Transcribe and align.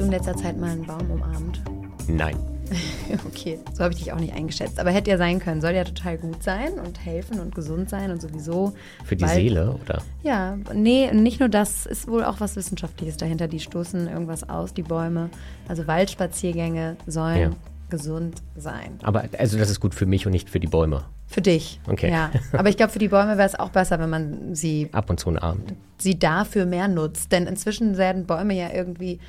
du 0.00 0.06
in 0.06 0.10
letzter 0.10 0.36
Zeit 0.36 0.58
mal 0.58 0.70
einen 0.70 0.86
Baum 0.86 1.10
umarmt? 1.10 1.60
Nein. 2.08 2.36
okay, 3.26 3.58
so 3.72 3.82
habe 3.82 3.92
ich 3.92 3.98
dich 3.98 4.12
auch 4.12 4.18
nicht 4.18 4.32
eingeschätzt. 4.32 4.78
Aber 4.78 4.90
hätte 4.90 5.10
ja 5.10 5.18
sein 5.18 5.40
können. 5.40 5.60
Soll 5.60 5.72
ja 5.72 5.84
total 5.84 6.16
gut 6.18 6.42
sein 6.42 6.74
und 6.74 7.04
helfen 7.04 7.40
und 7.40 7.54
gesund 7.54 7.90
sein 7.90 8.10
und 8.10 8.22
sowieso. 8.22 8.72
Für 9.04 9.16
die 9.16 9.24
Wald 9.24 9.34
Seele, 9.34 9.78
oder? 9.82 10.02
Ja, 10.22 10.56
nee, 10.72 11.10
nicht 11.12 11.40
nur 11.40 11.48
das, 11.48 11.84
ist 11.86 12.08
wohl 12.08 12.24
auch 12.24 12.40
was 12.40 12.56
Wissenschaftliches 12.56 13.16
dahinter. 13.16 13.48
Die 13.48 13.60
stoßen 13.60 14.08
irgendwas 14.08 14.48
aus, 14.48 14.72
die 14.72 14.82
Bäume. 14.82 15.30
Also 15.68 15.86
Waldspaziergänge 15.86 16.96
sollen 17.06 17.40
ja. 17.40 17.50
gesund 17.90 18.40
sein. 18.56 18.98
Aber 19.02 19.24
also 19.38 19.58
das 19.58 19.68
ist 19.68 19.80
gut 19.80 19.94
für 19.94 20.06
mich 20.06 20.26
und 20.26 20.32
nicht 20.32 20.48
für 20.48 20.60
die 20.60 20.68
Bäume. 20.68 21.04
Für 21.26 21.42
dich. 21.42 21.80
Okay. 21.88 22.10
Ja. 22.10 22.30
Aber 22.52 22.68
ich 22.68 22.76
glaube, 22.76 22.92
für 22.92 22.98
die 22.98 23.08
Bäume 23.08 23.36
wäre 23.36 23.46
es 23.46 23.58
auch 23.58 23.70
besser, 23.70 23.98
wenn 23.98 24.10
man 24.10 24.54
sie 24.54 24.88
ab 24.92 25.10
und 25.10 25.20
zu 25.20 25.28
umarmt. 25.28 25.74
Sie 25.98 26.18
dafür 26.18 26.66
mehr 26.66 26.88
nutzt. 26.88 27.32
Denn 27.32 27.46
inzwischen 27.46 27.98
werden 27.98 28.26
Bäume 28.26 28.54
ja 28.54 28.72
irgendwie 28.72 29.20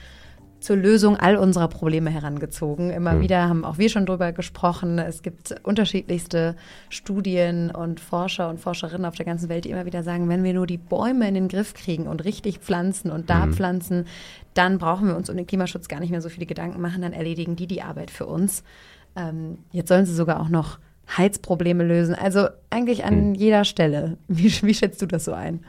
zur 0.61 0.75
Lösung 0.75 1.17
all 1.17 1.35
unserer 1.35 1.67
Probleme 1.67 2.09
herangezogen. 2.09 2.91
Immer 2.91 3.13
hm. 3.13 3.21
wieder 3.21 3.49
haben 3.49 3.65
auch 3.65 3.77
wir 3.77 3.89
schon 3.89 4.05
drüber 4.05 4.31
gesprochen. 4.31 4.99
Es 4.99 5.23
gibt 5.23 5.55
unterschiedlichste 5.63 6.55
Studien 6.89 7.71
und 7.71 7.99
Forscher 7.99 8.47
und 8.47 8.59
Forscherinnen 8.59 9.05
auf 9.05 9.15
der 9.15 9.25
ganzen 9.25 9.49
Welt, 9.49 9.65
die 9.65 9.71
immer 9.71 9.85
wieder 9.85 10.03
sagen, 10.03 10.29
wenn 10.29 10.43
wir 10.43 10.53
nur 10.53 10.67
die 10.67 10.77
Bäume 10.77 11.27
in 11.27 11.33
den 11.33 11.47
Griff 11.47 11.73
kriegen 11.73 12.07
und 12.07 12.23
richtig 12.23 12.59
pflanzen 12.59 13.11
und 13.11 13.29
da 13.29 13.43
hm. 13.43 13.53
pflanzen, 13.53 14.05
dann 14.53 14.77
brauchen 14.77 15.07
wir 15.07 15.15
uns 15.15 15.29
um 15.29 15.35
den 15.35 15.47
Klimaschutz 15.47 15.87
gar 15.87 15.99
nicht 15.99 16.11
mehr 16.11 16.21
so 16.21 16.29
viele 16.29 16.45
Gedanken 16.45 16.79
machen, 16.79 17.01
dann 17.01 17.13
erledigen 17.13 17.55
die 17.55 17.67
die 17.67 17.81
Arbeit 17.81 18.11
für 18.11 18.27
uns. 18.27 18.63
Ähm, 19.15 19.57
jetzt 19.71 19.89
sollen 19.89 20.05
sie 20.05 20.13
sogar 20.13 20.39
auch 20.39 20.49
noch 20.49 20.79
Heizprobleme 21.17 21.83
lösen. 21.83 22.15
Also 22.15 22.47
eigentlich 22.69 23.03
an 23.03 23.15
hm. 23.15 23.33
jeder 23.33 23.65
Stelle. 23.65 24.17
Wie, 24.27 24.51
wie 24.61 24.73
schätzt 24.73 25.01
du 25.01 25.07
das 25.07 25.25
so 25.25 25.33
ein? 25.33 25.61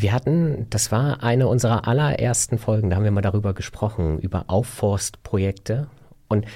Wir 0.00 0.12
hatten, 0.12 0.68
das 0.70 0.92
war 0.92 1.24
eine 1.24 1.48
unserer 1.48 1.88
allerersten 1.88 2.56
Folgen, 2.56 2.88
da 2.88 2.94
haben 2.94 3.02
wir 3.02 3.10
mal 3.10 3.20
darüber 3.20 3.52
gesprochen, 3.52 4.20
über 4.20 4.44
Aufforstprojekte. 4.46 5.88
Und 6.28 6.46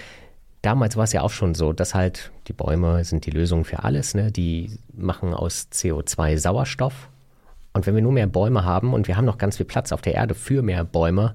damals 0.63 0.97
war 0.97 1.03
es 1.03 1.13
ja 1.13 1.23
auch 1.23 1.31
schon 1.31 1.57
so, 1.57 1.73
dass 1.73 1.93
halt 1.93 2.31
die 2.47 2.53
Bäume 2.53 3.03
sind 3.03 3.27
die 3.27 3.33
Lösung 3.33 3.65
für 3.65 3.83
alles, 3.83 4.15
ne? 4.15 4.31
Die 4.31 4.79
machen 4.93 5.35
aus 5.35 5.67
CO2 5.73 6.39
Sauerstoff. 6.39 7.09
Und 7.73 7.85
wenn 7.85 7.97
wir 7.97 8.03
nur 8.03 8.13
mehr 8.13 8.29
Bäume 8.29 8.65
haben 8.65 8.95
und 8.95 9.09
wir 9.09 9.17
haben 9.17 9.25
noch 9.25 9.39
ganz 9.39 9.57
viel 9.57 9.67
Platz 9.67 9.91
auf 9.91 10.03
der 10.03 10.15
Erde 10.15 10.37
für 10.37 10.63
mehr 10.63 10.85
Bäume, 10.85 11.35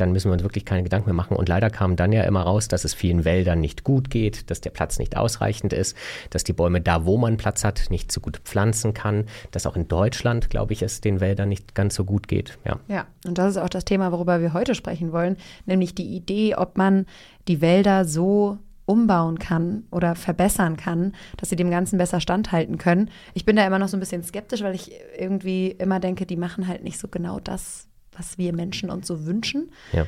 dann 0.00 0.12
müssen 0.12 0.28
wir 0.28 0.32
uns 0.32 0.42
wirklich 0.42 0.64
keine 0.64 0.82
Gedanken 0.82 1.08
mehr 1.08 1.14
machen. 1.14 1.36
Und 1.36 1.48
leider 1.48 1.70
kam 1.70 1.96
dann 1.96 2.12
ja 2.12 2.22
immer 2.22 2.42
raus, 2.42 2.68
dass 2.68 2.84
es 2.84 2.94
vielen 2.94 3.24
Wäldern 3.24 3.60
nicht 3.60 3.84
gut 3.84 4.10
geht, 4.10 4.50
dass 4.50 4.60
der 4.60 4.70
Platz 4.70 4.98
nicht 4.98 5.16
ausreichend 5.16 5.72
ist, 5.72 5.96
dass 6.30 6.44
die 6.44 6.52
Bäume 6.52 6.80
da, 6.80 7.04
wo 7.04 7.16
man 7.18 7.36
Platz 7.36 7.64
hat, 7.64 7.90
nicht 7.90 8.10
so 8.10 8.20
gut 8.20 8.38
pflanzen 8.44 8.94
kann, 8.94 9.26
dass 9.50 9.66
auch 9.66 9.76
in 9.76 9.88
Deutschland, 9.88 10.50
glaube 10.50 10.72
ich, 10.72 10.82
es 10.82 11.00
den 11.00 11.20
Wäldern 11.20 11.48
nicht 11.48 11.74
ganz 11.74 11.94
so 11.94 12.04
gut 12.04 12.28
geht. 12.28 12.58
Ja. 12.64 12.78
ja, 12.88 13.06
und 13.26 13.38
das 13.38 13.52
ist 13.52 13.58
auch 13.58 13.68
das 13.68 13.84
Thema, 13.84 14.12
worüber 14.12 14.40
wir 14.40 14.52
heute 14.52 14.74
sprechen 14.74 15.12
wollen, 15.12 15.36
nämlich 15.66 15.94
die 15.94 16.16
Idee, 16.16 16.54
ob 16.56 16.78
man 16.78 17.06
die 17.48 17.60
Wälder 17.60 18.04
so 18.04 18.58
umbauen 18.88 19.38
kann 19.38 19.84
oder 19.90 20.14
verbessern 20.14 20.78
kann, 20.78 21.12
dass 21.36 21.50
sie 21.50 21.56
dem 21.56 21.70
Ganzen 21.70 21.98
besser 21.98 22.20
standhalten 22.20 22.78
können. 22.78 23.10
Ich 23.34 23.44
bin 23.44 23.54
da 23.54 23.66
immer 23.66 23.78
noch 23.78 23.88
so 23.88 23.98
ein 23.98 24.00
bisschen 24.00 24.22
skeptisch, 24.22 24.62
weil 24.62 24.74
ich 24.74 24.92
irgendwie 25.18 25.68
immer 25.68 26.00
denke, 26.00 26.24
die 26.24 26.36
machen 26.36 26.66
halt 26.66 26.82
nicht 26.82 26.98
so 26.98 27.06
genau 27.06 27.38
das, 27.38 27.86
was 28.18 28.36
wir 28.36 28.52
Menschen 28.54 28.90
uns 28.90 29.06
so 29.06 29.24
wünschen. 29.24 29.70
Ja. 29.92 30.06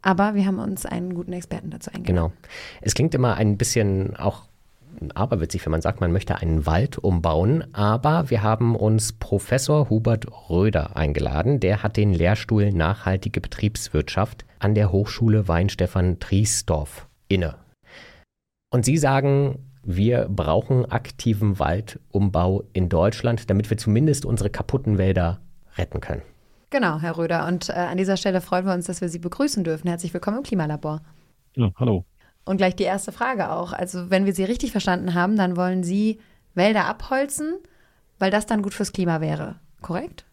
Aber 0.00 0.34
wir 0.34 0.46
haben 0.46 0.58
uns 0.58 0.86
einen 0.86 1.14
guten 1.14 1.32
Experten 1.32 1.70
dazu 1.70 1.90
eingeladen. 1.90 2.32
Genau. 2.32 2.50
Es 2.80 2.94
klingt 2.94 3.14
immer 3.14 3.34
ein 3.34 3.58
bisschen 3.58 4.16
auch 4.16 4.44
aberwitzig, 5.14 5.64
wenn 5.64 5.72
man 5.72 5.82
sagt, 5.82 6.00
man 6.00 6.12
möchte 6.12 6.36
einen 6.36 6.66
Wald 6.66 6.98
umbauen. 6.98 7.64
Aber 7.74 8.30
wir 8.30 8.42
haben 8.42 8.76
uns 8.76 9.12
Professor 9.12 9.90
Hubert 9.90 10.26
Röder 10.48 10.96
eingeladen. 10.96 11.60
Der 11.60 11.82
hat 11.82 11.96
den 11.96 12.12
Lehrstuhl 12.12 12.72
Nachhaltige 12.72 13.40
Betriebswirtschaft 13.40 14.44
an 14.58 14.74
der 14.74 14.92
Hochschule 14.92 15.48
Weinstefan 15.48 16.18
Triesdorf 16.20 17.06
inne. 17.28 17.56
Und 18.70 18.84
Sie 18.84 18.98
sagen, 18.98 19.58
wir 19.82 20.28
brauchen 20.28 20.84
aktiven 20.90 21.58
Waldumbau 21.58 22.64
in 22.72 22.88
Deutschland, 22.88 23.48
damit 23.48 23.70
wir 23.70 23.78
zumindest 23.78 24.26
unsere 24.26 24.50
kaputten 24.50 24.98
Wälder 24.98 25.40
retten 25.76 26.00
können. 26.00 26.22
Genau, 26.70 26.98
Herr 26.98 27.16
Röder. 27.16 27.46
Und 27.46 27.70
äh, 27.70 27.72
an 27.72 27.96
dieser 27.96 28.16
Stelle 28.16 28.40
freuen 28.40 28.66
wir 28.66 28.74
uns, 28.74 28.86
dass 28.86 29.00
wir 29.00 29.08
Sie 29.08 29.18
begrüßen 29.18 29.64
dürfen. 29.64 29.88
Herzlich 29.88 30.12
willkommen 30.12 30.38
im 30.38 30.42
Klimalabor. 30.42 31.00
Ja, 31.56 31.70
hallo. 31.76 32.04
Und 32.44 32.58
gleich 32.58 32.76
die 32.76 32.84
erste 32.84 33.10
Frage 33.10 33.50
auch. 33.50 33.72
Also, 33.72 34.10
wenn 34.10 34.26
wir 34.26 34.34
Sie 34.34 34.44
richtig 34.44 34.72
verstanden 34.72 35.14
haben, 35.14 35.36
dann 35.36 35.56
wollen 35.56 35.82
Sie 35.82 36.18
Wälder 36.54 36.86
abholzen, 36.86 37.54
weil 38.18 38.30
das 38.30 38.46
dann 38.46 38.62
gut 38.62 38.74
fürs 38.74 38.92
Klima 38.92 39.20
wäre. 39.20 39.56
Korrekt? 39.80 40.26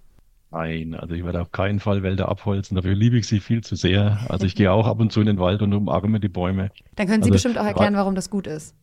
Nein, 0.52 0.94
also 0.94 1.14
ich 1.16 1.26
werde 1.26 1.42
auf 1.42 1.52
keinen 1.52 1.80
Fall 1.80 2.04
Wälder 2.04 2.30
abholzen. 2.30 2.76
Dafür 2.76 2.96
liebe 2.96 3.18
ich 3.18 3.28
sie 3.28 3.40
viel 3.40 3.62
zu 3.62 3.76
sehr. 3.76 4.20
Also 4.30 4.46
ich 4.46 4.56
gehe 4.56 4.72
auch 4.72 4.88
ab 4.88 5.00
und 5.00 5.12
zu 5.12 5.20
in 5.20 5.26
den 5.26 5.40
Wald 5.40 5.62
und 5.62 5.74
umarme 5.74 6.20
die 6.20 6.30
Bäume. 6.30 6.72
Dann 6.96 7.08
können 7.08 7.24
Sie 7.24 7.30
also, 7.30 7.34
bestimmt 7.34 7.58
auch 7.58 7.66
erklären, 7.66 7.96
warum 7.96 8.16
das 8.16 8.30
gut 8.30 8.48
ist. 8.48 8.74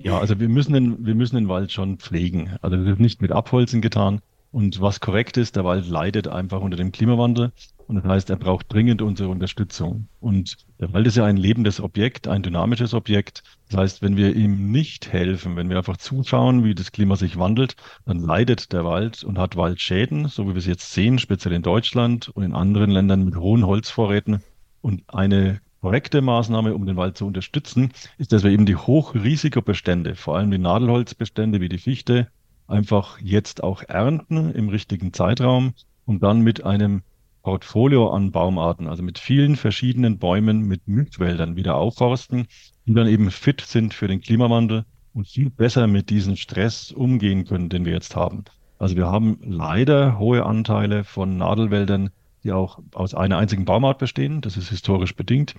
ja, 0.00 0.18
also 0.18 0.40
wir 0.40 0.48
müssen, 0.48 0.72
den, 0.72 1.04
wir 1.04 1.14
müssen 1.14 1.36
den 1.36 1.48
Wald 1.48 1.72
schon 1.72 1.98
pflegen. 1.98 2.56
Also 2.62 2.76
das 2.76 2.86
wird 2.86 3.00
nicht 3.00 3.20
mit 3.20 3.32
Abholzen 3.32 3.82
getan. 3.82 4.20
Und 4.52 4.82
was 4.82 5.00
korrekt 5.00 5.38
ist, 5.38 5.56
der 5.56 5.64
Wald 5.64 5.88
leidet 5.88 6.28
einfach 6.28 6.60
unter 6.60 6.76
dem 6.76 6.92
Klimawandel. 6.92 7.52
Und 7.88 7.96
das 7.96 8.04
heißt, 8.04 8.30
er 8.30 8.36
braucht 8.36 8.72
dringend 8.72 9.00
unsere 9.02 9.30
Unterstützung. 9.30 10.08
Und 10.20 10.58
der 10.78 10.92
Wald 10.92 11.06
ist 11.06 11.16
ja 11.16 11.24
ein 11.24 11.38
lebendes 11.38 11.80
Objekt, 11.80 12.28
ein 12.28 12.42
dynamisches 12.42 12.92
Objekt. 12.92 13.42
Das 13.70 13.80
heißt, 13.80 14.02
wenn 14.02 14.16
wir 14.16 14.36
ihm 14.36 14.70
nicht 14.70 15.10
helfen, 15.10 15.56
wenn 15.56 15.70
wir 15.70 15.78
einfach 15.78 15.96
zuschauen, 15.96 16.64
wie 16.64 16.74
das 16.74 16.92
Klima 16.92 17.16
sich 17.16 17.38
wandelt, 17.38 17.76
dann 18.04 18.20
leidet 18.20 18.72
der 18.72 18.84
Wald 18.84 19.24
und 19.24 19.38
hat 19.38 19.56
Waldschäden, 19.56 20.28
so 20.28 20.44
wie 20.44 20.50
wir 20.50 20.58
es 20.58 20.66
jetzt 20.66 20.92
sehen, 20.92 21.18
speziell 21.18 21.54
in 21.54 21.62
Deutschland 21.62 22.28
und 22.28 22.44
in 22.44 22.54
anderen 22.54 22.90
Ländern 22.90 23.24
mit 23.24 23.36
hohen 23.36 23.66
Holzvorräten. 23.66 24.42
Und 24.82 25.02
eine 25.08 25.60
korrekte 25.80 26.20
Maßnahme, 26.20 26.74
um 26.74 26.84
den 26.84 26.96
Wald 26.96 27.16
zu 27.16 27.26
unterstützen, 27.26 27.92
ist, 28.18 28.32
dass 28.32 28.44
wir 28.44 28.50
eben 28.50 28.66
die 28.66 28.76
Hochrisikobestände, 28.76 30.14
vor 30.14 30.36
allem 30.36 30.50
die 30.50 30.58
Nadelholzbestände 30.58 31.60
wie 31.60 31.68
die 31.68 31.78
Fichte, 31.78 32.28
einfach 32.66 33.18
jetzt 33.20 33.62
auch 33.62 33.82
ernten 33.82 34.52
im 34.52 34.68
richtigen 34.68 35.12
Zeitraum 35.12 35.74
und 36.06 36.22
dann 36.22 36.40
mit 36.40 36.64
einem 36.64 37.02
Portfolio 37.42 38.10
an 38.10 38.30
Baumarten, 38.30 38.86
also 38.86 39.02
mit 39.02 39.18
vielen 39.18 39.56
verschiedenen 39.56 40.18
Bäumen, 40.18 40.62
mit 40.62 40.86
Mischwäldern 40.86 41.56
wieder 41.56 41.74
aufforsten, 41.74 42.46
die 42.86 42.94
dann 42.94 43.08
eben 43.08 43.30
fit 43.30 43.60
sind 43.60 43.94
für 43.94 44.08
den 44.08 44.20
Klimawandel 44.20 44.84
und 45.12 45.28
viel 45.28 45.50
besser 45.50 45.86
mit 45.86 46.10
diesem 46.10 46.36
Stress 46.36 46.92
umgehen 46.92 47.44
können, 47.44 47.68
den 47.68 47.84
wir 47.84 47.92
jetzt 47.92 48.16
haben. 48.16 48.44
Also 48.78 48.96
wir 48.96 49.06
haben 49.06 49.38
leider 49.42 50.18
hohe 50.18 50.44
Anteile 50.44 51.04
von 51.04 51.36
Nadelwäldern, 51.36 52.10
die 52.42 52.52
auch 52.52 52.80
aus 52.94 53.14
einer 53.14 53.38
einzigen 53.38 53.64
Baumart 53.64 53.98
bestehen. 53.98 54.40
Das 54.40 54.56
ist 54.56 54.70
historisch 54.70 55.14
bedingt. 55.14 55.54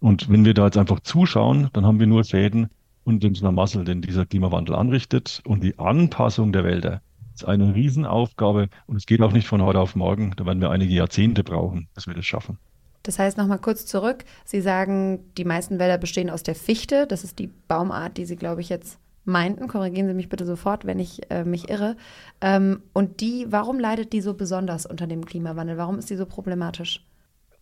Und 0.00 0.28
wenn 0.28 0.44
wir 0.44 0.54
da 0.54 0.66
jetzt 0.66 0.76
einfach 0.76 1.00
zuschauen, 1.00 1.70
dann 1.72 1.86
haben 1.86 2.00
wir 2.00 2.06
nur 2.06 2.24
Schäden, 2.24 2.68
und 3.06 3.22
den 3.22 3.36
Schlamassel, 3.36 3.84
den 3.84 4.02
dieser 4.02 4.26
Klimawandel 4.26 4.74
anrichtet. 4.74 5.40
Und 5.46 5.62
die 5.62 5.78
Anpassung 5.78 6.52
der 6.52 6.64
Wälder 6.64 7.00
ist 7.34 7.44
eine 7.44 7.74
Riesenaufgabe 7.74 8.68
und 8.86 8.96
es 8.96 9.06
geht 9.06 9.22
auch 9.22 9.32
nicht 9.32 9.46
von 9.46 9.62
heute 9.62 9.78
auf 9.78 9.94
morgen. 9.94 10.32
Da 10.36 10.44
werden 10.44 10.60
wir 10.60 10.70
einige 10.70 10.92
Jahrzehnte 10.92 11.44
brauchen, 11.44 11.88
bis 11.94 12.08
wir 12.08 12.14
das 12.14 12.26
schaffen. 12.26 12.58
Das 13.04 13.20
heißt, 13.20 13.38
nochmal 13.38 13.60
kurz 13.60 13.86
zurück. 13.86 14.24
Sie 14.44 14.60
sagen, 14.60 15.20
die 15.38 15.44
meisten 15.44 15.78
Wälder 15.78 15.98
bestehen 15.98 16.30
aus 16.30 16.42
der 16.42 16.56
Fichte. 16.56 17.06
Das 17.06 17.22
ist 17.22 17.38
die 17.38 17.48
Baumart, 17.68 18.16
die 18.16 18.24
Sie, 18.24 18.34
glaube 18.34 18.60
ich, 18.60 18.68
jetzt 18.68 18.98
meinten. 19.24 19.68
Korrigieren 19.68 20.08
Sie 20.08 20.14
mich 20.14 20.28
bitte 20.28 20.44
sofort, 20.44 20.84
wenn 20.84 20.98
ich 20.98 21.30
äh, 21.30 21.44
mich 21.44 21.70
irre. 21.70 21.96
Ähm, 22.40 22.82
und 22.92 23.20
die, 23.20 23.46
warum 23.48 23.78
leidet 23.78 24.12
die 24.12 24.20
so 24.20 24.34
besonders 24.34 24.84
unter 24.84 25.06
dem 25.06 25.24
Klimawandel? 25.24 25.76
Warum 25.76 25.98
ist 25.98 26.10
die 26.10 26.16
so 26.16 26.26
problematisch? 26.26 27.04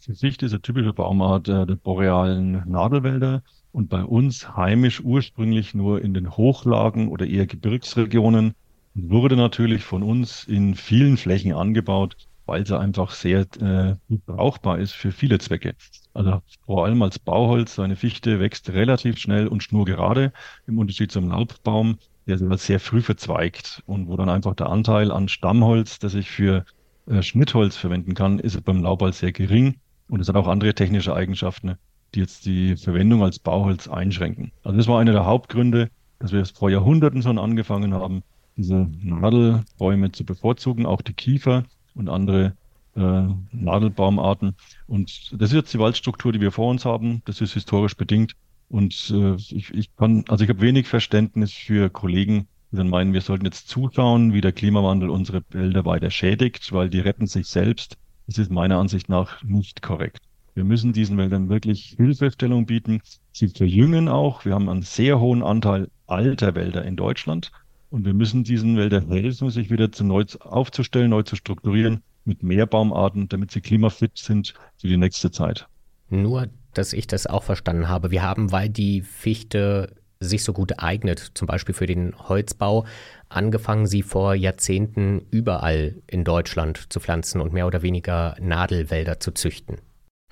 Die 0.06 0.14
Fichte 0.14 0.46
ist 0.46 0.52
eine 0.52 0.62
typische 0.62 0.94
Baumart 0.94 1.48
äh, 1.48 1.66
der 1.66 1.76
borealen 1.76 2.62
Nadelwälder 2.66 3.42
und 3.74 3.88
bei 3.88 4.04
uns 4.04 4.56
heimisch 4.56 5.00
ursprünglich 5.00 5.74
nur 5.74 6.00
in 6.00 6.14
den 6.14 6.36
Hochlagen 6.36 7.08
oder 7.08 7.26
eher 7.26 7.46
Gebirgsregionen 7.46 8.54
und 8.94 9.10
wurde 9.10 9.34
natürlich 9.34 9.82
von 9.82 10.04
uns 10.04 10.44
in 10.44 10.76
vielen 10.76 11.16
Flächen 11.16 11.52
angebaut, 11.52 12.16
weil 12.46 12.64
sie 12.64 12.78
einfach 12.78 13.10
sehr 13.10 13.40
äh, 13.60 13.96
brauchbar 14.26 14.78
ist 14.78 14.92
für 14.92 15.10
viele 15.10 15.40
Zwecke. 15.40 15.74
Also 16.12 16.40
vor 16.66 16.84
allem 16.84 17.02
als 17.02 17.18
Bauholz, 17.18 17.74
so 17.74 17.82
eine 17.82 17.96
Fichte 17.96 18.38
wächst 18.38 18.70
relativ 18.70 19.18
schnell 19.18 19.48
und 19.48 19.64
schnurgerade, 19.64 20.32
im 20.68 20.78
Unterschied 20.78 21.10
zum 21.10 21.28
Laubbaum, 21.28 21.98
der 22.28 22.38
sehr 22.56 22.78
früh 22.78 23.02
verzweigt 23.02 23.82
und 23.86 24.06
wo 24.06 24.16
dann 24.16 24.28
einfach 24.28 24.54
der 24.54 24.68
Anteil 24.68 25.10
an 25.10 25.26
Stammholz, 25.26 25.98
das 25.98 26.14
ich 26.14 26.30
für 26.30 26.64
äh, 27.06 27.22
Schnittholz 27.22 27.76
verwenden 27.76 28.14
kann, 28.14 28.38
ist 28.38 28.64
beim 28.64 28.84
Laubholz 28.84 29.18
sehr 29.18 29.32
gering 29.32 29.80
und 30.08 30.20
es 30.20 30.28
hat 30.28 30.36
auch 30.36 30.46
andere 30.46 30.74
technische 30.74 31.12
Eigenschaften, 31.12 31.76
die 32.14 32.20
jetzt 32.20 32.46
die 32.46 32.76
Verwendung 32.76 33.22
als 33.22 33.38
Bauholz 33.38 33.88
einschränken. 33.88 34.52
Also 34.62 34.78
das 34.78 34.86
war 34.86 35.00
einer 35.00 35.12
der 35.12 35.26
Hauptgründe, 35.26 35.90
dass 36.18 36.32
wir 36.32 36.40
es 36.40 36.50
vor 36.50 36.70
Jahrhunderten 36.70 37.22
schon 37.22 37.38
angefangen 37.38 37.94
haben, 37.94 38.22
diese 38.56 38.88
Nadelbäume 39.02 40.12
zu 40.12 40.24
bevorzugen, 40.24 40.86
auch 40.86 41.02
die 41.02 41.12
Kiefer 41.12 41.64
und 41.94 42.08
andere 42.08 42.56
äh, 42.96 43.24
Nadelbaumarten. 43.52 44.54
Und 44.86 45.32
das 45.32 45.50
ist 45.50 45.56
jetzt 45.56 45.74
die 45.74 45.78
Waldstruktur, 45.78 46.32
die 46.32 46.40
wir 46.40 46.52
vor 46.52 46.70
uns 46.70 46.84
haben. 46.84 47.22
Das 47.24 47.40
ist 47.40 47.54
historisch 47.54 47.96
bedingt. 47.96 48.34
Und 48.68 49.12
äh, 49.14 49.34
ich, 49.34 49.74
ich 49.74 49.94
kann, 49.96 50.24
also 50.28 50.44
ich 50.44 50.50
habe 50.50 50.60
wenig 50.60 50.86
Verständnis 50.86 51.52
für 51.52 51.90
Kollegen, 51.90 52.46
die 52.70 52.76
dann 52.76 52.88
meinen, 52.88 53.12
wir 53.12 53.20
sollten 53.20 53.44
jetzt 53.44 53.68
zuschauen, 53.68 54.32
wie 54.32 54.40
der 54.40 54.52
Klimawandel 54.52 55.10
unsere 55.10 55.42
Wälder 55.50 55.84
weiter 55.84 56.10
schädigt, 56.10 56.72
weil 56.72 56.88
die 56.88 57.00
retten 57.00 57.26
sich 57.26 57.46
selbst. 57.46 57.98
Das 58.26 58.38
ist 58.38 58.50
meiner 58.50 58.78
Ansicht 58.78 59.08
nach 59.08 59.42
nicht 59.42 59.82
korrekt. 59.82 60.20
Wir 60.54 60.64
müssen 60.64 60.92
diesen 60.92 61.18
Wäldern 61.18 61.48
wirklich 61.48 61.94
Hilfestellung 61.96 62.66
bieten. 62.66 63.00
Sie 63.32 63.48
verjüngen 63.48 64.08
auch. 64.08 64.44
Wir 64.44 64.54
haben 64.54 64.68
einen 64.68 64.82
sehr 64.82 65.18
hohen 65.18 65.42
Anteil 65.42 65.88
alter 66.06 66.54
Wälder 66.54 66.84
in 66.84 66.96
Deutschland. 66.96 67.50
Und 67.90 68.04
wir 68.04 68.14
müssen 68.14 68.44
diesen 68.44 68.76
Wäldern 68.76 69.08
helfen, 69.08 69.50
sich 69.50 69.70
wieder 69.70 69.90
zu 69.90 70.04
neu 70.04 70.24
aufzustellen, 70.40 71.10
neu 71.10 71.22
zu 71.22 71.36
strukturieren 71.36 72.02
mit 72.24 72.42
mehr 72.42 72.66
Baumarten, 72.66 73.28
damit 73.28 73.50
sie 73.50 73.60
klimafit 73.60 74.16
sind 74.16 74.54
für 74.78 74.88
die 74.88 74.96
nächste 74.96 75.30
Zeit. 75.30 75.66
Nur, 76.08 76.48
dass 76.72 76.92
ich 76.92 77.06
das 77.06 77.26
auch 77.26 77.42
verstanden 77.42 77.88
habe. 77.88 78.10
Wir 78.10 78.22
haben, 78.22 78.52
weil 78.52 78.68
die 78.68 79.02
Fichte 79.02 79.94
sich 80.20 80.44
so 80.44 80.52
gut 80.52 80.78
eignet, 80.78 81.32
zum 81.34 81.46
Beispiel 81.46 81.74
für 81.74 81.86
den 81.86 82.14
Holzbau, 82.16 82.86
angefangen, 83.28 83.86
sie 83.86 84.02
vor 84.02 84.34
Jahrzehnten 84.34 85.26
überall 85.30 85.96
in 86.06 86.24
Deutschland 86.24 86.92
zu 86.92 87.00
pflanzen 87.00 87.40
und 87.40 87.52
mehr 87.52 87.66
oder 87.66 87.82
weniger 87.82 88.36
Nadelwälder 88.40 89.20
zu 89.20 89.32
züchten. 89.32 89.78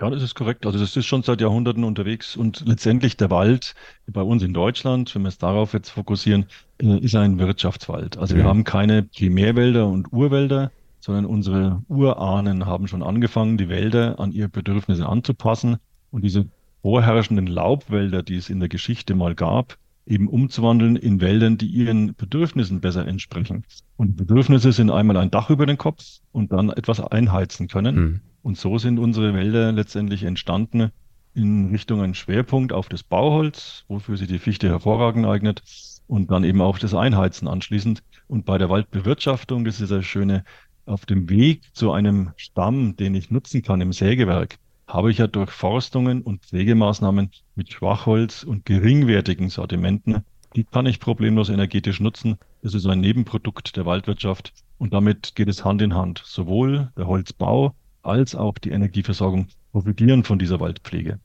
Ja, 0.01 0.11
das 0.11 0.23
ist 0.23 0.35
korrekt. 0.35 0.67
Also 0.67 0.79
das 0.79 0.97
ist 0.97 1.07
schon 1.07 1.23
seit 1.23 1.41
Jahrhunderten 1.41 1.85
unterwegs 1.85 2.37
und 2.37 2.65
letztendlich 2.67 3.17
der 3.17 3.31
Wald 3.31 3.75
bei 4.07 4.23
uns 4.23 4.43
in 4.43 4.53
Deutschland, 4.53 5.15
wenn 5.15 5.23
wir 5.23 5.29
es 5.29 5.39
darauf 5.39 5.75
jetzt 5.75 5.91
fokussieren, 5.91 6.47
äh, 6.81 6.99
ist 6.99 7.15
ein 7.15 7.39
Wirtschaftswald. 7.39 8.19
Also 8.19 8.35
wir 8.37 8.45
haben 8.45 8.65
keine 8.65 9.05
Primärwälder 9.05 9.87
und 9.87 10.13
Urwälder, 10.13 10.73
sondern 10.99 11.27
unsere 11.27 11.83
Urahnen 11.89 12.67
haben 12.67 12.89
schon 12.89 13.03
angefangen, 13.03 13.59
die 13.59 13.69
Wälder 13.69 14.19
an 14.19 14.33
ihre 14.33 14.49
Bedürfnisse 14.49 15.07
anzupassen 15.09 15.79
und 16.11 16.25
diese 16.25 16.47
vorherrschenden 16.83 17.47
Laubwälder, 17.47 18.23
die 18.23 18.37
es 18.37 18.51
in 18.51 18.59
der 18.59 18.69
Geschichte 18.69 19.15
mal 19.15 19.35
gab, 19.37 19.79
eben 20.07 20.29
umzuwandeln 20.29 20.97
in 20.97 21.21
Wäldern, 21.21 21.59
die 21.59 21.67
ihren 21.67 22.15
Bedürfnissen 22.15 22.81
besser 22.81 23.07
entsprechen. 23.07 23.65
Und 23.97 24.17
Bedürfnisse 24.17 24.73
sind 24.73 24.91
einmal 24.91 25.17
ein 25.17 25.31
Dach 25.31 25.51
über 25.51 25.67
den 25.67 25.79
Kopf 25.79 26.05
und 26.33 26.53
dann 26.53 26.71
etwas 26.71 27.01
einheizen 27.01 27.69
können. 27.69 27.95
Mhm. 27.95 28.21
Und 28.43 28.59
so 28.59 28.79
sind 28.79 28.99
unsere 28.99 29.35
Wälder 29.35 29.71
letztendlich 29.73 30.25
entstanden 30.25 30.91
in 31.35 31.71
Richtung 31.71 32.03
einen 32.03 32.15
Schwerpunkt 32.15 32.73
auf 32.73 32.89
das 32.89 33.03
Bauholz, 33.03 33.85
wofür 33.89 34.17
sich 34.17 34.29
die 34.29 34.39
Fichte 34.39 34.69
hervorragend 34.69 35.27
eignet, 35.27 35.63
und 36.07 36.31
dann 36.31 36.45
eben 36.45 36.61
auch 36.61 36.79
das 36.79 36.95
Einheizen 36.95 37.49
anschließend. 37.49 38.03
Und 38.27 38.45
bei 38.45 38.59
der 38.59 38.69
Waldbewirtschaftung, 38.69 39.65
das 39.65 39.81
ist 39.81 39.91
das 39.91 40.05
Schöne, 40.05 40.45
auf 40.85 41.07
dem 41.07 41.31
Weg 41.31 41.63
zu 41.75 41.93
einem 41.93 42.33
Stamm, 42.37 42.97
den 42.97 43.15
ich 43.15 43.31
nutzen 43.31 43.63
kann 43.63 43.81
im 43.81 43.93
Sägewerk, 43.93 44.59
habe 44.87 45.11
ich 45.11 45.19
ja 45.19 45.27
durch 45.27 45.51
Forstungen 45.51 46.23
und 46.23 46.45
Pflegemaßnahmen 46.45 47.31
mit 47.55 47.73
Schwachholz 47.73 48.43
und 48.43 48.65
geringwertigen 48.65 49.49
Sortimenten, 49.49 50.25
die 50.55 50.65
kann 50.65 50.87
ich 50.87 51.01
problemlos 51.01 51.49
energetisch 51.49 52.01
nutzen. 52.01 52.37
Das 52.63 52.75
ist 52.75 52.87
ein 52.87 53.01
Nebenprodukt 53.01 53.77
der 53.77 53.87
Waldwirtschaft 53.87 54.53
und 54.79 54.93
damit 54.93 55.35
geht 55.35 55.49
es 55.49 55.65
Hand 55.65 55.81
in 55.81 55.95
Hand. 55.95 56.23
Sowohl 56.25 56.93
der 56.97 57.07
Holzbau 57.07 57.75
als 58.03 58.35
auch 58.35 58.59
die 58.59 58.71
Energieversorgung 58.71 59.49
profitieren 59.71 60.25
von 60.25 60.39
dieser 60.39 60.61
Waldpflege. 60.61 61.19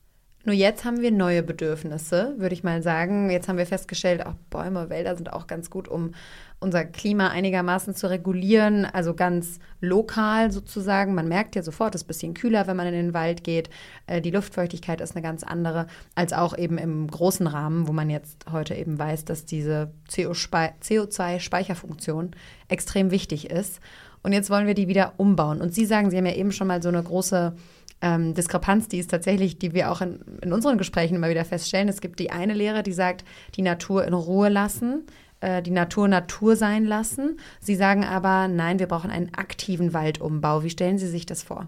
Nur 0.47 0.55
jetzt 0.55 0.83
haben 0.85 1.01
wir 1.01 1.11
neue 1.11 1.43
Bedürfnisse, 1.43 2.33
würde 2.37 2.55
ich 2.55 2.63
mal 2.63 2.81
sagen. 2.81 3.29
Jetzt 3.29 3.49
haben 3.49 3.57
wir 3.57 3.65
festgestellt, 3.65 4.25
auch 4.25 4.35
Bäume, 4.49 4.89
Wälder 4.89 5.17
sind 5.17 5.33
auch 5.33 5.45
ganz 5.45 5.69
gut, 5.69 5.89
um 5.89 6.13
unser 6.61 6.85
Klima 6.85 7.27
einigermaßen 7.27 7.93
zu 7.93 8.09
regulieren, 8.09 8.85
also 8.85 9.13
ganz 9.13 9.59
lokal 9.81 10.53
sozusagen. 10.53 11.15
Man 11.15 11.27
merkt 11.27 11.57
ja 11.57 11.63
sofort, 11.63 11.95
es 11.95 12.03
ist 12.03 12.05
ein 12.05 12.07
bisschen 12.07 12.33
kühler, 12.33 12.65
wenn 12.65 12.77
man 12.77 12.87
in 12.87 12.93
den 12.93 13.13
Wald 13.13 13.43
geht. 13.43 13.69
Äh, 14.05 14.21
die 14.21 14.31
Luftfeuchtigkeit 14.31 15.01
ist 15.01 15.17
eine 15.17 15.21
ganz 15.21 15.43
andere 15.43 15.87
als 16.15 16.31
auch 16.31 16.57
eben 16.57 16.77
im 16.77 17.07
großen 17.07 17.45
Rahmen, 17.45 17.89
wo 17.89 17.91
man 17.91 18.09
jetzt 18.09 18.45
heute 18.49 18.73
eben 18.73 18.97
weiß, 18.97 19.25
dass 19.25 19.43
diese 19.43 19.91
CO2-Speicherfunktion 20.09 22.31
extrem 22.69 23.11
wichtig 23.11 23.49
ist. 23.49 23.81
Und 24.23 24.31
jetzt 24.31 24.49
wollen 24.49 24.65
wir 24.65 24.75
die 24.75 24.87
wieder 24.87 25.11
umbauen. 25.17 25.59
Und 25.59 25.73
Sie 25.73 25.85
sagen, 25.85 26.09
Sie 26.09 26.15
haben 26.15 26.25
ja 26.25 26.35
eben 26.35 26.53
schon 26.53 26.67
mal 26.67 26.81
so 26.81 26.87
eine 26.87 27.03
große 27.03 27.53
ähm, 28.01 28.33
Diskrepanz, 28.33 28.87
die 28.87 28.99
ist 28.99 29.09
tatsächlich, 29.09 29.57
die 29.57 29.73
wir 29.73 29.91
auch 29.91 30.01
in, 30.01 30.19
in 30.41 30.53
unseren 30.53 30.77
Gesprächen 30.77 31.15
immer 31.15 31.29
wieder 31.29 31.45
feststellen. 31.45 31.89
Es 31.89 32.01
gibt 32.01 32.19
die 32.19 32.31
eine 32.31 32.53
Lehre, 32.53 32.83
die 32.83 32.93
sagt, 32.93 33.25
die 33.55 33.61
Natur 33.61 34.05
in 34.05 34.13
Ruhe 34.13 34.49
lassen, 34.49 35.03
äh, 35.41 35.61
die 35.61 35.71
Natur 35.71 36.07
Natur 36.07 36.55
sein 36.55 36.85
lassen. 36.85 37.39
Sie 37.59 37.75
sagen 37.75 38.03
aber, 38.03 38.47
nein, 38.47 38.79
wir 38.79 38.87
brauchen 38.87 39.09
einen 39.09 39.33
aktiven 39.33 39.93
Waldumbau. 39.93 40.63
Wie 40.63 40.69
stellen 40.69 40.97
Sie 40.97 41.07
sich 41.07 41.25
das 41.25 41.43
vor? 41.43 41.67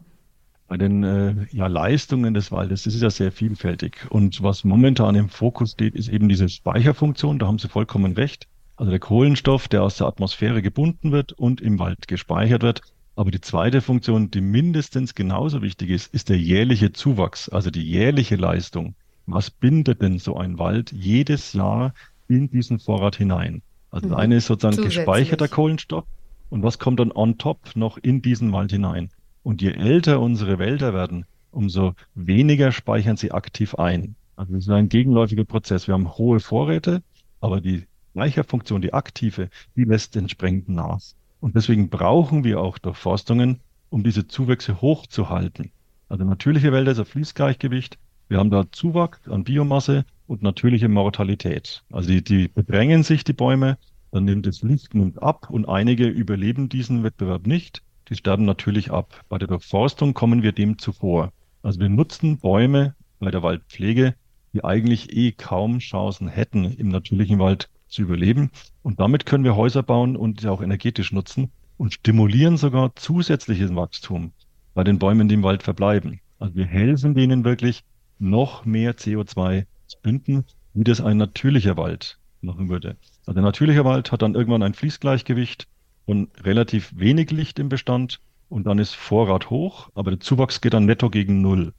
Bei 0.68 0.78
den 0.78 1.04
äh, 1.04 1.34
ja, 1.52 1.66
Leistungen 1.66 2.36
des 2.36 2.52
Waldes, 2.52 2.84
das 2.84 2.94
ist 2.94 3.02
ja 3.02 3.10
sehr 3.10 3.32
vielfältig. 3.32 4.06
Und 4.10 4.44
was 4.44 4.64
momentan 4.64 5.16
im 5.16 5.30
Fokus 5.30 5.72
steht, 5.72 5.96
ist 5.96 6.10
eben 6.10 6.30
diese 6.30 6.48
Speicherfunktion. 6.48 7.40
Da 7.40 7.48
haben 7.48 7.58
Sie 7.58 7.68
vollkommen 7.68 8.14
recht. 8.14 8.48
Also 8.76 8.92
der 8.92 9.00
Kohlenstoff, 9.00 9.68
der 9.68 9.82
aus 9.82 9.98
der 9.98 10.06
Atmosphäre 10.06 10.62
gebunden 10.62 11.12
wird 11.12 11.34
und 11.34 11.60
im 11.60 11.80
Wald 11.80 12.08
gespeichert 12.08 12.62
wird, 12.62 12.82
aber 13.20 13.32
die 13.32 13.42
zweite 13.42 13.82
Funktion, 13.82 14.32
die 14.32 14.40
mindestens 14.40 15.14
genauso 15.14 15.62
wichtig 15.62 15.90
ist, 15.90 16.14
ist 16.14 16.30
der 16.30 16.38
jährliche 16.38 16.94
Zuwachs, 16.94 17.50
also 17.50 17.70
die 17.70 17.84
jährliche 17.84 18.38
Leistung. 18.38 18.96
Was 19.26 19.52
bindet 19.52 20.02
denn 20.02 20.20
so 20.20 20.38
ein 20.38 20.58
Wald 20.58 20.94
jedes 20.94 21.52
Jahr 21.52 21.94
in 22.30 22.50
diesen 22.50 22.80
Vorrat 22.80 23.18
hinein? 23.18 23.62
Also 23.92 24.08
mhm. 24.08 24.14
eine 24.14 24.36
ist 24.38 24.46
sozusagen 24.46 24.82
gespeicherter 24.82 25.50
Kohlenstoff 25.50 26.06
und 26.50 26.64
was 26.64 26.80
kommt 26.80 27.02
dann 27.02 27.12
on 27.12 27.38
top 27.38 27.76
noch 27.76 27.98
in 27.98 28.22
diesen 28.22 28.54
Wald 28.54 28.72
hinein? 28.72 29.10
Und 29.44 29.62
je 29.62 29.74
älter 29.74 30.22
unsere 30.22 30.58
Wälder 30.58 30.94
werden, 30.94 31.26
umso 31.52 31.96
weniger 32.16 32.72
speichern 32.72 33.18
sie 33.18 33.34
aktiv 33.34 33.76
ein. 33.76 34.16
Also 34.38 34.54
das 34.54 34.64
ist 34.64 34.70
ein 34.70 34.88
gegenläufiger 34.88 35.44
Prozess. 35.44 35.88
Wir 35.88 35.94
haben 35.94 36.18
hohe 36.18 36.40
Vorräte, 36.40 37.04
aber 37.42 37.60
die 37.60 37.84
Speicherfunktion, 38.12 38.82
die 38.82 38.94
aktive, 38.94 39.50
die 39.76 39.84
lässt 39.84 40.16
entsprechend 40.16 40.70
nach. 40.70 41.02
Und 41.40 41.56
deswegen 41.56 41.90
brauchen 41.90 42.44
wir 42.44 42.60
auch 42.60 42.78
Durchforstungen, 42.78 43.60
um 43.90 44.04
diese 44.04 44.28
Zuwächse 44.28 44.82
hochzuhalten. 44.82 45.72
Also 46.10 46.24
natürliche 46.24 46.72
Wälder 46.72 46.92
ist 46.92 47.00
ein 47.00 47.06
Fließgleichgewicht. 47.06 47.98
Wir 48.28 48.38
haben 48.38 48.52
da 48.52 48.66
Zuwachs 48.72 49.28
an 49.28 49.44
Biomasse 49.44 50.06
und 50.28 50.44
natürliche 50.44 50.90
Mortalität. 50.90 51.84
Also 51.92 52.10
die, 52.10 52.24
die 52.24 52.48
bedrängen 52.48 53.04
sich, 53.04 53.24
die 53.24 53.34
Bäume, 53.34 53.78
dann 54.12 54.26
nimmt 54.26 54.48
das 54.48 54.62
Licht 54.64 54.94
nimmt 54.94 55.22
ab 55.22 55.50
und 55.50 55.68
einige 55.68 56.08
überleben 56.08 56.70
diesen 56.70 57.04
Wettbewerb 57.04 57.48
nicht. 57.48 57.84
Die 58.10 58.16
sterben 58.16 58.46
natürlich 58.46 58.92
ab. 58.92 59.24
Bei 59.30 59.38
der 59.38 59.48
Durchforstung 59.48 60.14
kommen 60.14 60.42
wir 60.42 60.52
dem 60.52 60.80
zuvor. 60.80 61.32
Also 61.62 61.80
wir 61.80 61.90
nutzen 61.90 62.40
Bäume 62.40 62.96
bei 63.20 63.32
der 63.32 63.44
Waldpflege, 63.44 64.16
die 64.54 64.64
eigentlich 64.64 65.16
eh 65.16 65.32
kaum 65.32 65.80
Chancen 65.80 66.28
hätten, 66.28 66.66
im 66.66 66.90
natürlichen 66.90 67.38
Wald 67.38 67.70
zu 67.90 68.02
überleben. 68.02 68.52
Und 68.82 69.00
damit 69.00 69.26
können 69.26 69.44
wir 69.44 69.56
Häuser 69.56 69.84
bauen 69.84 70.16
und 70.16 70.42
sie 70.42 70.50
auch 70.50 70.62
energetisch 70.62 71.12
nutzen 71.12 71.52
und 71.78 71.94
stimulieren 71.94 72.58
sogar 72.58 72.96
zusätzliches 72.96 73.76
Wachstum 73.76 74.32
bei 74.74 74.84
den 74.84 75.00
Bäumen, 75.00 75.28
die 75.28 75.36
im 75.36 75.44
Wald 75.44 75.64
verbleiben. 75.64 76.20
Also 76.38 76.56
wir 76.56 76.66
helfen 76.66 77.16
denen 77.16 77.44
wirklich, 77.44 77.84
noch 78.20 78.66
mehr 78.66 78.96
CO2 78.96 79.66
zu 79.88 79.98
binden, 80.02 80.46
wie 80.74 80.84
das 80.84 81.02
ein 81.02 81.18
natürlicher 81.18 81.78
Wald 81.78 82.20
machen 82.42 82.70
würde. 82.70 82.98
Also 83.26 83.34
der 83.34 83.44
natürliche 83.44 83.86
Wald 83.86 84.12
hat 84.12 84.22
dann 84.22 84.36
irgendwann 84.36 84.64
ein 84.64 84.74
Fließgleichgewicht 84.74 85.68
und 86.06 86.30
relativ 86.44 86.92
wenig 86.96 87.32
Licht 87.32 87.60
im 87.60 87.70
Bestand 87.70 88.20
und 88.50 88.66
dann 88.66 88.80
ist 88.80 88.94
Vorrat 88.94 89.50
hoch, 89.50 89.90
aber 89.96 90.12
der 90.12 90.20
Zuwachs 90.20 90.62
geht 90.62 90.74
dann 90.74 90.86
netto 90.86 91.10
gegen 91.10 91.42
Null. 91.42 91.74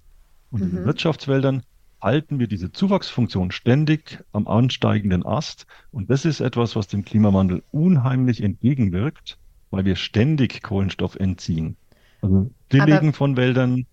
Und 0.51 0.63
mhm. 0.63 0.79
in 0.79 0.85
Wirtschaftswäldern 0.85 1.63
halten 2.01 2.39
wir 2.39 2.47
diese 2.47 2.73
Zuwachsfunktion 2.73 3.51
ständig 3.51 4.23
am 4.33 4.49
ansteigenden 4.49 5.25
Ast. 5.25 5.67
Und 5.93 6.11
das 6.11 6.25
ist 6.25 6.41
etwas, 6.41 6.77
was 6.77 6.89
dem 6.89 7.05
Klimawandel 7.05 7.63
unheimlich 7.73 8.43
entgegenwirkt, 8.43 9.39
weil 9.71 9.85
wir 9.85 9.97
ständig 9.97 10.63
Kohlenstoff 10.63 11.17
entziehen. 11.17 11.77
Also 12.23 12.51
Stilllegen 12.67 13.13
von 13.13 13.37
Wäldern 13.37 13.87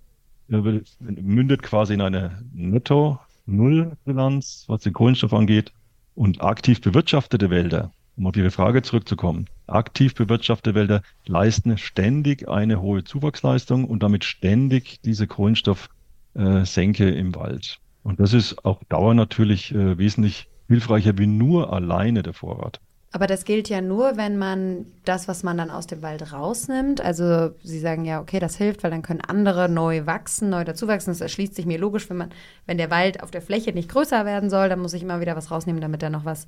äh, 0.50 0.82
mündet 1.00 1.64
quasi 1.64 1.94
in 1.94 2.02
eine 2.02 2.44
Netto-Null-Bilanz, 2.54 4.66
was 4.68 4.82
den 4.82 4.94
Kohlenstoff 4.94 5.34
angeht. 5.34 5.72
Und 6.16 6.42
aktiv 6.42 6.82
bewirtschaftete 6.82 7.50
Wälder, 7.52 7.92
um 8.16 8.26
auf 8.26 8.36
Ihre 8.36 8.50
Frage 8.50 8.82
zurückzukommen, 8.82 9.46
aktiv 9.68 10.16
bewirtschaftete 10.16 10.74
Wälder 10.74 11.04
leisten 11.26 11.78
ständig 11.78 12.50
eine 12.50 12.82
hohe 12.82 13.04
Zuwachsleistung 13.04 13.86
und 13.86 14.02
damit 14.02 14.24
ständig 14.24 15.00
diese 15.04 15.28
Kohlenstoffsenke 15.28 17.12
im 17.12 17.36
Wald. 17.36 17.80
Und 18.08 18.22
das 18.22 18.32
ist 18.32 18.64
auf 18.64 18.78
Dauer 18.88 19.14
natürlich 19.16 19.76
äh, 19.76 19.98
wesentlich 19.98 20.48
hilfreicher 20.70 21.18
wie 21.18 21.28
nur 21.28 21.74
alleine 21.74 22.24
der 22.24 22.32
Vorrat. 22.32 22.80
Aber 23.12 23.28
das 23.28 23.44
gilt 23.44 23.68
ja 23.68 23.82
nur, 23.82 24.16
wenn 24.16 24.38
man 24.38 24.86
das, 25.04 25.28
was 25.28 25.44
man 25.44 25.58
dann 25.58 25.70
aus 25.70 25.88
dem 25.88 26.02
Wald 26.02 26.32
rausnimmt. 26.32 27.02
Also 27.02 27.50
Sie 27.64 27.80
sagen 27.80 28.06
ja, 28.06 28.22
okay, 28.22 28.40
das 28.40 28.56
hilft, 28.56 28.84
weil 28.84 28.92
dann 28.92 29.02
können 29.02 29.20
andere 29.20 29.68
neu 29.68 30.06
wachsen, 30.06 30.50
neu 30.50 30.64
dazuwachsen. 30.64 31.12
Das 31.12 31.20
erschließt 31.20 31.54
sich 31.54 31.66
mir 31.66 31.80
logisch, 31.80 32.10
wenn 32.10 32.16
man, 32.16 32.30
wenn 32.66 32.78
der 32.78 32.92
Wald 32.92 33.24
auf 33.24 33.32
der 33.32 33.42
Fläche 33.42 33.74
nicht 33.74 33.90
größer 33.90 34.24
werden 34.24 34.50
soll, 34.50 34.70
dann 34.70 34.80
muss 34.80 34.94
ich 34.94 35.04
immer 35.04 35.20
wieder 35.20 35.36
was 35.36 35.52
rausnehmen, 35.52 35.82
damit 35.82 36.02
da 36.02 36.10
noch 36.10 36.24
was 36.24 36.48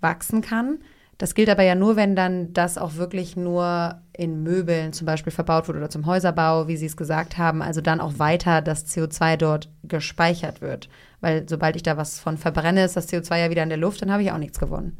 wachsen 0.00 0.42
kann. 0.42 0.80
Das 1.20 1.34
gilt 1.34 1.50
aber 1.50 1.62
ja 1.64 1.74
nur, 1.74 1.96
wenn 1.96 2.16
dann 2.16 2.54
das 2.54 2.78
auch 2.78 2.94
wirklich 2.94 3.36
nur 3.36 4.00
in 4.16 4.42
Möbeln 4.42 4.94
zum 4.94 5.04
Beispiel 5.04 5.30
verbaut 5.30 5.68
wurde 5.68 5.78
oder 5.78 5.90
zum 5.90 6.06
Häuserbau, 6.06 6.66
wie 6.66 6.78
Sie 6.78 6.86
es 6.86 6.96
gesagt 6.96 7.36
haben, 7.36 7.60
also 7.60 7.82
dann 7.82 8.00
auch 8.00 8.18
weiter 8.18 8.62
das 8.62 8.86
CO2 8.86 9.36
dort 9.36 9.68
gespeichert 9.82 10.62
wird. 10.62 10.88
Weil 11.20 11.46
sobald 11.46 11.76
ich 11.76 11.82
da 11.82 11.98
was 11.98 12.18
von 12.18 12.38
verbrenne, 12.38 12.86
ist 12.86 12.96
das 12.96 13.12
CO2 13.12 13.38
ja 13.38 13.50
wieder 13.50 13.62
in 13.62 13.68
der 13.68 13.76
Luft, 13.76 14.00
dann 14.00 14.10
habe 14.10 14.22
ich 14.22 14.32
auch 14.32 14.38
nichts 14.38 14.58
gewonnen. 14.58 14.96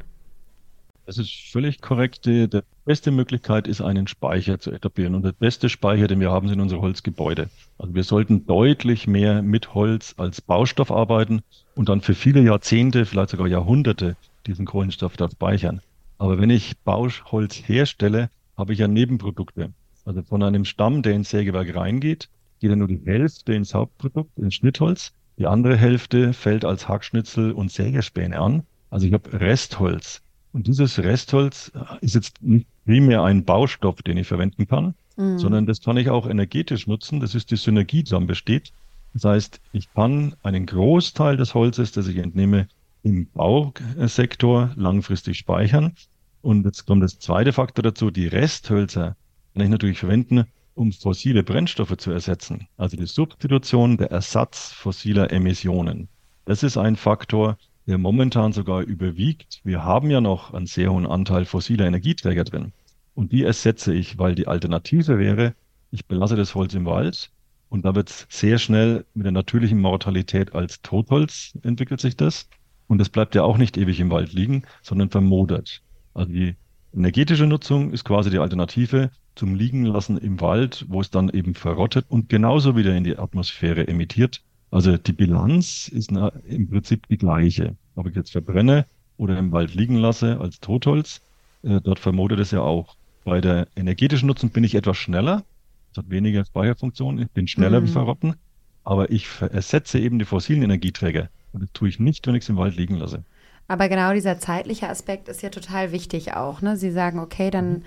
Das 1.06 1.16
ist 1.16 1.32
völlig 1.50 1.80
korrekt. 1.80 2.26
Die, 2.26 2.50
die 2.50 2.60
beste 2.84 3.12
Möglichkeit 3.12 3.66
ist, 3.66 3.80
einen 3.80 4.06
Speicher 4.06 4.58
zu 4.58 4.72
etablieren. 4.72 5.14
Und 5.14 5.24
der 5.24 5.32
beste 5.32 5.70
Speicher, 5.70 6.06
den 6.06 6.20
wir 6.20 6.30
haben, 6.30 6.48
sind 6.48 6.60
unsere 6.60 6.82
Holzgebäude. 6.82 7.48
Also 7.78 7.94
wir 7.94 8.04
sollten 8.04 8.44
deutlich 8.46 9.06
mehr 9.06 9.40
mit 9.40 9.72
Holz 9.72 10.14
als 10.18 10.42
Baustoff 10.42 10.92
arbeiten 10.92 11.40
und 11.74 11.88
dann 11.88 12.02
für 12.02 12.14
viele 12.14 12.42
Jahrzehnte, 12.42 13.06
vielleicht 13.06 13.30
sogar 13.30 13.46
Jahrhunderte 13.46 14.16
diesen 14.46 14.66
Kohlenstoff 14.66 15.16
dort 15.16 15.32
speichern. 15.32 15.80
Aber 16.20 16.38
wenn 16.38 16.50
ich 16.50 16.76
Bauholz 16.80 17.56
herstelle, 17.66 18.28
habe 18.54 18.74
ich 18.74 18.78
ja 18.78 18.88
Nebenprodukte. 18.88 19.72
Also 20.04 20.22
von 20.22 20.42
einem 20.42 20.66
Stamm, 20.66 21.00
der 21.00 21.14
ins 21.14 21.30
Sägewerk 21.30 21.74
reingeht, 21.74 22.28
geht 22.60 22.68
ja 22.68 22.76
nur 22.76 22.88
die 22.88 23.00
Hälfte 23.06 23.54
ins 23.54 23.72
Hauptprodukt, 23.72 24.36
ins 24.36 24.56
Schnittholz. 24.56 25.14
Die 25.38 25.46
andere 25.46 25.78
Hälfte 25.78 26.34
fällt 26.34 26.66
als 26.66 26.86
Hackschnitzel 26.86 27.52
und 27.52 27.72
Sägespäne 27.72 28.38
an. 28.38 28.64
Also 28.90 29.06
ich 29.06 29.14
habe 29.14 29.32
Restholz. 29.32 30.20
Und 30.52 30.66
dieses 30.66 30.98
Restholz 30.98 31.72
ist 32.02 32.16
jetzt 32.16 32.42
nicht 32.42 32.66
primär 32.84 33.22
ein 33.22 33.46
Baustoff, 33.46 34.02
den 34.02 34.18
ich 34.18 34.26
verwenden 34.26 34.68
kann, 34.68 34.94
mhm. 35.16 35.38
sondern 35.38 35.64
das 35.64 35.80
kann 35.80 35.96
ich 35.96 36.10
auch 36.10 36.28
energetisch 36.28 36.86
nutzen. 36.86 37.20
Das 37.20 37.34
ist 37.34 37.50
die 37.50 37.56
Synergie, 37.56 38.02
die 38.02 38.10
dann 38.10 38.26
besteht. 38.26 38.74
Das 39.14 39.24
heißt, 39.24 39.58
ich 39.72 39.90
kann 39.94 40.34
einen 40.42 40.66
Großteil 40.66 41.38
des 41.38 41.54
Holzes, 41.54 41.92
das 41.92 42.08
ich 42.08 42.18
entnehme, 42.18 42.68
im 43.02 43.30
Bausektor 43.30 44.70
langfristig 44.76 45.38
speichern. 45.38 45.94
Und 46.42 46.64
jetzt 46.64 46.86
kommt 46.86 47.02
das 47.02 47.18
zweite 47.18 47.52
Faktor 47.52 47.82
dazu. 47.82 48.10
Die 48.10 48.26
Resthölzer 48.26 49.16
kann 49.54 49.62
ich 49.62 49.68
natürlich 49.68 49.98
verwenden, 49.98 50.44
um 50.74 50.92
fossile 50.92 51.42
Brennstoffe 51.42 51.96
zu 51.96 52.10
ersetzen. 52.10 52.68
Also 52.76 52.96
die 52.96 53.06
Substitution, 53.06 53.96
der 53.96 54.10
Ersatz 54.10 54.72
fossiler 54.72 55.32
Emissionen. 55.32 56.08
Das 56.44 56.62
ist 56.62 56.76
ein 56.76 56.96
Faktor, 56.96 57.58
der 57.86 57.98
momentan 57.98 58.52
sogar 58.52 58.82
überwiegt. 58.82 59.60
Wir 59.64 59.84
haben 59.84 60.10
ja 60.10 60.20
noch 60.20 60.54
einen 60.54 60.66
sehr 60.66 60.92
hohen 60.92 61.06
Anteil 61.06 61.44
fossiler 61.44 61.86
Energieträger 61.86 62.44
drin. 62.44 62.72
Und 63.14 63.32
die 63.32 63.44
ersetze 63.44 63.92
ich, 63.92 64.18
weil 64.18 64.34
die 64.34 64.46
Alternative 64.46 65.18
wäre, 65.18 65.54
ich 65.90 66.06
belasse 66.06 66.36
das 66.36 66.54
Holz 66.54 66.74
im 66.74 66.86
Wald 66.86 67.30
und 67.68 67.84
da 67.84 67.94
wird 67.94 68.10
es 68.10 68.26
sehr 68.28 68.58
schnell 68.58 69.04
mit 69.14 69.24
der 69.24 69.32
natürlichen 69.32 69.80
Mortalität 69.80 70.54
als 70.54 70.82
Totholz 70.82 71.56
entwickelt 71.62 72.00
sich 72.00 72.16
das. 72.16 72.48
Und 72.90 72.98
das 72.98 73.08
bleibt 73.08 73.36
ja 73.36 73.44
auch 73.44 73.56
nicht 73.56 73.76
ewig 73.76 74.00
im 74.00 74.10
Wald 74.10 74.32
liegen, 74.32 74.64
sondern 74.82 75.10
vermodert. 75.10 75.80
Also 76.12 76.32
die 76.32 76.56
energetische 76.92 77.46
Nutzung 77.46 77.92
ist 77.92 78.04
quasi 78.04 78.30
die 78.30 78.40
Alternative 78.40 79.12
zum 79.36 79.54
Liegenlassen 79.54 80.18
im 80.18 80.40
Wald, 80.40 80.86
wo 80.88 81.00
es 81.00 81.08
dann 81.08 81.28
eben 81.28 81.54
verrottet 81.54 82.06
und 82.08 82.28
genauso 82.28 82.76
wieder 82.76 82.96
in 82.96 83.04
die 83.04 83.16
Atmosphäre 83.16 83.86
emittiert. 83.86 84.42
Also 84.72 84.96
die 84.96 85.12
Bilanz 85.12 85.86
ist 85.86 86.10
im 86.10 86.68
Prinzip 86.68 87.06
die 87.06 87.16
gleiche. 87.16 87.76
Ob 87.94 88.08
ich 88.08 88.16
jetzt 88.16 88.32
verbrenne 88.32 88.86
oder 89.18 89.38
im 89.38 89.52
Wald 89.52 89.72
liegen 89.76 89.94
lasse 89.94 90.40
als 90.40 90.58
Totholz, 90.58 91.20
äh, 91.62 91.80
dort 91.80 92.00
vermodet 92.00 92.40
es 92.40 92.50
ja 92.50 92.62
auch. 92.62 92.96
Bei 93.24 93.40
der 93.40 93.68
energetischen 93.76 94.26
Nutzung 94.26 94.50
bin 94.50 94.64
ich 94.64 94.74
etwas 94.74 94.96
schneller. 94.96 95.44
Es 95.92 95.98
hat 95.98 96.10
weniger 96.10 96.44
Speicherfunktion. 96.44 97.20
Ich 97.20 97.30
bin 97.30 97.46
schneller 97.46 97.82
mhm. 97.82 97.86
wie 97.86 97.92
verrotten. 97.92 98.34
Aber 98.82 99.12
ich 99.12 99.28
ersetze 99.40 100.00
eben 100.00 100.18
die 100.18 100.24
fossilen 100.24 100.64
Energieträger. 100.64 101.28
Und 101.52 101.62
das 101.62 101.72
tue 101.72 101.88
ich 101.88 101.98
nicht, 101.98 102.26
wenn 102.26 102.34
ich 102.34 102.44
es 102.44 102.48
im 102.48 102.56
Wald 102.56 102.76
liegen 102.76 102.96
lasse. 102.96 103.24
Aber 103.68 103.88
genau 103.88 104.12
dieser 104.12 104.38
zeitliche 104.38 104.88
Aspekt 104.88 105.28
ist 105.28 105.42
ja 105.42 105.48
total 105.48 105.92
wichtig 105.92 106.34
auch. 106.34 106.60
Ne? 106.60 106.76
Sie 106.76 106.90
sagen, 106.90 107.18
okay, 107.20 107.50
dann, 107.50 107.70
mhm. 107.70 107.82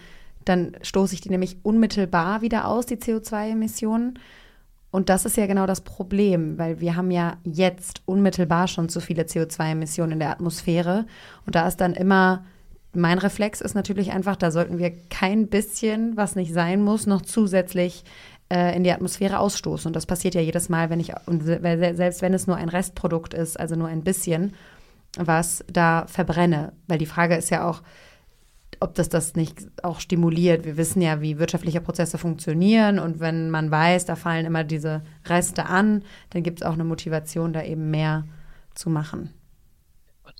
dann 0.46 0.77
stoße 0.82 1.13
ich 1.13 1.22
die 1.22 1.29
nämlich 1.29 1.58
unmittelbar 1.63 2.41
wieder 2.41 2.67
aus, 2.67 2.86
die 2.86 2.96
CO2-Emissionen. 2.96 4.20
Und 4.91 5.10
das 5.10 5.25
ist 5.25 5.38
ja 5.38 5.48
genau 5.48 5.65
das 5.65 5.82
Problem, 5.82 6.58
weil 6.58 6.79
wir 6.79 6.96
haben 6.96 7.12
ja 7.12 7.38
jetzt 7.43 8.03
unmittelbar 8.05 8.67
schon 8.67 8.89
zu 8.89 9.01
viele 9.01 9.24
CO2-Emissionen 9.24 10.13
in 10.13 10.20
der 10.20 10.29
Atmosphäre. 10.29 11.05
Und 11.46 11.55
da 11.55 11.67
ist 11.67 11.82
dann 11.82 11.96
immer, 11.96 12.46
mein 12.93 13.17
Reflex 13.17 13.60
ist 13.60 13.74
natürlich 13.74 14.12
einfach, 14.12 14.36
da 14.36 14.51
sollten 14.51 14.77
wir 14.77 14.91
kein 15.10 15.48
bisschen, 15.48 16.15
was 16.15 16.36
nicht 16.36 16.53
sein 16.53 16.82
muss, 16.84 17.08
noch 17.08 17.24
zusätzlich 17.24 18.03
äh, 18.53 18.75
in 18.75 18.83
die 18.83 18.91
Atmosphäre 18.91 19.39
ausstoßen. 19.39 19.89
Und 19.89 19.95
das 19.95 20.05
passiert 20.05 20.36
ja 20.36 20.41
jedes 20.41 20.69
Mal, 20.69 20.91
wenn 20.91 21.00
ich, 21.00 21.12
und 21.25 21.43
selbst 21.43 22.22
wenn 22.22 22.36
es 22.36 22.45
nur 22.45 22.55
ein 22.55 22.69
Restprodukt 22.69 23.33
ist, 23.33 23.60
also 23.60 23.75
nur 23.75 23.88
ein 23.88 24.03
bisschen, 24.03 24.53
was 25.17 25.65
da 25.72 26.05
verbrenne. 26.07 26.74
Weil 26.88 27.00
die 27.00 27.07
Frage 27.07 27.36
ist 27.36 27.50
ja 27.50 27.67
auch, 27.67 27.81
ob 28.79 28.93
das 28.93 29.10
das 29.10 29.36
nicht 29.36 29.65
auch 29.81 30.00
stimuliert. 30.00 30.65
Wir 30.65 30.77
wissen 30.77 31.01
ja, 31.01 31.19
wie 31.19 31.39
wirtschaftliche 31.39 31.81
Prozesse 31.81 32.19
funktionieren 32.19 33.00
und 33.00 33.19
wenn 33.19 33.50
man 33.50 33.72
weiß, 33.72 34.05
da 34.05 34.15
fallen 34.15 34.45
immer 34.45 34.63
diese 34.63 35.01
Reste 35.25 35.65
an, 35.65 36.03
dann 36.29 36.43
gibt 36.43 36.62
es 36.62 36.67
auch 36.67 36.74
eine 36.74 36.83
Motivation, 36.83 37.53
da 37.53 37.63
eben 37.63 37.89
mehr 37.89 38.25
zu 38.75 38.89
machen. 38.89 39.29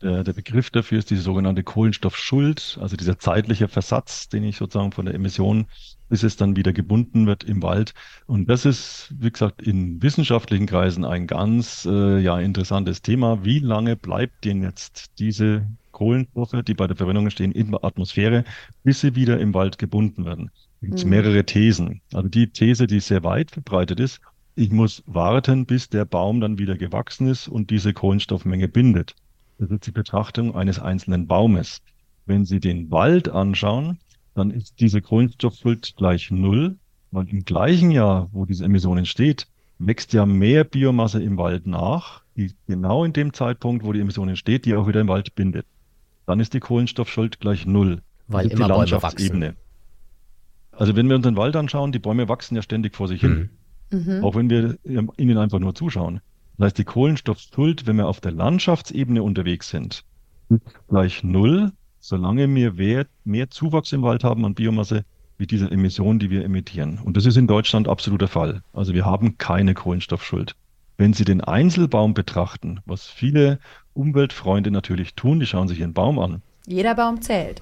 Der, 0.02 0.24
der, 0.24 0.34
Begriff 0.34 0.70
dafür 0.70 1.00
ist 1.00 1.10
die 1.10 1.16
sogenannte 1.16 1.64
Kohlenstoffschuld, 1.64 2.78
also 2.82 2.98
dieser 2.98 3.18
zeitliche 3.20 3.68
Versatz, 3.68 4.28
den 4.28 4.44
ich 4.44 4.58
sozusagen 4.58 4.92
von 4.92 5.06
der 5.06 5.16
Emission, 5.16 5.66
bis 6.14 6.22
es 6.22 6.38
dann 6.38 6.56
wieder 6.56 6.74
gebunden 6.74 7.26
wird 7.26 7.44
im 7.44 7.64
Wald. 7.64 7.96
Und 8.28 8.48
das 8.48 8.66
ist, 8.66 9.12
wie 9.18 9.32
gesagt, 9.32 9.64
in 9.64 10.00
wissenschaftlichen 10.04 10.68
Kreisen 10.68 11.06
ein 11.06 11.26
ganz 11.26 11.88
äh, 11.90 12.20
ja, 12.20 12.40
interessantes 12.40 13.02
Thema. 13.02 13.44
Wie 13.44 13.58
lange 13.58 13.96
bleibt 13.96 14.46
denn 14.46 14.62
jetzt 14.62 15.18
diese 15.18 15.66
Kohlenstoffe, 15.92 16.62
die 16.68 16.76
bei 16.76 16.86
der 16.86 16.96
Verbrennung 16.96 17.32
stehen, 17.32 17.52
in 17.52 17.72
der 17.72 17.84
Atmosphäre, 17.84 18.44
bis 18.84 19.02
sie 19.02 19.16
wieder 19.16 19.40
im 19.40 19.56
Wald 19.56 19.80
gebunden 19.80 20.24
werden. 20.24 20.52
Da 20.82 20.86
gibt 20.86 21.00
es 21.00 21.04
mhm. 21.04 21.10
mehrere 21.10 21.46
Thesen. 21.46 22.02
Also 22.14 22.30
die 22.30 22.46
These, 22.46 22.86
die 22.86 23.00
sehr 23.00 23.24
weit 23.24 23.50
verbreitet 23.50 24.00
ist, 24.00 24.22
ich 24.54 24.70
muss 24.70 25.02
warten, 25.08 25.66
bis 25.66 25.90
der 25.90 26.06
Baum 26.06 26.42
dann 26.42 26.60
wieder 26.60 26.78
gewachsen 26.78 27.26
ist 27.26 27.48
und 27.48 27.72
diese 27.72 27.92
Kohlenstoffmenge 27.92 28.68
bindet. 28.68 29.16
Das 29.58 29.72
ist 29.72 29.88
die 29.88 29.92
Betrachtung 29.92 30.54
eines 30.54 30.78
einzelnen 30.78 31.26
Baumes. 31.26 31.82
Wenn 32.28 32.46
Sie 32.46 32.60
den 32.60 32.92
Wald 32.92 33.30
anschauen, 33.30 33.98
dann 34.36 34.52
ist 34.52 34.80
diese 34.80 35.02
Kohlenstoffschuld 35.02 35.96
gleich 35.96 36.32
null, 36.32 36.78
weil 37.12 37.28
im 37.30 37.46
gleichen 37.46 37.92
Jahr, 37.92 38.30
wo 38.32 38.46
diese 38.46 38.66
Emission 38.66 38.98
entsteht, 38.98 39.48
wächst 39.80 40.14
ja 40.14 40.26
mehr 40.26 40.64
Biomasse 40.64 41.22
im 41.22 41.38
Wald 41.38 41.68
nach, 41.68 42.22
die 42.36 42.52
genau 42.68 43.04
in 43.04 43.14
dem 43.14 43.34
Zeitpunkt, 43.34 43.86
wo 43.86 43.94
die 43.94 44.00
Emission 44.00 44.30
entsteht, 44.30 44.66
die 44.66 44.76
auch 44.76 44.88
wieder 44.88 45.02
im 45.02 45.08
Wald 45.08 45.36
bindet 45.36 45.66
dann 46.26 46.40
ist 46.40 46.54
die 46.54 46.60
Kohlenstoffschuld 46.60 47.40
gleich 47.40 47.66
null. 47.66 48.02
Weil 48.28 48.48
immer 48.48 48.66
die 48.66 48.72
Landschaftsebene. 48.72 49.56
Also 50.72 50.96
wenn 50.96 51.08
wir 51.08 51.16
uns 51.16 51.26
den 51.26 51.36
Wald 51.36 51.56
anschauen, 51.56 51.92
die 51.92 52.00
Bäume 52.00 52.30
wachsen 52.30 52.56
ja 52.56 52.62
ständig 52.62 52.96
vor 52.96 53.08
sich 53.08 53.22
hin. 53.22 53.50
Mhm. 53.92 54.00
mhm. 54.00 54.24
Auch 54.24 54.36
wenn 54.36 54.50
wir 54.50 54.78
ihnen 55.18 55.38
einfach 55.38 55.60
nur 55.60 55.76
zuschauen. 55.76 56.22
Das 56.58 56.68
heißt, 56.68 56.78
die 56.78 56.84
Kohlenstoffschuld, 56.84 57.86
wenn 57.88 57.98
wir 57.98 58.08
auf 58.08 58.22
der 58.22 58.32
Landschaftsebene 58.32 59.22
unterwegs 59.22 59.70
sind, 59.70 60.04
ist 60.50 60.62
gleich 60.88 61.24
null, 61.24 61.72
solange 62.04 62.54
wir 62.54 63.08
mehr, 63.24 63.50
Zuwachs 63.50 63.94
im 63.94 64.02
Wald 64.02 64.26
haben 64.26 64.44
an 64.44 64.56
Biomasse 64.56 65.06
wie 65.38 65.48
diese 65.48 65.72
Emissionen, 65.72 66.20
die 66.20 66.30
wir 66.30 66.44
emittieren. 66.44 67.00
Und 67.00 67.16
das 67.16 67.26
ist 67.26 67.38
in 67.38 67.48
Deutschland 67.48 67.88
absolut 67.88 68.20
der 68.20 68.28
Fall. 68.28 68.62
Also 68.74 68.94
wir 68.94 69.06
haben 69.06 69.38
keine 69.38 69.74
Kohlenstoffschuld. 69.74 70.54
Wenn 70.98 71.14
Sie 71.14 71.24
den 71.24 71.40
Einzelbaum 71.40 72.14
betrachten, 72.14 72.82
was 72.86 73.08
viele 73.08 73.58
Umweltfreunde 73.94 74.70
natürlich 74.70 75.16
tun, 75.16 75.40
die 75.40 75.46
schauen 75.46 75.70
sich 75.70 75.80
ihren 75.80 75.94
Baum 75.94 76.20
an. 76.20 76.42
Jeder 76.66 76.96
Baum 76.96 77.22
zählt. 77.22 77.62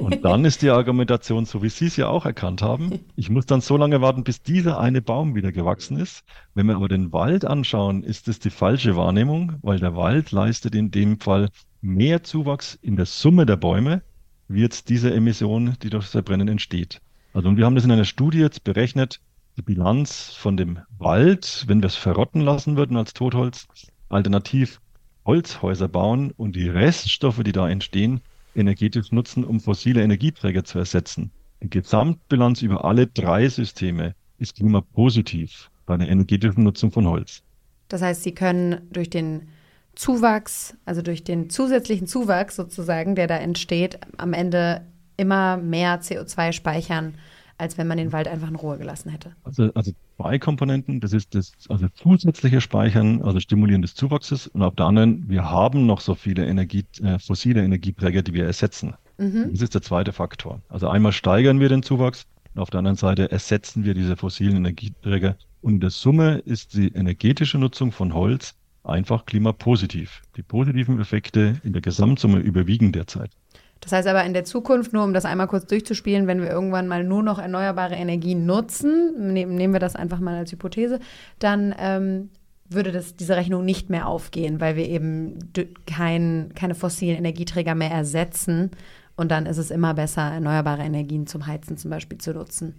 Und 0.00 0.24
dann 0.24 0.44
ist 0.44 0.62
die 0.62 0.70
Argumentation, 0.70 1.44
so 1.44 1.62
wie 1.62 1.68
Sie 1.68 1.86
es 1.86 1.96
ja 1.96 2.06
auch 2.06 2.24
erkannt 2.24 2.62
haben, 2.62 3.00
ich 3.16 3.30
muss 3.30 3.46
dann 3.46 3.60
so 3.60 3.76
lange 3.76 4.00
warten, 4.00 4.22
bis 4.22 4.42
dieser 4.42 4.78
eine 4.78 5.02
Baum 5.02 5.34
wieder 5.34 5.50
gewachsen 5.50 5.98
ist. 5.98 6.22
Wenn 6.54 6.66
wir 6.66 6.76
aber 6.76 6.88
den 6.88 7.12
Wald 7.12 7.44
anschauen, 7.44 8.04
ist 8.04 8.28
es 8.28 8.38
die 8.38 8.50
falsche 8.50 8.96
Wahrnehmung, 8.96 9.54
weil 9.62 9.80
der 9.80 9.96
Wald 9.96 10.30
leistet 10.30 10.74
in 10.76 10.92
dem 10.92 11.18
Fall 11.18 11.48
mehr 11.80 12.22
Zuwachs 12.22 12.78
in 12.80 12.94
der 12.96 13.06
Summe 13.06 13.44
der 13.44 13.56
Bäume, 13.56 14.02
wie 14.46 14.60
jetzt 14.60 14.88
diese 14.88 15.12
Emission, 15.12 15.76
die 15.82 15.90
durch 15.90 16.04
das 16.04 16.12
Verbrennen 16.12 16.48
entsteht. 16.48 17.00
Also 17.34 17.48
und 17.48 17.56
wir 17.56 17.64
haben 17.64 17.74
das 17.74 17.84
in 17.84 17.90
einer 17.90 18.04
Studie 18.04 18.38
jetzt 18.38 18.62
berechnet, 18.62 19.20
die 19.56 19.62
Bilanz 19.62 20.32
von 20.32 20.56
dem 20.56 20.78
Wald, 20.98 21.64
wenn 21.66 21.82
wir 21.82 21.88
es 21.88 21.96
verrotten 21.96 22.42
lassen 22.42 22.76
würden 22.76 22.96
als 22.96 23.14
Totholz, 23.14 23.66
alternativ 24.08 24.80
Holzhäuser 25.24 25.88
bauen 25.88 26.32
und 26.32 26.56
die 26.56 26.68
Reststoffe, 26.68 27.42
die 27.42 27.52
da 27.52 27.68
entstehen, 27.68 28.20
energetisch 28.54 29.12
nutzen, 29.12 29.44
um 29.44 29.60
fossile 29.60 30.02
Energieträger 30.02 30.64
zu 30.64 30.78
ersetzen. 30.78 31.30
Die 31.62 31.70
Gesamtbilanz 31.70 32.62
über 32.62 32.84
alle 32.84 33.06
drei 33.06 33.48
Systeme 33.48 34.14
ist 34.38 34.56
klimapositiv 34.56 35.70
bei 35.86 35.96
der 35.96 36.08
energetischen 36.08 36.64
Nutzung 36.64 36.90
von 36.90 37.06
Holz. 37.06 37.42
Das 37.88 38.02
heißt, 38.02 38.22
Sie 38.22 38.34
können 38.34 38.88
durch 38.90 39.10
den 39.10 39.48
Zuwachs, 39.94 40.74
also 40.84 41.02
durch 41.02 41.22
den 41.22 41.50
zusätzlichen 41.50 42.06
Zuwachs 42.06 42.56
sozusagen, 42.56 43.14
der 43.14 43.26
da 43.26 43.36
entsteht, 43.36 43.98
am 44.16 44.32
Ende 44.32 44.86
immer 45.16 45.56
mehr 45.56 46.00
CO2 46.00 46.52
speichern, 46.52 47.14
als 47.58 47.78
wenn 47.78 47.86
man 47.86 47.98
den 47.98 48.12
Wald 48.12 48.26
einfach 48.26 48.48
in 48.48 48.56
Ruhe 48.56 48.78
gelassen 48.78 49.10
hätte. 49.10 49.36
Also, 49.44 49.70
also 49.74 49.92
zwei 50.22 50.38
Komponenten. 50.38 51.00
Das 51.00 51.12
ist 51.12 51.34
das 51.34 51.52
also 51.68 51.88
zusätzliche 51.94 52.60
Speichern, 52.60 53.22
also 53.22 53.40
Stimulieren 53.40 53.82
des 53.82 53.94
Zuwachses. 53.94 54.46
Und 54.46 54.62
auf 54.62 54.74
der 54.76 54.86
anderen, 54.86 55.28
wir 55.28 55.50
haben 55.50 55.86
noch 55.86 56.00
so 56.00 56.14
viele 56.14 56.46
Energie, 56.46 56.84
äh, 57.02 57.18
fossile 57.18 57.62
Energieträger, 57.62 58.22
die 58.22 58.32
wir 58.32 58.46
ersetzen. 58.46 58.94
Mhm. 59.18 59.48
Das 59.50 59.62
ist 59.62 59.74
der 59.74 59.82
zweite 59.82 60.12
Faktor. 60.12 60.60
Also 60.68 60.88
einmal 60.88 61.12
steigern 61.12 61.60
wir 61.60 61.68
den 61.68 61.82
Zuwachs 61.82 62.26
und 62.54 62.60
auf 62.60 62.70
der 62.70 62.78
anderen 62.78 62.96
Seite 62.96 63.30
ersetzen 63.30 63.84
wir 63.84 63.94
diese 63.94 64.16
fossilen 64.16 64.56
Energieträger. 64.56 65.36
Und 65.60 65.74
in 65.74 65.80
der 65.80 65.90
Summe 65.90 66.38
ist 66.38 66.74
die 66.74 66.88
energetische 66.88 67.58
Nutzung 67.58 67.92
von 67.92 68.14
Holz 68.14 68.54
einfach 68.84 69.26
klimapositiv. 69.26 70.22
Die 70.36 70.42
positiven 70.42 71.00
Effekte 71.00 71.60
in 71.64 71.72
der 71.72 71.82
Gesamtsumme 71.82 72.38
überwiegen 72.38 72.92
derzeit. 72.92 73.30
Das 73.82 73.90
heißt 73.90 74.06
aber 74.06 74.24
in 74.24 74.32
der 74.32 74.44
Zukunft, 74.44 74.92
nur 74.92 75.02
um 75.02 75.12
das 75.12 75.24
einmal 75.24 75.48
kurz 75.48 75.66
durchzuspielen, 75.66 76.28
wenn 76.28 76.40
wir 76.40 76.48
irgendwann 76.48 76.86
mal 76.86 77.02
nur 77.02 77.22
noch 77.22 77.40
erneuerbare 77.40 77.96
Energien 77.96 78.46
nutzen, 78.46 79.32
nehmen, 79.32 79.56
nehmen 79.56 79.72
wir 79.72 79.80
das 79.80 79.96
einfach 79.96 80.20
mal 80.20 80.36
als 80.36 80.52
Hypothese, 80.52 81.00
dann 81.40 81.74
ähm, 81.76 82.30
würde 82.68 82.92
das, 82.92 83.16
diese 83.16 83.36
Rechnung 83.36 83.64
nicht 83.64 83.90
mehr 83.90 84.06
aufgehen, 84.06 84.60
weil 84.60 84.76
wir 84.76 84.88
eben 84.88 85.36
kein, 85.86 86.52
keine 86.54 86.76
fossilen 86.76 87.18
Energieträger 87.18 87.74
mehr 87.74 87.90
ersetzen. 87.90 88.70
Und 89.16 89.30
dann 89.32 89.46
ist 89.46 89.58
es 89.58 89.72
immer 89.72 89.94
besser, 89.94 90.22
erneuerbare 90.22 90.82
Energien 90.82 91.26
zum 91.26 91.46
Heizen 91.48 91.76
zum 91.76 91.90
Beispiel 91.90 92.18
zu 92.18 92.32
nutzen. 92.32 92.74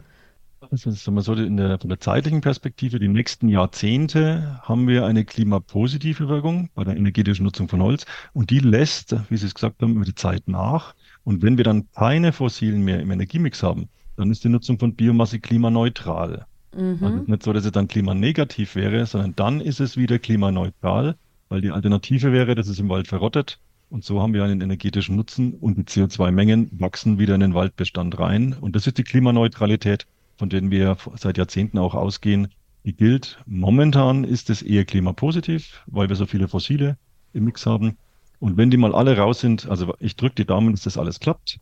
Also 0.71 0.91
sagen 0.91 1.15
wir 1.15 1.21
so, 1.21 1.33
in 1.33 1.57
der, 1.57 1.79
von 1.79 1.89
der 1.89 1.99
zeitlichen 1.99 2.41
Perspektive, 2.41 2.99
die 2.99 3.07
nächsten 3.07 3.49
Jahrzehnte 3.49 4.59
haben 4.61 4.87
wir 4.87 5.05
eine 5.05 5.25
klimapositive 5.25 6.29
Wirkung 6.29 6.69
bei 6.75 6.83
der 6.83 6.95
energetischen 6.95 7.43
Nutzung 7.45 7.67
von 7.67 7.81
Holz 7.81 8.05
und 8.33 8.49
die 8.49 8.59
lässt, 8.59 9.15
wie 9.29 9.37
Sie 9.37 9.45
es 9.45 9.53
gesagt 9.53 9.81
haben, 9.81 9.95
über 9.95 10.05
die 10.05 10.15
Zeit 10.15 10.47
nach. 10.47 10.95
Und 11.23 11.41
wenn 11.41 11.57
wir 11.57 11.63
dann 11.63 11.89
keine 11.91 12.33
fossilen 12.33 12.83
mehr 12.83 12.99
im 12.99 13.11
Energiemix 13.11 13.63
haben, 13.63 13.89
dann 14.15 14.31
ist 14.31 14.43
die 14.43 14.49
Nutzung 14.49 14.79
von 14.79 14.95
Biomasse 14.95 15.39
klimaneutral. 15.39 16.45
Mhm. 16.75 16.97
Also 17.01 17.23
nicht 17.27 17.43
so, 17.43 17.53
dass 17.53 17.65
es 17.65 17.71
dann 17.71 17.87
klimanegativ 17.87 18.75
wäre, 18.75 19.05
sondern 19.05 19.35
dann 19.35 19.61
ist 19.61 19.79
es 19.79 19.97
wieder 19.97 20.19
klimaneutral, 20.19 21.15
weil 21.49 21.61
die 21.61 21.71
Alternative 21.71 22.31
wäre, 22.31 22.55
dass 22.55 22.67
es 22.67 22.79
im 22.79 22.89
Wald 22.89 23.07
verrottet. 23.07 23.59
Und 23.89 24.03
so 24.03 24.21
haben 24.21 24.33
wir 24.33 24.43
einen 24.43 24.61
energetischen 24.61 25.15
Nutzen 25.15 25.53
und 25.53 25.77
die 25.77 25.83
CO2-Mengen 25.83 26.69
wachsen 26.79 27.19
wieder 27.19 27.35
in 27.35 27.41
den 27.41 27.53
Waldbestand 27.53 28.17
rein. 28.17 28.55
Und 28.59 28.75
das 28.75 28.87
ist 28.87 28.97
die 28.97 29.03
Klimaneutralität 29.03 30.07
von 30.37 30.49
denen 30.49 30.71
wir 30.71 30.97
seit 31.15 31.37
Jahrzehnten 31.37 31.77
auch 31.77 31.95
ausgehen, 31.95 32.49
die 32.85 32.93
gilt. 32.93 33.39
Momentan 33.45 34.23
ist 34.23 34.49
es 34.49 34.61
eher 34.61 34.85
klimapositiv, 34.85 35.83
weil 35.87 36.09
wir 36.09 36.15
so 36.15 36.25
viele 36.25 36.47
Fossile 36.47 36.97
im 37.33 37.45
Mix 37.45 37.65
haben. 37.65 37.97
Und 38.39 38.57
wenn 38.57 38.69
die 38.69 38.77
mal 38.77 38.93
alle 38.93 39.17
raus 39.17 39.39
sind, 39.39 39.67
also 39.69 39.93
ich 39.99 40.15
drücke 40.15 40.35
die 40.35 40.45
Daumen, 40.45 40.73
dass 40.73 40.83
das 40.83 40.97
alles 40.97 41.19
klappt. 41.19 41.59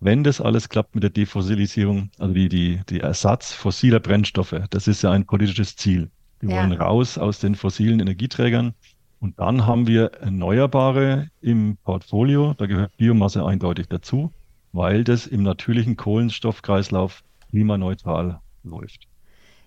Wenn 0.00 0.24
das 0.24 0.40
alles 0.40 0.68
klappt 0.68 0.94
mit 0.94 1.04
der 1.04 1.10
Defossilisierung, 1.10 2.10
also 2.18 2.34
die, 2.34 2.48
die, 2.48 2.80
die 2.88 3.00
Ersatz 3.00 3.52
fossiler 3.52 4.00
Brennstoffe, 4.00 4.56
das 4.70 4.88
ist 4.88 5.02
ja 5.02 5.12
ein 5.12 5.26
politisches 5.26 5.76
Ziel. 5.76 6.10
Wir 6.40 6.50
ja. 6.50 6.56
wollen 6.56 6.72
raus 6.72 7.16
aus 7.18 7.38
den 7.38 7.54
fossilen 7.54 8.00
Energieträgern. 8.00 8.74
Und 9.20 9.38
dann 9.38 9.64
haben 9.66 9.86
wir 9.86 10.12
Erneuerbare 10.20 11.30
im 11.40 11.78
Portfolio. 11.84 12.54
Da 12.58 12.66
gehört 12.66 12.96
Biomasse 12.96 13.46
eindeutig 13.46 13.86
dazu, 13.88 14.32
weil 14.72 15.04
das 15.04 15.26
im 15.26 15.42
natürlichen 15.42 15.96
Kohlenstoffkreislauf 15.96 17.22
klimaneutral 17.54 18.40
läuft. 18.64 19.06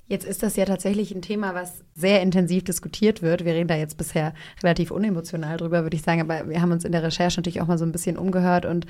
Jetzt 0.07 0.25
ist 0.25 0.43
das 0.43 0.55
ja 0.57 0.65
tatsächlich 0.65 1.13
ein 1.13 1.21
Thema, 1.21 1.53
was 1.53 1.83
sehr 1.95 2.21
intensiv 2.21 2.63
diskutiert 2.63 3.21
wird. 3.21 3.45
Wir 3.45 3.53
reden 3.53 3.67
da 3.67 3.75
jetzt 3.75 3.97
bisher 3.97 4.33
relativ 4.61 4.91
unemotional 4.91 5.57
drüber, 5.57 5.83
würde 5.83 5.95
ich 5.95 6.01
sagen, 6.01 6.21
aber 6.21 6.49
wir 6.49 6.61
haben 6.61 6.71
uns 6.71 6.85
in 6.85 6.91
der 6.91 7.03
Recherche 7.03 7.39
natürlich 7.39 7.61
auch 7.61 7.67
mal 7.67 7.77
so 7.77 7.85
ein 7.85 7.91
bisschen 7.91 8.17
umgehört 8.17 8.65
und 8.65 8.85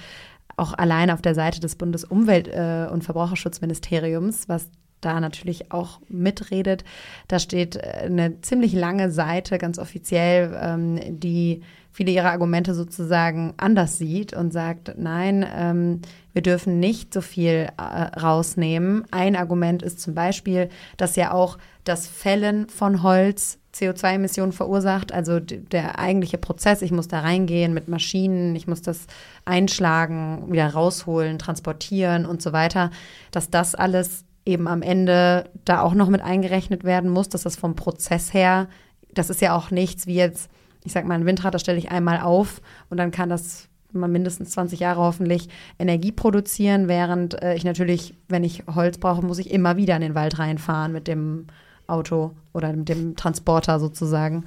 auch 0.58 0.74
allein 0.74 1.12
auf 1.12 1.22
der 1.22 1.36
Seite 1.36 1.60
des 1.60 1.78
Bundesumwelt- 1.78 2.48
äh, 2.48 2.88
und 2.92 3.04
Verbraucherschutzministeriums, 3.04 4.50
was 4.50 4.70
da 5.02 5.20
natürlich 5.20 5.72
auch 5.72 6.02
mitredet. 6.08 6.84
Da 7.28 7.40
steht 7.40 7.76
äh, 7.76 8.06
eine 8.06 8.42
ziemlich 8.42 8.74
lange 8.74 9.12
Seite, 9.12 9.60
ganz 9.60 9.78
offiziell, 9.78 10.58
ähm, 10.60 11.20
die 11.20 11.62
viele 11.98 12.12
ihrer 12.12 12.30
Argumente 12.30 12.76
sozusagen 12.76 13.56
anders 13.58 13.98
sieht 13.98 14.32
und 14.32 14.54
sagt, 14.54 14.94
nein, 15.00 15.44
ähm, 15.52 16.02
wir 16.32 16.44
dürfen 16.44 16.80
nicht 16.80 17.12
so 17.12 17.22
viel 17.22 17.70
äh, 17.76 17.82
rausnehmen. 17.82 19.06
Ein 19.10 19.36
Argument 19.36 19.82
ist 19.82 20.00
zum 20.00 20.14
Beispiel, 20.14 20.70
dass 20.98 21.16
ja 21.16 21.32
auch 21.32 21.58
das 21.86 22.06
Fällen 22.06 22.70
von 22.70 23.02
Holz 23.02 23.58
CO2-Emissionen 23.74 24.52
verursacht. 24.52 25.12
Also 25.12 25.40
der 25.40 25.98
eigentliche 25.98 26.38
Prozess, 26.38 26.84
ich 26.84 26.92
muss 26.92 27.08
da 27.08 27.22
reingehen 27.22 27.74
mit 27.74 27.88
Maschinen, 27.88 28.56
ich 28.56 28.68
muss 28.68 28.84
das 28.84 29.08
einschlagen, 29.46 30.52
wieder 30.52 30.68
rausholen, 30.68 31.40
transportieren 31.40 32.28
und 32.28 32.44
so 32.44 32.54
weiter, 32.54 32.92
dass 33.32 33.50
das 33.50 33.74
alles 33.74 34.24
eben 34.46 34.68
am 34.68 34.84
Ende 34.84 35.50
da 35.66 35.82
auch 35.82 35.96
noch 35.96 36.10
mit 36.10 36.22
eingerechnet 36.22 36.84
werden 36.84 37.10
muss, 37.10 37.28
dass 37.28 37.42
das 37.42 37.56
vom 37.56 37.76
Prozess 37.76 38.36
her, 38.36 38.68
das 39.16 39.32
ist 39.32 39.42
ja 39.42 39.58
auch 39.58 39.72
nichts 39.72 40.06
wie 40.06 40.14
jetzt 40.14 40.52
ich 40.88 40.94
sag 40.94 41.06
mal, 41.06 41.16
ein 41.16 41.26
Windrad, 41.26 41.54
das 41.54 41.62
stelle 41.62 41.78
ich 41.78 41.92
einmal 41.92 42.20
auf 42.20 42.62
und 42.90 42.98
dann 42.98 43.12
kann 43.12 43.30
das 43.30 43.70
mal 43.92 44.08
mindestens 44.08 44.52
20 44.52 44.80
Jahre 44.80 45.02
hoffentlich 45.02 45.50
Energie 45.80 46.12
produzieren, 46.12 46.88
während 46.88 47.42
äh, 47.42 47.56
ich 47.56 47.64
natürlich, 47.64 48.16
wenn 48.28 48.44
ich 48.44 48.64
Holz 48.74 48.98
brauche, 48.98 49.26
muss 49.26 49.40
ich 49.40 49.52
immer 49.52 49.78
wieder 49.78 49.96
in 49.96 50.02
den 50.02 50.16
Wald 50.16 50.40
reinfahren 50.40 50.92
mit 50.92 51.08
dem 51.08 51.48
Auto 51.88 52.32
oder 52.54 52.74
mit 52.74 52.90
dem 52.90 53.16
Transporter 53.16 53.80
sozusagen, 53.80 54.46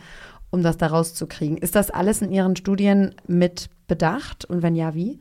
um 0.51 0.63
das 0.63 0.77
da 0.77 0.89
rauszukriegen. 0.89 1.57
Ist 1.57 1.75
das 1.75 1.91
alles 1.91 2.23
in 2.23 2.33
Ihren 2.33 2.57
Studien 2.57 3.15
mit 3.27 3.71
bedacht 3.87 4.45
und 4.45 4.63
wenn 4.63 4.75
ja, 4.75 4.95
wie? 4.95 5.21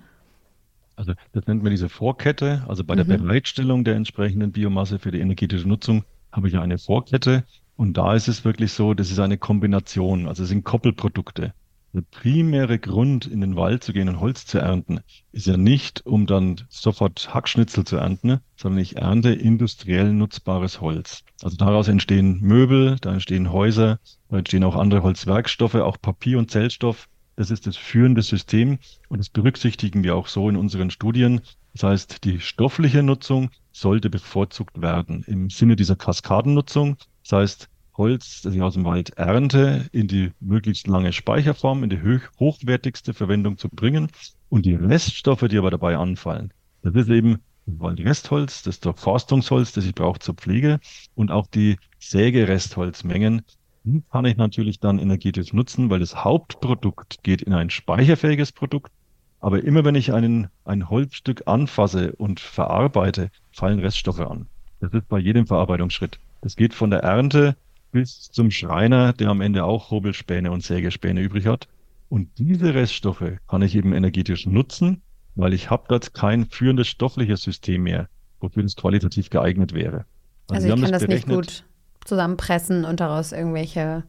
Also 0.95 1.13
das 1.31 1.47
nennt 1.47 1.63
man 1.63 1.71
diese 1.71 1.87
Vorkette. 1.87 2.63
Also 2.67 2.83
bei 2.83 2.95
mhm. 2.95 3.07
der 3.07 3.17
Bereitstellung 3.17 3.83
der 3.83 3.95
entsprechenden 3.95 4.51
Biomasse 4.51 4.99
für 4.99 5.11
die 5.11 5.19
energetische 5.19 5.67
Nutzung 5.67 6.03
habe 6.31 6.47
ich 6.47 6.57
eine 6.57 6.77
Vorkette. 6.77 7.45
Und 7.79 7.93
da 7.93 8.13
ist 8.13 8.27
es 8.27 8.43
wirklich 8.43 8.73
so, 8.73 8.93
das 8.93 9.09
ist 9.09 9.19
eine 9.19 9.37
Kombination, 9.37 10.27
also 10.27 10.43
es 10.43 10.49
sind 10.49 10.65
Koppelprodukte. 10.65 11.53
Der 11.93 12.01
primäre 12.01 12.77
Grund, 12.77 13.25
in 13.25 13.39
den 13.39 13.55
Wald 13.55 13.85
zu 13.85 13.93
gehen 13.93 14.09
und 14.09 14.19
Holz 14.19 14.45
zu 14.45 14.59
ernten, 14.59 14.99
ist 15.31 15.47
ja 15.47 15.55
nicht, 15.55 16.05
um 16.05 16.25
dann 16.25 16.57
sofort 16.67 17.33
Hackschnitzel 17.33 17.85
zu 17.85 17.95
ernten, 17.95 18.41
sondern 18.57 18.81
ich 18.81 18.97
ernte 18.97 19.29
industriell 19.29 20.11
nutzbares 20.11 20.81
Holz. 20.81 21.23
Also 21.41 21.55
daraus 21.55 21.87
entstehen 21.87 22.41
Möbel, 22.41 22.97
da 22.99 23.13
entstehen 23.13 23.49
Häuser, 23.53 23.99
da 24.27 24.39
entstehen 24.39 24.65
auch 24.65 24.75
andere 24.75 25.01
Holzwerkstoffe, 25.01 25.75
auch 25.75 26.01
Papier 26.01 26.37
und 26.37 26.51
Zellstoff. 26.51 27.07
Das 27.37 27.49
ist 27.49 27.65
das 27.65 27.77
führende 27.77 28.23
System 28.23 28.79
und 29.07 29.19
das 29.19 29.29
berücksichtigen 29.29 30.03
wir 30.03 30.17
auch 30.17 30.27
so 30.27 30.49
in 30.49 30.57
unseren 30.57 30.91
Studien. 30.91 31.39
Das 31.71 31.83
heißt, 31.83 32.25
die 32.25 32.41
stoffliche 32.41 33.03
Nutzung 33.03 33.51
sollte 33.71 34.09
bevorzugt 34.09 34.81
werden 34.81 35.23
im 35.27 35.49
Sinne 35.49 35.77
dieser 35.77 35.95
Kaskadennutzung. 35.95 36.97
Das 37.29 37.41
heißt, 37.41 37.69
Holz, 37.95 38.41
das 38.41 38.55
ich 38.55 38.61
aus 38.63 38.73
dem 38.73 38.85
Wald 38.85 39.11
ernte, 39.11 39.87
in 39.91 40.07
die 40.07 40.31
möglichst 40.39 40.87
lange 40.87 41.13
Speicherform, 41.13 41.83
in 41.83 41.91
die 41.91 42.19
hochwertigste 42.39 43.13
Verwendung 43.13 43.59
zu 43.59 43.69
bringen 43.69 44.09
und 44.49 44.65
die 44.65 44.73
Reststoffe, 44.73 45.45
die 45.47 45.59
aber 45.59 45.69
dabei 45.69 45.95
anfallen. 45.95 46.51
Das 46.81 46.95
ist 46.95 47.09
eben 47.09 47.37
Waldrestholz, 47.67 48.63
das 48.63 48.79
Durchforstungsholz, 48.79 49.73
das 49.73 49.85
ich 49.85 49.93
brauche 49.93 50.17
zur 50.17 50.33
Pflege 50.33 50.79
und 51.13 51.29
auch 51.29 51.45
die 51.45 51.77
Sägerestholzmengen, 51.99 53.43
die 53.83 54.01
kann 54.11 54.25
ich 54.25 54.37
natürlich 54.37 54.79
dann 54.79 54.97
energetisch 54.97 55.53
nutzen, 55.53 55.91
weil 55.91 55.99
das 55.99 56.23
Hauptprodukt 56.23 57.21
geht 57.21 57.43
in 57.43 57.53
ein 57.53 57.69
speicherfähiges 57.69 58.51
Produkt. 58.53 58.91
Aber 59.39 59.63
immer 59.63 59.85
wenn 59.85 59.93
ich 59.93 60.13
einen, 60.13 60.47
ein 60.65 60.89
Holzstück 60.89 61.43
anfasse 61.45 62.11
und 62.13 62.39
verarbeite, 62.39 63.29
fallen 63.51 63.79
Reststoffe 63.79 64.19
an. 64.19 64.47
Das 64.79 64.91
ist 64.93 65.07
bei 65.07 65.19
jedem 65.19 65.45
Verarbeitungsschritt. 65.45 66.19
Das 66.41 66.55
geht 66.55 66.73
von 66.73 66.89
der 66.89 66.99
Ernte 67.01 67.55
bis 67.91 68.29
zum 68.31 68.51
Schreiner, 68.51 69.13
der 69.13 69.29
am 69.29 69.41
Ende 69.41 69.63
auch 69.63 69.91
Hobelspäne 69.91 70.51
und 70.51 70.63
Sägespäne 70.63 71.21
übrig 71.21 71.47
hat. 71.47 71.67
Und 72.09 72.29
diese 72.37 72.73
Reststoffe 72.73 73.37
kann 73.47 73.61
ich 73.61 73.75
eben 73.75 73.93
energetisch 73.93 74.45
nutzen, 74.45 75.01
weil 75.35 75.53
ich 75.53 75.69
habe 75.69 75.83
dort 75.89 76.13
kein 76.13 76.45
führendes 76.45 76.87
stoffliches 76.87 77.41
System 77.41 77.83
mehr, 77.83 78.07
wofür 78.39 78.63
das 78.63 78.75
qualitativ 78.75 79.29
geeignet 79.29 79.73
wäre. 79.73 80.05
Also, 80.49 80.67
also 80.67 80.67
ich 80.67 80.81
kann 80.81 80.91
das, 80.91 81.01
das 81.01 81.09
nicht 81.09 81.27
gut 81.27 81.63
zusammenpressen 82.05 82.85
und 82.85 82.99
daraus 82.99 83.31
irgendwelche 83.31 84.03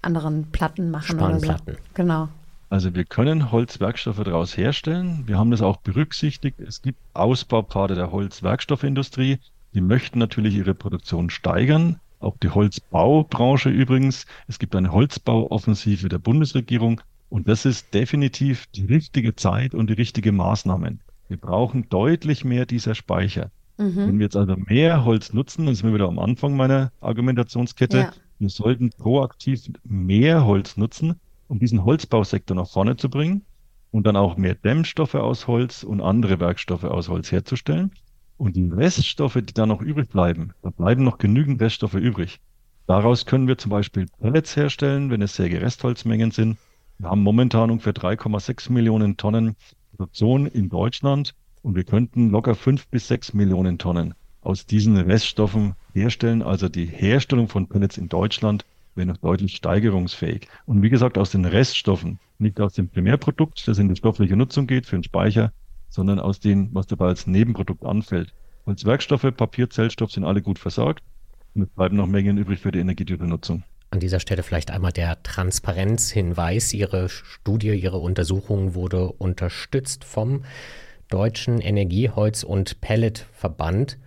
anderen 0.00 0.50
Platten 0.50 0.90
machen 0.90 1.20
oder 1.20 1.40
so. 1.40 1.54
Genau. 1.94 2.28
Also 2.70 2.94
wir 2.94 3.04
können 3.04 3.50
Holzwerkstoffe 3.50 4.22
daraus 4.22 4.56
herstellen. 4.56 5.24
Wir 5.26 5.38
haben 5.38 5.50
das 5.50 5.62
auch 5.62 5.78
berücksichtigt. 5.78 6.60
Es 6.60 6.82
gibt 6.82 6.98
Ausbaupfade 7.14 7.94
der 7.94 8.12
Holzwerkstoffindustrie. 8.12 9.38
Die 9.74 9.80
möchten 9.80 10.18
natürlich 10.18 10.54
ihre 10.54 10.74
Produktion 10.74 11.30
steigern. 11.30 12.00
Auch 12.20 12.36
die 12.38 12.50
Holzbaubranche 12.50 13.70
übrigens. 13.70 14.26
Es 14.48 14.58
gibt 14.58 14.74
eine 14.74 14.92
Holzbauoffensive 14.92 16.08
der 16.08 16.18
Bundesregierung. 16.18 17.00
Und 17.28 17.48
das 17.48 17.64
ist 17.64 17.92
definitiv 17.94 18.66
die 18.74 18.86
richtige 18.86 19.36
Zeit 19.36 19.74
und 19.74 19.90
die 19.90 19.94
richtige 19.94 20.32
Maßnahmen. 20.32 21.00
Wir 21.28 21.36
brauchen 21.36 21.88
deutlich 21.90 22.44
mehr 22.44 22.64
dieser 22.64 22.94
Speicher. 22.94 23.50
Mhm. 23.76 23.96
Wenn 23.96 24.18
wir 24.18 24.24
jetzt 24.24 24.36
also 24.36 24.56
mehr 24.56 25.04
Holz 25.04 25.32
nutzen, 25.32 25.66
dann 25.66 25.74
sind 25.74 25.86
wir 25.86 25.94
wieder 25.94 26.08
am 26.08 26.18
Anfang 26.18 26.56
meiner 26.56 26.90
Argumentationskette. 27.00 27.98
Ja. 27.98 28.12
Wir 28.38 28.48
sollten 28.48 28.90
proaktiv 28.90 29.70
mehr 29.84 30.46
Holz 30.46 30.76
nutzen, 30.76 31.20
um 31.48 31.58
diesen 31.58 31.84
Holzbausektor 31.84 32.56
nach 32.56 32.68
vorne 32.68 32.96
zu 32.96 33.10
bringen 33.10 33.44
und 33.90 34.06
dann 34.06 34.16
auch 34.16 34.36
mehr 34.36 34.54
Dämmstoffe 34.54 35.14
aus 35.14 35.46
Holz 35.46 35.82
und 35.82 36.00
andere 36.00 36.40
Werkstoffe 36.40 36.84
aus 36.84 37.08
Holz 37.08 37.30
herzustellen. 37.30 37.92
Und 38.38 38.54
die 38.54 38.68
Reststoffe, 38.68 39.34
die 39.34 39.52
da 39.52 39.66
noch 39.66 39.82
übrig 39.82 40.08
bleiben, 40.08 40.52
da 40.62 40.70
bleiben 40.70 41.02
noch 41.02 41.18
genügend 41.18 41.60
Reststoffe 41.60 41.94
übrig. 41.94 42.38
Daraus 42.86 43.26
können 43.26 43.48
wir 43.48 43.58
zum 43.58 43.70
Beispiel 43.70 44.06
Pellets 44.20 44.56
herstellen, 44.56 45.10
wenn 45.10 45.20
es 45.20 45.34
Sägerestholzmengen 45.34 46.30
sind. 46.30 46.56
Wir 46.98 47.10
haben 47.10 47.22
momentan 47.22 47.70
ungefähr 47.70 47.92
3,6 47.92 48.72
Millionen 48.72 49.16
Tonnen 49.16 49.56
Produktion 49.90 50.46
in 50.46 50.68
Deutschland 50.68 51.34
und 51.62 51.74
wir 51.74 51.82
könnten 51.82 52.30
locker 52.30 52.54
fünf 52.54 52.86
bis 52.86 53.08
sechs 53.08 53.34
Millionen 53.34 53.76
Tonnen 53.76 54.14
aus 54.40 54.64
diesen 54.64 54.96
Reststoffen 54.96 55.74
herstellen. 55.92 56.42
Also 56.42 56.68
die 56.68 56.86
Herstellung 56.86 57.48
von 57.48 57.66
Pellets 57.66 57.98
in 57.98 58.08
Deutschland 58.08 58.64
wäre 58.94 59.08
noch 59.08 59.16
deutlich 59.16 59.56
steigerungsfähig. 59.56 60.46
Und 60.64 60.82
wie 60.82 60.90
gesagt, 60.90 61.18
aus 61.18 61.30
den 61.30 61.44
Reststoffen, 61.44 62.20
nicht 62.38 62.60
aus 62.60 62.74
dem 62.74 62.88
Primärprodukt, 62.88 63.66
das 63.66 63.78
in 63.78 63.88
die 63.88 63.96
stoffliche 63.96 64.36
Nutzung 64.36 64.68
geht 64.68 64.86
für 64.86 64.96
den 64.96 65.02
Speicher, 65.02 65.52
sondern 65.88 66.20
aus 66.20 66.40
dem, 66.40 66.68
was 66.72 66.86
dabei 66.86 67.06
als 67.06 67.26
Nebenprodukt 67.26 67.84
anfällt. 67.84 68.34
Holzwerkstoffe, 68.66 69.32
Papier, 69.36 69.70
Zellstoff 69.70 70.12
sind 70.12 70.24
alle 70.24 70.42
gut 70.42 70.58
versorgt 70.58 71.02
und 71.54 71.62
es 71.62 71.68
bleiben 71.70 71.96
noch 71.96 72.06
Mengen 72.06 72.36
übrig 72.36 72.60
für 72.60 72.70
die 72.70 72.80
Energieübernutzung. 72.80 73.62
An 73.90 74.00
dieser 74.00 74.20
Stelle 74.20 74.42
vielleicht 74.42 74.70
einmal 74.70 74.92
der 74.92 75.22
Transparenzhinweis. 75.22 76.74
Ihre 76.74 77.08
Studie, 77.08 77.70
Ihre 77.70 77.98
Untersuchung 77.98 78.74
wurde 78.74 79.12
unterstützt 79.12 80.04
vom 80.04 80.44
Deutschen 81.08 81.60
Energieholz- 81.60 82.44
und 82.44 82.82
Pelletverband, 82.82 83.98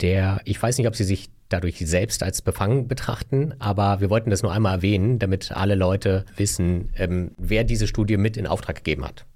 der, 0.00 0.40
ich 0.44 0.62
weiß 0.62 0.78
nicht, 0.78 0.86
ob 0.86 0.94
Sie 0.94 1.04
sich 1.04 1.30
dadurch 1.48 1.78
selbst 1.78 2.22
als 2.22 2.42
befangen 2.42 2.86
betrachten, 2.86 3.54
aber 3.58 4.00
wir 4.00 4.08
wollten 4.08 4.30
das 4.30 4.42
nur 4.42 4.52
einmal 4.52 4.76
erwähnen, 4.76 5.18
damit 5.18 5.50
alle 5.50 5.74
Leute 5.74 6.24
wissen, 6.36 6.90
ähm, 6.96 7.32
wer 7.36 7.64
diese 7.64 7.88
Studie 7.88 8.16
mit 8.16 8.36
in 8.36 8.46
Auftrag 8.46 8.76
gegeben 8.76 9.04
hat. 9.04 9.26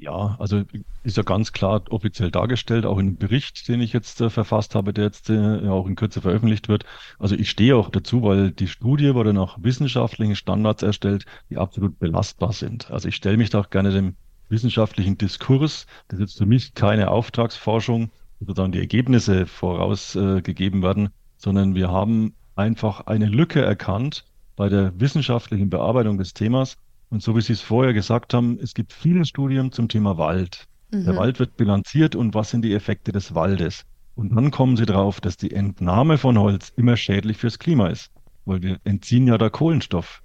Ja, 0.00 0.34
also 0.38 0.62
ist 1.02 1.18
ja 1.18 1.22
ganz 1.22 1.52
klar 1.52 1.82
offiziell 1.90 2.30
dargestellt, 2.30 2.86
auch 2.86 2.96
in 2.96 3.08
dem 3.08 3.16
Bericht, 3.16 3.68
den 3.68 3.82
ich 3.82 3.92
jetzt 3.92 4.22
äh, 4.22 4.30
verfasst 4.30 4.74
habe, 4.74 4.94
der 4.94 5.04
jetzt 5.04 5.28
äh, 5.28 5.68
auch 5.68 5.86
in 5.86 5.94
Kürze 5.94 6.22
veröffentlicht 6.22 6.68
wird. 6.68 6.86
Also 7.18 7.34
ich 7.34 7.50
stehe 7.50 7.76
auch 7.76 7.90
dazu, 7.90 8.22
weil 8.22 8.50
die 8.50 8.66
Studie 8.66 9.14
wurde 9.14 9.34
nach 9.34 9.58
wissenschaftlichen 9.60 10.36
Standards 10.36 10.82
erstellt, 10.82 11.26
die 11.50 11.58
absolut 11.58 11.98
belastbar 11.98 12.54
sind. 12.54 12.90
Also 12.90 13.08
ich 13.08 13.16
stelle 13.16 13.36
mich 13.36 13.50
da 13.50 13.60
auch 13.60 13.68
gerne 13.68 13.90
dem 13.90 14.16
wissenschaftlichen 14.48 15.18
Diskurs. 15.18 15.86
Das 16.08 16.18
ist 16.18 16.30
jetzt 16.30 16.38
für 16.38 16.46
mich 16.46 16.72
keine 16.72 17.10
Auftragsforschung, 17.10 18.10
sozusagen 18.40 18.72
die 18.72 18.80
Ergebnisse 18.80 19.44
vorausgegeben 19.44 20.80
äh, 20.80 20.82
werden, 20.82 21.10
sondern 21.36 21.74
wir 21.74 21.90
haben 21.90 22.32
einfach 22.56 23.06
eine 23.06 23.26
Lücke 23.26 23.60
erkannt 23.60 24.24
bei 24.56 24.70
der 24.70 24.98
wissenschaftlichen 24.98 25.68
Bearbeitung 25.68 26.16
des 26.16 26.32
Themas. 26.32 26.78
Und 27.10 27.22
so 27.22 27.36
wie 27.36 27.40
Sie 27.40 27.52
es 27.52 27.60
vorher 27.60 27.92
gesagt 27.92 28.34
haben, 28.34 28.58
es 28.62 28.72
gibt 28.72 28.92
viele 28.92 29.24
Studien 29.24 29.72
zum 29.72 29.88
Thema 29.88 30.16
Wald. 30.16 30.68
Mhm. 30.90 31.04
Der 31.04 31.16
Wald 31.16 31.38
wird 31.38 31.56
bilanziert 31.56 32.14
und 32.14 32.34
was 32.34 32.50
sind 32.50 32.62
die 32.62 32.72
Effekte 32.72 33.12
des 33.12 33.34
Waldes? 33.34 33.84
Und 34.14 34.34
dann 34.34 34.50
kommen 34.50 34.76
Sie 34.76 34.86
darauf, 34.86 35.20
dass 35.20 35.36
die 35.36 35.52
Entnahme 35.52 36.18
von 36.18 36.38
Holz 36.38 36.72
immer 36.76 36.96
schädlich 36.96 37.36
fürs 37.36 37.58
Klima 37.58 37.88
ist, 37.88 38.10
weil 38.44 38.62
wir 38.62 38.78
entziehen 38.84 39.26
ja 39.26 39.38
da 39.38 39.48
Kohlenstoff. 39.50 40.22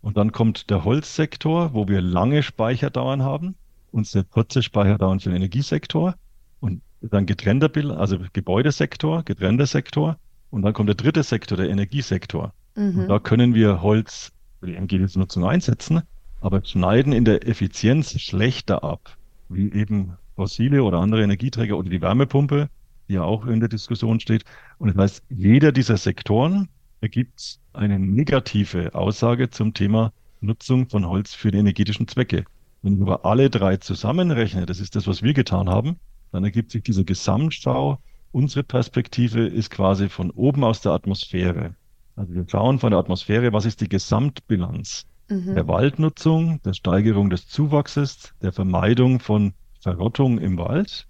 Und 0.00 0.16
dann 0.16 0.32
kommt 0.32 0.70
der 0.70 0.84
Holzsektor, 0.84 1.74
wo 1.74 1.88
wir 1.88 2.00
lange 2.00 2.42
Speicherdauern 2.42 3.22
haben 3.22 3.56
und 3.90 4.06
sehr 4.06 4.24
kurze 4.24 4.62
Speicherdauern 4.62 5.20
für 5.20 5.30
den 5.30 5.36
Energiesektor 5.36 6.14
und 6.60 6.82
dann 7.00 7.26
getrennter 7.26 7.70
also 7.98 8.18
Gebäudesektor, 8.32 9.22
getrennter 9.22 9.66
Sektor 9.66 10.16
und 10.50 10.62
dann 10.62 10.72
kommt 10.72 10.88
der 10.88 10.96
dritte 10.96 11.22
Sektor, 11.22 11.56
der 11.56 11.68
Energiesektor. 11.68 12.52
Mhm. 12.74 13.00
Und 13.00 13.08
da 13.08 13.18
können 13.18 13.54
wir 13.54 13.82
Holz 13.82 14.32
für 14.60 14.66
die 14.66 14.74
Energienutzung 14.74 15.44
einsetzen, 15.44 16.02
aber 16.40 16.64
schneiden 16.64 17.12
in 17.12 17.24
der 17.24 17.46
Effizienz 17.46 18.18
schlechter 18.20 18.84
ab, 18.84 19.16
wie 19.48 19.72
eben 19.72 20.16
fossile 20.36 20.82
oder 20.84 20.98
andere 20.98 21.22
Energieträger 21.22 21.76
oder 21.76 21.90
die 21.90 22.00
Wärmepumpe, 22.00 22.68
die 23.08 23.14
ja 23.14 23.22
auch 23.22 23.46
in 23.46 23.60
der 23.60 23.68
Diskussion 23.68 24.20
steht. 24.20 24.44
Und 24.78 24.88
das 24.88 24.96
heißt, 24.96 25.24
jeder 25.30 25.72
dieser 25.72 25.96
Sektoren 25.96 26.68
ergibt 27.00 27.58
eine 27.72 27.98
negative 27.98 28.94
Aussage 28.94 29.50
zum 29.50 29.74
Thema 29.74 30.12
Nutzung 30.40 30.88
von 30.88 31.06
Holz 31.08 31.34
für 31.34 31.50
die 31.50 31.58
energetischen 31.58 32.06
Zwecke. 32.06 32.44
Wenn 32.82 32.96
ich 32.96 33.02
aber 33.02 33.24
alle 33.24 33.50
drei 33.50 33.76
zusammenrechne, 33.76 34.66
das 34.66 34.78
ist 34.78 34.94
das, 34.94 35.08
was 35.08 35.22
wir 35.22 35.34
getan 35.34 35.68
haben, 35.68 35.96
dann 36.30 36.44
ergibt 36.44 36.70
sich 36.70 36.82
diese 36.82 37.04
Gesamtschau. 37.04 37.98
Unsere 38.30 38.62
Perspektive 38.62 39.46
ist 39.46 39.70
quasi 39.70 40.08
von 40.08 40.30
oben 40.30 40.62
aus 40.62 40.80
der 40.80 40.92
Atmosphäre. 40.92 41.74
Also 42.14 42.34
wir 42.34 42.44
schauen 42.48 42.78
von 42.78 42.90
der 42.90 43.00
Atmosphäre, 43.00 43.52
was 43.52 43.64
ist 43.64 43.80
die 43.80 43.88
Gesamtbilanz 43.88 45.06
mhm. 45.28 45.54
der 45.54 45.68
Waldnutzung, 45.68 46.60
der 46.62 46.74
Steigerung 46.74 47.30
des 47.30 47.48
Zuwachses, 47.48 48.34
der 48.42 48.52
Vermeidung 48.52 49.20
von 49.20 49.54
Verrottung 49.80 50.38
im 50.38 50.58
Wald 50.58 51.06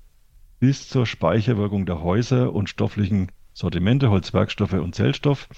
bis 0.61 0.89
zur 0.89 1.07
Speicherwirkung 1.07 1.87
der 1.87 2.03
Häuser 2.03 2.53
und 2.53 2.69
stofflichen 2.69 3.29
Sortimente, 3.53 4.11
Holzwerkstoffe 4.11 4.73
und 4.75 4.95
Zellstoff 4.95 5.49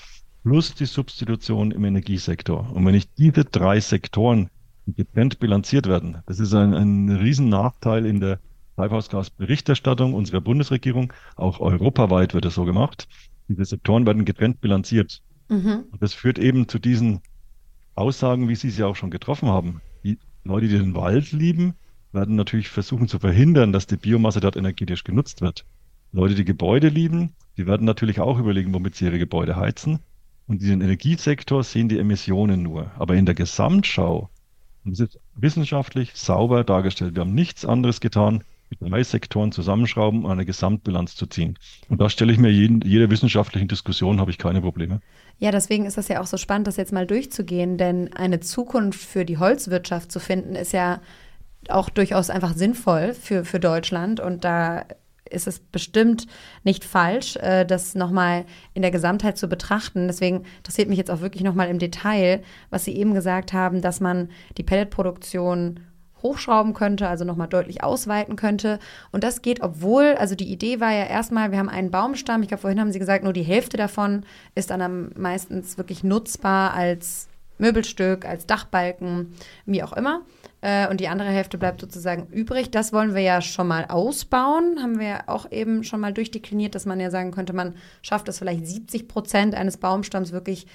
plus 0.42 0.74
die 0.74 0.86
Substitution 0.86 1.70
im 1.70 1.84
Energiesektor. 1.84 2.70
Und 2.72 2.86
wenn 2.86 2.94
ich 2.94 3.12
diese 3.14 3.44
drei 3.44 3.80
Sektoren 3.80 4.50
getrennt 4.86 5.38
bilanziert 5.38 5.86
werden, 5.86 6.18
das 6.26 6.40
ist 6.40 6.54
ein, 6.54 6.74
ein 6.74 7.10
Riesennachteil 7.10 8.06
in 8.06 8.20
der 8.20 8.40
Treibhausgasberichterstattung 8.76 10.14
unserer 10.14 10.40
Bundesregierung. 10.40 11.12
Auch 11.36 11.60
europaweit 11.60 12.32
wird 12.32 12.46
es 12.46 12.54
so 12.54 12.64
gemacht. 12.64 13.06
Diese 13.48 13.64
Sektoren 13.64 14.06
werden 14.06 14.24
getrennt 14.24 14.60
bilanziert. 14.60 15.22
Mhm. 15.48 15.84
Und 15.90 16.00
das 16.00 16.14
führt 16.14 16.38
eben 16.38 16.68
zu 16.68 16.78
diesen 16.78 17.20
Aussagen, 17.94 18.48
wie 18.48 18.54
Sie 18.54 18.68
ja 18.70 18.86
auch 18.86 18.96
schon 18.96 19.10
getroffen 19.10 19.48
haben. 19.48 19.80
Die 20.04 20.18
Leute, 20.44 20.68
die 20.68 20.78
den 20.78 20.94
Wald 20.94 21.32
lieben, 21.32 21.74
werden 22.12 22.36
natürlich 22.36 22.68
versuchen 22.68 23.08
zu 23.08 23.18
verhindern, 23.18 23.72
dass 23.72 23.86
die 23.86 23.96
Biomasse 23.96 24.40
dort 24.40 24.56
energetisch 24.56 25.04
genutzt 25.04 25.40
wird. 25.40 25.64
Leute, 26.12 26.34
die 26.34 26.44
Gebäude 26.44 26.88
lieben, 26.88 27.34
die 27.56 27.66
werden 27.66 27.84
natürlich 27.84 28.20
auch 28.20 28.38
überlegen, 28.38 28.74
womit 28.74 28.96
sie 28.96 29.04
ihre 29.04 29.18
Gebäude 29.18 29.56
heizen. 29.56 30.00
Und 30.46 30.62
diesen 30.62 30.80
Energiesektor 30.80 31.62
sehen 31.62 31.88
die 31.88 31.98
Emissionen 31.98 32.62
nur. 32.62 32.90
Aber 32.98 33.14
in 33.14 33.26
der 33.26 33.36
Gesamtschau, 33.36 34.28
und 34.84 34.98
das 34.98 35.00
ist 35.00 35.20
wissenschaftlich 35.36 36.12
sauber 36.14 36.64
dargestellt, 36.64 37.14
wir 37.14 37.20
haben 37.20 37.34
nichts 37.34 37.64
anderes 37.64 38.00
getan, 38.00 38.42
die 38.70 38.76
drei 38.78 39.02
Sektoren 39.02 39.52
zusammenschrauben 39.52 40.24
und 40.24 40.30
eine 40.30 40.46
Gesamtbilanz 40.46 41.14
zu 41.14 41.26
ziehen. 41.26 41.58
Und 41.88 42.00
da 42.00 42.08
stelle 42.08 42.32
ich 42.32 42.38
mir 42.38 42.50
jeden, 42.50 42.80
jeder 42.82 43.10
wissenschaftlichen 43.10 43.68
Diskussion 43.68 44.20
habe 44.20 44.30
ich 44.30 44.38
keine 44.38 44.60
Probleme. 44.60 45.00
Ja, 45.40 45.50
deswegen 45.50 45.86
ist 45.86 45.96
das 45.96 46.08
ja 46.08 46.20
auch 46.20 46.26
so 46.26 46.36
spannend, 46.36 46.66
das 46.66 46.76
jetzt 46.76 46.92
mal 46.92 47.06
durchzugehen, 47.06 47.78
denn 47.78 48.12
eine 48.12 48.40
Zukunft 48.40 49.00
für 49.00 49.24
die 49.24 49.38
Holzwirtschaft 49.38 50.12
zu 50.12 50.20
finden, 50.20 50.54
ist 50.54 50.72
ja 50.72 51.00
auch 51.68 51.88
durchaus 51.88 52.28
einfach 52.28 52.54
sinnvoll 52.54 53.14
für, 53.14 53.46
für 53.46 53.58
Deutschland. 53.58 54.20
Und 54.20 54.44
da 54.44 54.84
ist 55.30 55.46
es 55.46 55.58
bestimmt 55.58 56.26
nicht 56.62 56.84
falsch, 56.84 57.36
äh, 57.36 57.64
das 57.64 57.94
nochmal 57.94 58.44
in 58.74 58.82
der 58.82 58.90
Gesamtheit 58.90 59.38
zu 59.38 59.48
betrachten. 59.48 60.08
Deswegen 60.08 60.44
interessiert 60.58 60.90
mich 60.90 60.98
jetzt 60.98 61.10
auch 61.10 61.22
wirklich 61.22 61.42
nochmal 61.42 61.70
im 61.70 61.78
Detail, 61.78 62.42
was 62.68 62.84
Sie 62.84 62.94
eben 62.94 63.14
gesagt 63.14 63.54
haben, 63.54 63.80
dass 63.80 64.00
man 64.00 64.28
die 64.58 64.62
Pelletproduktion 64.62 65.80
hochschrauben 66.22 66.74
könnte, 66.74 67.08
also 67.08 67.24
nochmal 67.24 67.48
deutlich 67.48 67.82
ausweiten 67.82 68.36
könnte. 68.36 68.78
Und 69.12 69.24
das 69.24 69.42
geht, 69.42 69.62
obwohl, 69.62 70.14
also 70.18 70.34
die 70.34 70.50
Idee 70.50 70.80
war 70.80 70.92
ja 70.92 71.04
erstmal, 71.04 71.50
wir 71.50 71.58
haben 71.58 71.68
einen 71.68 71.90
Baumstamm, 71.90 72.42
ich 72.42 72.48
glaube, 72.48 72.62
vorhin 72.62 72.80
haben 72.80 72.92
Sie 72.92 72.98
gesagt, 72.98 73.24
nur 73.24 73.32
die 73.32 73.42
Hälfte 73.42 73.76
davon 73.76 74.24
ist 74.54 74.70
dann 74.70 74.82
am 74.82 75.10
meistens 75.16 75.78
wirklich 75.78 76.04
nutzbar 76.04 76.74
als 76.74 77.28
Möbelstück, 77.60 78.24
als 78.24 78.46
Dachbalken, 78.46 79.34
wie 79.66 79.82
auch 79.82 79.92
immer. 79.92 80.22
Äh, 80.62 80.88
und 80.88 81.00
die 81.00 81.08
andere 81.08 81.28
Hälfte 81.28 81.58
bleibt 81.58 81.80
sozusagen 81.80 82.26
übrig. 82.32 82.70
Das 82.70 82.92
wollen 82.92 83.14
wir 83.14 83.22
ja 83.22 83.40
schon 83.40 83.68
mal 83.68 83.86
ausbauen. 83.86 84.78
Haben 84.82 84.98
wir 84.98 85.28
auch 85.28 85.50
eben 85.50 85.84
schon 85.84 86.00
mal 86.00 86.12
durchdekliniert, 86.12 86.74
dass 86.74 86.86
man 86.86 87.00
ja 87.00 87.10
sagen 87.10 87.30
könnte, 87.30 87.52
man 87.52 87.74
schafft 88.02 88.28
es 88.28 88.38
vielleicht 88.38 88.66
70 88.66 89.08
Prozent 89.08 89.54
eines 89.54 89.76
Baumstamms 89.76 90.32
wirklich 90.32 90.66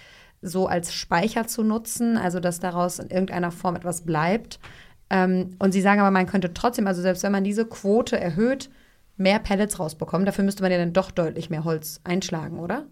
so 0.42 0.68
als 0.68 0.94
Speicher 0.94 1.48
zu 1.48 1.64
nutzen, 1.64 2.18
also 2.18 2.40
dass 2.40 2.60
daraus 2.60 3.00
in 3.00 3.10
irgendeiner 3.10 3.52
Form 3.52 3.76
etwas 3.76 4.02
bleibt. 4.02 4.60
Ähm, 5.10 5.56
und 5.60 5.72
sie 5.72 5.82
sagen 5.82 6.02
aber, 6.02 6.12
man 6.12 6.26
könnte 6.26 6.54
trotzdem, 6.54 6.88
also 6.88 7.02
selbst 7.02 7.24
wenn 7.24 7.32
man 7.32 7.44
diese 7.44 7.66
Quote 7.66 8.20
erhöht, 8.20 8.70
mehr 9.18 9.40
Pellets 9.40 9.80
rausbekommen. 9.80 10.26
Dafür 10.26 10.44
müsste 10.44 10.64
man 10.64 10.72
ja 10.72 10.78
dann 10.78 10.94
doch 10.94 11.12
deutlich 11.12 11.50
mehr 11.50 11.64
Holz 11.64 12.02
einschlagen, 12.04 12.60
oder? 12.60 12.86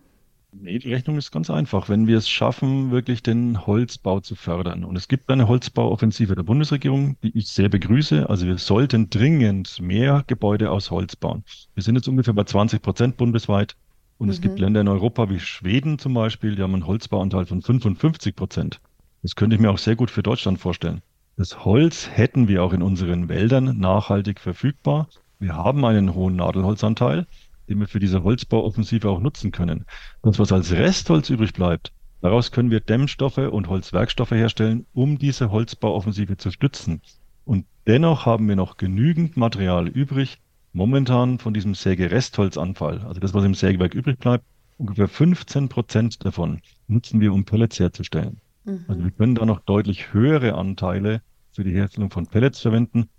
Nee, 0.56 0.78
die 0.78 0.94
Rechnung 0.94 1.18
ist 1.18 1.32
ganz 1.32 1.50
einfach. 1.50 1.90
Wenn 1.90 2.06
wir 2.06 2.18
es 2.18 2.30
schaffen, 2.30 2.92
wirklich 2.92 3.24
den 3.24 3.66
Holzbau 3.66 4.20
zu 4.20 4.36
fördern, 4.36 4.84
und 4.84 4.96
es 4.96 5.08
gibt 5.08 5.30
eine 5.30 5.48
Holzbauoffensive 5.48 6.36
der 6.36 6.44
Bundesregierung, 6.44 7.18
die 7.24 7.36
ich 7.38 7.48
sehr 7.48 7.70
begrüße, 7.70 8.30
also 8.30 8.46
wir 8.46 8.58
sollten 8.60 9.10
dringend 9.10 9.82
mehr 9.82 10.24
Gebäude 10.28 10.70
aus 10.70 10.92
Holz 10.92 11.16
bauen. 11.16 11.44
Wir 11.74 11.82
sind 11.82 11.96
jetzt 11.96 12.08
ungefähr 12.08 12.34
bei 12.34 12.44
20 12.44 12.82
Prozent 12.82 13.18
bundesweit. 13.18 13.76
Und 14.20 14.28
mhm. 14.28 14.34
es 14.34 14.42
gibt 14.42 14.56
mhm. 14.56 14.62
Länder 14.62 14.82
in 14.82 14.88
Europa 14.88 15.30
wie 15.30 15.40
Schweden 15.40 15.98
zum 15.98 16.14
Beispiel, 16.14 16.56
die 16.56 16.62
haben 16.62 16.74
einen 16.76 16.88
Holzbauanteil 16.88 17.48
von 17.48 17.62
55 17.62 18.36
Prozent. 18.36 18.80
Das 19.24 19.36
könnte 19.36 19.56
ich 19.56 19.62
mir 19.62 19.72
auch 19.72 19.80
sehr 19.80 19.96
gut 19.96 20.12
für 20.12 20.22
Deutschland 20.22 20.60
vorstellen. 20.60 21.02
Das 21.36 21.66
Holz 21.66 22.10
hätten 22.12 22.48
wir 22.48 22.64
auch 22.64 22.74
in 22.74 22.84
unseren 22.84 23.28
Wäldern 23.28 23.80
nachhaltig 23.80 24.40
verfügbar. 24.40 25.08
Wir 25.40 25.56
haben 25.56 25.84
einen 25.84 26.14
hohen 26.14 26.36
Nadelholzanteil, 26.36 27.26
den 27.68 27.80
wir 27.80 27.88
für 27.88 28.00
diese 28.00 28.24
Holzbauoffensive 28.24 29.10
auch 29.10 29.20
nutzen 29.20 29.52
können. 29.52 29.86
Das, 30.22 30.38
was 30.38 30.52
als 30.52 30.72
Restholz 30.72 31.32
übrig 31.32 31.54
bleibt, 31.54 31.92
daraus 32.22 32.52
können 32.52 32.70
wir 32.70 32.82
Dämmstoffe 32.82 33.40
und 33.40 33.68
Holzwerkstoffe 33.68 34.30
herstellen, 34.30 34.86
um 34.94 35.18
diese 35.18 35.50
Holzbauoffensive 35.50 36.38
zu 36.38 36.52
stützen. 36.52 37.02
Und 37.46 37.66
dennoch 37.88 38.28
haben 38.28 38.48
wir 38.48 38.56
noch 38.56 38.78
genügend 38.78 39.36
Material 39.36 39.88
übrig, 39.88 40.40
momentan 40.72 41.40
von 41.40 41.56
diesem 41.56 41.74
Sägerestholzanfall, 41.74 43.00
also 43.08 43.20
das, 43.20 43.34
was 43.34 43.44
im 43.44 43.56
Sägewerk 43.56 43.96
übrig 43.96 44.20
bleibt, 44.20 44.46
ungefähr 44.78 45.08
15 45.08 45.68
Prozent 45.68 46.24
davon 46.24 46.62
nutzen 46.88 47.20
wir, 47.22 47.34
um 47.34 47.44
Pellets 47.44 47.80
herzustellen. 47.80 48.40
Mhm. 48.66 48.86
Also 48.88 49.04
wir 49.04 49.12
können 49.12 49.36
da 49.36 49.46
noch 49.46 49.60
deutlich 49.60 50.14
höhere 50.14 50.56
Anteile 50.56 51.22
für 51.52 51.64
die 51.64 51.72
Herstellung 51.74 52.10
von 52.10 52.28
Pellets 52.28 52.60
verwenden 52.60 53.10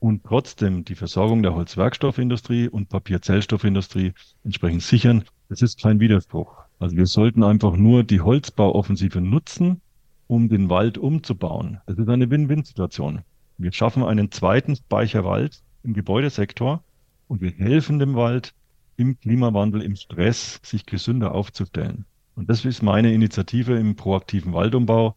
und 0.00 0.24
trotzdem 0.24 0.84
die 0.84 0.94
Versorgung 0.94 1.42
der 1.42 1.54
Holzwerkstoffindustrie 1.54 2.68
und 2.68 2.88
Papierzellstoffindustrie 2.88 4.14
entsprechend 4.44 4.82
sichern. 4.82 5.24
Das 5.48 5.62
ist 5.62 5.80
kein 5.80 6.00
Widerspruch. 6.00 6.56
Also 6.78 6.96
wir 6.96 7.06
sollten 7.06 7.44
einfach 7.44 7.76
nur 7.76 8.02
die 8.02 8.20
Holzbauoffensive 8.20 9.20
nutzen, 9.20 9.80
um 10.26 10.48
den 10.48 10.68
Wald 10.68 10.98
umzubauen. 10.98 11.80
Das 11.86 11.98
ist 11.98 12.08
eine 12.08 12.30
Win-Win-Situation. 12.30 13.20
Wir 13.58 13.72
schaffen 13.72 14.02
einen 14.02 14.32
zweiten 14.32 14.74
Speicherwald 14.74 15.62
im 15.84 15.94
Gebäudesektor 15.94 16.82
und 17.28 17.40
wir 17.40 17.50
helfen 17.52 17.98
dem 17.98 18.14
Wald 18.14 18.54
im 18.96 19.20
Klimawandel, 19.20 19.82
im 19.82 19.94
Stress, 19.94 20.58
sich 20.64 20.86
gesünder 20.86 21.34
aufzustellen. 21.34 22.06
Und 22.34 22.48
das 22.48 22.64
ist 22.64 22.82
meine 22.82 23.12
Initiative 23.12 23.78
im 23.78 23.96
proaktiven 23.96 24.52
Waldumbau. 24.52 25.14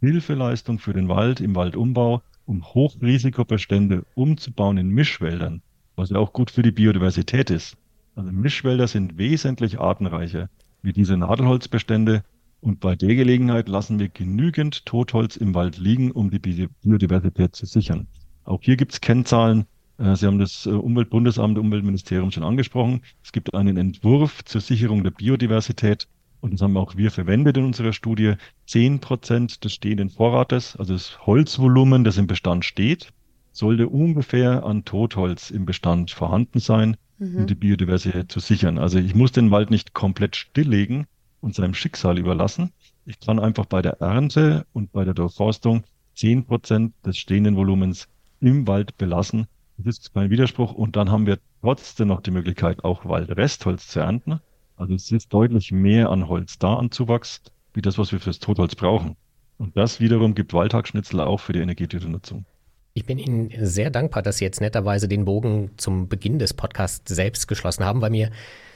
Hilfeleistung 0.00 0.78
für 0.78 0.92
den 0.92 1.08
Wald 1.08 1.40
im 1.40 1.54
Waldumbau, 1.54 2.22
um 2.44 2.64
Hochrisikobestände 2.64 4.04
umzubauen 4.14 4.76
in 4.76 4.88
Mischwäldern, 4.88 5.62
was 5.96 6.10
ja 6.10 6.18
auch 6.18 6.32
gut 6.32 6.50
für 6.50 6.62
die 6.62 6.72
Biodiversität 6.72 7.50
ist. 7.50 7.76
Also 8.14 8.30
Mischwälder 8.30 8.88
sind 8.88 9.18
wesentlich 9.18 9.78
artenreicher 9.80 10.48
wie 10.82 10.92
diese 10.92 11.16
Nadelholzbestände 11.16 12.22
und 12.60 12.80
bei 12.80 12.96
der 12.96 13.14
Gelegenheit 13.14 13.68
lassen 13.68 13.98
wir 13.98 14.08
genügend 14.08 14.86
Totholz 14.86 15.36
im 15.36 15.54
Wald 15.54 15.78
liegen, 15.78 16.10
um 16.10 16.30
die 16.30 16.38
Biodiversität 16.38 17.54
zu 17.54 17.66
sichern. 17.66 18.06
Auch 18.44 18.60
hier 18.62 18.76
gibt 18.76 18.92
es 18.92 19.00
Kennzahlen. 19.00 19.66
Äh, 19.98 20.16
Sie 20.16 20.26
haben 20.26 20.38
das 20.38 20.66
äh, 20.66 20.70
Umweltbundesamt, 20.70 21.58
Umweltministerium 21.58 22.30
schon 22.30 22.44
angesprochen. 22.44 23.02
Es 23.22 23.32
gibt 23.32 23.54
einen 23.54 23.76
Entwurf 23.76 24.44
zur 24.44 24.60
Sicherung 24.60 25.04
der 25.04 25.10
Biodiversität 25.10 26.08
und 26.46 26.52
das 26.52 26.62
haben 26.62 26.76
auch 26.76 26.96
wir 26.96 27.10
verwendet 27.10 27.56
in 27.56 27.64
unserer 27.64 27.92
Studie. 27.92 28.34
Zehn 28.66 29.00
Prozent 29.00 29.64
des 29.64 29.72
stehenden 29.72 30.10
Vorrates, 30.10 30.76
also 30.76 30.92
das 30.92 31.26
Holzvolumen, 31.26 32.04
das 32.04 32.18
im 32.18 32.28
Bestand 32.28 32.64
steht, 32.64 33.12
sollte 33.50 33.88
ungefähr 33.88 34.64
an 34.64 34.84
Totholz 34.84 35.50
im 35.50 35.66
Bestand 35.66 36.12
vorhanden 36.12 36.60
sein, 36.60 36.98
mhm. 37.18 37.36
um 37.38 37.46
die 37.48 37.56
Biodiversität 37.56 38.30
zu 38.30 38.38
sichern. 38.38 38.78
Also 38.78 39.00
ich 39.00 39.12
muss 39.16 39.32
den 39.32 39.50
Wald 39.50 39.72
nicht 39.72 39.92
komplett 39.92 40.36
stilllegen 40.36 41.08
und 41.40 41.56
seinem 41.56 41.74
Schicksal 41.74 42.16
überlassen. 42.16 42.70
Ich 43.06 43.18
kann 43.18 43.40
einfach 43.40 43.66
bei 43.66 43.82
der 43.82 44.00
Ernte 44.00 44.66
und 44.72 44.92
bei 44.92 45.04
der 45.04 45.14
Durchforstung 45.14 45.82
zehn 46.14 46.44
Prozent 46.44 46.94
des 47.04 47.18
stehenden 47.18 47.56
Volumens 47.56 48.06
im 48.40 48.68
Wald 48.68 48.96
belassen. 48.98 49.48
Das 49.78 49.98
ist 49.98 50.14
kein 50.14 50.30
Widerspruch. 50.30 50.72
Und 50.72 50.94
dann 50.94 51.10
haben 51.10 51.26
wir 51.26 51.38
trotzdem 51.60 52.06
noch 52.06 52.20
die 52.20 52.30
Möglichkeit, 52.30 52.84
auch 52.84 53.04
Waldrestholz 53.04 53.88
zu 53.88 53.98
ernten. 53.98 54.38
Also 54.76 54.94
es 54.94 55.10
ist 55.10 55.32
deutlich 55.32 55.72
mehr 55.72 56.10
an 56.10 56.28
Holz 56.28 56.58
da 56.58 56.74
an 56.74 56.90
Zuwachs, 56.90 57.42
wie 57.74 57.82
das, 57.82 57.98
was 57.98 58.12
wir 58.12 58.20
fürs 58.20 58.38
Totholz 58.38 58.74
brauchen. 58.74 59.16
Und 59.58 59.76
das 59.76 60.00
wiederum 60.00 60.34
gibt 60.34 60.52
Waldhackschnitzel 60.52 61.20
auch 61.20 61.40
für 61.40 61.52
die 61.52 61.60
energetische 61.60 62.08
Nutzung. 62.08 62.44
Ich 62.92 63.04
bin 63.04 63.18
Ihnen 63.18 63.50
sehr 63.60 63.90
dankbar, 63.90 64.22
dass 64.22 64.38
Sie 64.38 64.44
jetzt 64.44 64.60
netterweise 64.60 65.06
den 65.06 65.26
Bogen 65.26 65.72
zum 65.76 66.08
Beginn 66.08 66.38
des 66.38 66.54
Podcasts 66.54 67.14
selbst 67.14 67.46
geschlossen 67.46 67.84
haben, 67.84 68.00
weil 68.00 68.10
mir 68.10 68.30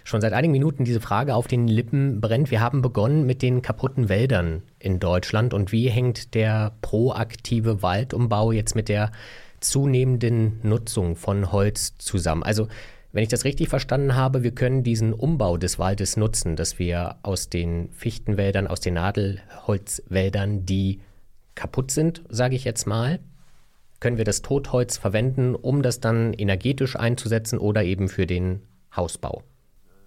schon 0.05 0.21
seit 0.21 0.33
einigen 0.33 0.53
Minuten 0.53 0.85
diese 0.85 1.01
Frage 1.01 1.35
auf 1.35 1.47
den 1.47 1.69
Lippen 1.69 2.21
brennt. 2.21 2.51
Wir 2.51 2.61
haben 2.61 2.83
begonnen 2.83 3.25
mit 3.25 3.41
den 3.43 3.63
kaputten 3.63 4.09
Wäldern 4.09 4.63
in 4.79 5.01
Deutschland 5.01 5.55
und 5.55 5.73
wie 5.73 5.89
hängt 5.89 6.35
der 6.35 6.73
proaktive 6.83 7.83
Waldumbau 7.83 8.53
jetzt 8.53 8.75
mit 8.75 8.89
der 8.89 9.11
zunehmenden 9.61 10.61
Nutzung 10.63 11.17
von 11.17 11.51
Holz 11.53 11.97
zusammen? 11.99 12.43
Also 12.43 12.69
wenn 13.12 13.23
ich 13.23 13.29
das 13.29 13.44
richtig 13.44 13.68
verstanden 13.68 14.14
habe, 14.14 14.42
wir 14.42 14.53
können 14.53 14.83
diesen 14.83 15.12
Umbau 15.12 15.57
des 15.57 15.79
Waldes 15.79 16.16
nutzen, 16.16 16.57
dass 16.57 16.79
wir 16.79 17.16
aus 17.23 17.49
den 17.49 17.90
Fichtenwäldern, 17.90 18.66
aus 18.66 18.81
den 18.81 18.94
Nadelholzwäldern, 18.94 20.64
die 20.64 21.01
kaputt 21.55 21.90
sind, 21.90 22.23
sage 22.29 22.55
ich 22.55 22.64
jetzt 22.64 22.87
mal, 22.87 23.18
können 23.99 24.16
wir 24.16 24.25
das 24.25 24.42
Totholz 24.42 24.96
verwenden, 24.96 25.55
um 25.55 25.83
das 25.83 26.01
dann 26.01 26.33
energetisch 26.33 26.96
einzusetzen 26.96 27.59
oder 27.59 27.85
eben 27.85 28.09
für 28.09 28.27
den 28.27 28.61
Hausbau. 28.94 29.42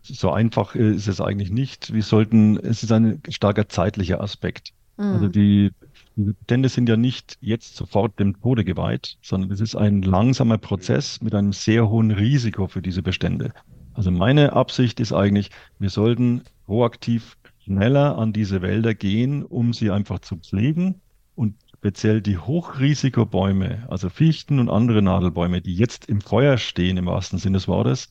So 0.02 0.32
einfach 0.32 0.76
ist 0.76 1.08
es 1.08 1.22
eigentlich 1.22 1.52
nicht. 1.52 1.94
Wir 1.94 2.04
sollten, 2.04 2.58
es 2.58 2.84
ist 2.84 2.92
ein 2.92 3.22
starker 3.30 3.70
zeitlicher 3.70 4.20
Aspekt. 4.20 4.74
Mhm. 4.98 5.04
Also 5.04 5.28
die 5.28 5.72
die 6.16 6.34
Bestände 6.34 6.70
sind 6.70 6.90
ja 6.90 6.98
nicht 6.98 7.38
jetzt 7.42 7.76
sofort 7.76 8.20
dem 8.20 8.40
Tode 8.40 8.64
geweiht, 8.64 9.18
sondern 9.22 9.52
es 9.52 9.60
ist 9.60 9.76
ein 9.76 10.02
langsamer 10.02 10.58
Prozess 10.58 11.22
mit 11.22 11.34
einem 11.34 11.54
sehr 11.54 11.90
hohen 11.90 12.12
Risiko 12.12 12.68
für 12.68 12.82
diese 12.82 13.02
Bestände. 13.02 13.54
Also 13.94 14.12
meine 14.12 14.54
Absicht 14.54 15.00
ist 15.00 15.14
eigentlich, 15.14 15.50
wir 15.80 15.90
sollten 15.90 16.44
proaktiv 16.66 17.38
schneller 17.64 18.18
an 18.18 18.34
diese 18.34 18.62
Wälder 18.62 18.94
gehen, 18.94 19.44
um 19.44 19.74
sie 19.74 19.92
einfach 19.92 20.20
zu 20.20 20.38
pflegen 20.38 21.02
und 21.36 21.56
speziell 21.78 22.22
die 22.22 22.38
Hochrisikobäume, 22.38 23.86
also 23.90 24.10
Fichten 24.10 24.60
und 24.60 24.70
andere 24.70 25.02
Nadelbäume, 25.02 25.62
die 25.62 25.76
jetzt 25.76 26.06
im 26.08 26.22
Feuer 26.22 26.58
stehen 26.58 26.98
im 26.98 27.06
wahrsten 27.06 27.40
Sinne 27.40 27.58
des 27.58 27.68
Wortes, 27.68 28.10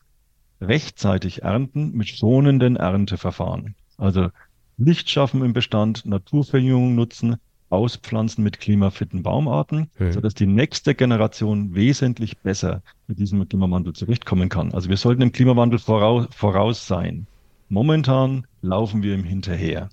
rechtzeitig 0.61 1.43
ernten 1.43 1.93
mit 1.93 2.09
schonenden 2.09 2.77
Ernteverfahren. 2.77 3.75
Also 3.97 4.29
Licht 4.77 5.11
schaffen 5.11 5.45
im 5.45 5.53
Bestand, 5.53 6.07
Naturverjüngung 6.07 6.95
nutzen, 6.95 7.37
auspflanzen 7.73 8.45
mit 8.45 8.61
klimafitten 8.61 9.23
Baumarten, 9.23 9.91
hm. 9.97 10.13
sodass 10.13 10.35
die 10.35 10.47
nächste 10.47 10.95
Generation 10.95 11.75
wesentlich 11.75 12.39
besser 12.39 12.83
mit 13.07 13.19
diesem 13.19 13.49
Klimawandel 13.49 13.95
zurechtkommen 13.95 14.49
kann. 14.49 14.73
Also 14.73 14.89
wir 14.89 14.97
sollten 14.97 15.23
im 15.23 15.33
Klimawandel 15.33 15.79
voraus, 15.79 16.27
voraus 16.31 16.87
sein. 16.87 17.27
Momentan 17.69 18.47
laufen 18.61 19.03
wir 19.03 19.15
ihm 19.15 19.25
hinterher. 19.25 19.89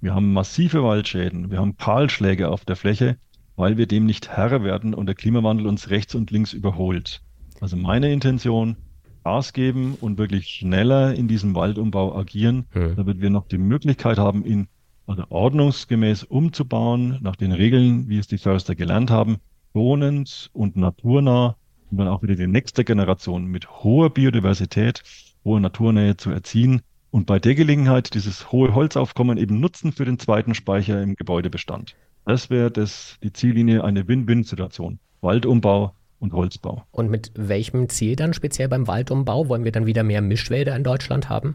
Wir 0.00 0.14
haben 0.14 0.32
massive 0.32 0.82
Waldschäden, 0.82 1.50
wir 1.50 1.58
haben 1.58 1.76
Kahlschläge 1.76 2.48
auf 2.48 2.64
der 2.64 2.76
Fläche, 2.76 3.18
weil 3.56 3.76
wir 3.76 3.86
dem 3.86 4.06
nicht 4.06 4.28
Herr 4.28 4.62
werden 4.62 4.94
und 4.94 5.06
der 5.06 5.14
Klimawandel 5.14 5.66
uns 5.66 5.90
rechts 5.90 6.14
und 6.14 6.30
links 6.30 6.52
überholt. 6.52 7.20
Also 7.60 7.76
meine 7.76 8.12
Intention, 8.12 8.76
Gas 9.24 9.52
geben 9.52 9.98
und 10.00 10.16
wirklich 10.16 10.46
schneller 10.46 11.14
in 11.14 11.28
diesem 11.28 11.54
Waldumbau 11.54 12.16
agieren, 12.16 12.64
hm. 12.70 12.96
damit 12.96 13.20
wir 13.20 13.28
noch 13.28 13.46
die 13.46 13.58
Möglichkeit 13.58 14.16
haben, 14.16 14.44
ihn 14.44 14.68
also 15.08 15.24
ordnungsgemäß 15.30 16.24
umzubauen, 16.24 17.18
nach 17.20 17.36
den 17.36 17.52
Regeln, 17.52 18.08
wie 18.08 18.18
es 18.18 18.26
die 18.26 18.38
Förster 18.38 18.74
gelernt 18.74 19.10
haben, 19.10 19.38
schonend 19.72 20.50
und 20.52 20.76
naturnah, 20.76 21.56
um 21.90 21.98
dann 21.98 22.08
auch 22.08 22.22
wieder 22.22 22.36
die 22.36 22.46
nächste 22.46 22.84
Generation 22.84 23.46
mit 23.46 23.82
hoher 23.82 24.10
Biodiversität, 24.10 25.02
hoher 25.44 25.60
Naturnähe 25.60 26.16
zu 26.16 26.30
erziehen 26.30 26.82
und 27.10 27.26
bei 27.26 27.38
der 27.38 27.54
Gelegenheit 27.54 28.14
dieses 28.14 28.52
hohe 28.52 28.74
Holzaufkommen 28.74 29.38
eben 29.38 29.60
nutzen 29.60 29.92
für 29.92 30.04
den 30.04 30.18
zweiten 30.18 30.54
Speicher 30.54 31.02
im 31.02 31.14
Gebäudebestand. 31.14 31.96
Das 32.26 32.50
wäre 32.50 32.70
das, 32.70 33.16
die 33.22 33.32
Ziellinie, 33.32 33.84
eine 33.84 34.06
Win-Win-Situation. 34.06 34.98
Waldumbau 35.22 35.94
und 36.18 36.34
Holzbau. 36.34 36.84
Und 36.90 37.10
mit 37.10 37.32
welchem 37.34 37.88
Ziel 37.88 38.16
dann 38.16 38.34
speziell 38.34 38.68
beim 38.68 38.86
Waldumbau? 38.86 39.48
Wollen 39.48 39.64
wir 39.64 39.72
dann 39.72 39.86
wieder 39.86 40.02
mehr 40.02 40.20
Mischwälder 40.20 40.76
in 40.76 40.84
Deutschland 40.84 41.30
haben? 41.30 41.54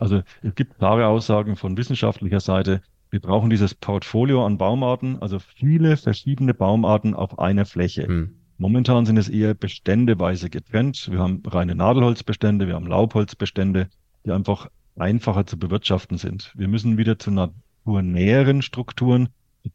Also 0.00 0.22
es 0.42 0.54
gibt 0.54 0.78
klare 0.78 1.06
Aussagen 1.06 1.56
von 1.56 1.76
wissenschaftlicher 1.76 2.40
Seite. 2.40 2.80
Wir 3.10 3.20
brauchen 3.20 3.50
dieses 3.50 3.74
Portfolio 3.74 4.46
an 4.46 4.56
Baumarten, 4.56 5.20
also 5.20 5.38
viele 5.38 5.96
verschiedene 5.96 6.54
Baumarten 6.54 7.14
auf 7.14 7.38
einer 7.38 7.66
Fläche. 7.66 8.06
Hm. 8.06 8.34
Momentan 8.56 9.04
sind 9.04 9.18
es 9.18 9.28
eher 9.28 9.54
beständeweise 9.54 10.48
getrennt. 10.48 11.08
Wir 11.10 11.18
haben 11.18 11.42
reine 11.46 11.74
Nadelholzbestände, 11.74 12.66
wir 12.66 12.74
haben 12.74 12.86
Laubholzbestände, 12.86 13.88
die 14.24 14.30
einfach 14.30 14.68
einfacher 14.96 15.46
zu 15.46 15.58
bewirtschaften 15.58 16.18
sind. 16.18 16.52
Wir 16.56 16.68
müssen 16.68 16.96
wieder 16.96 17.18
zu 17.18 17.30
naturnäheren 17.30 18.62
Strukturen, 18.62 19.28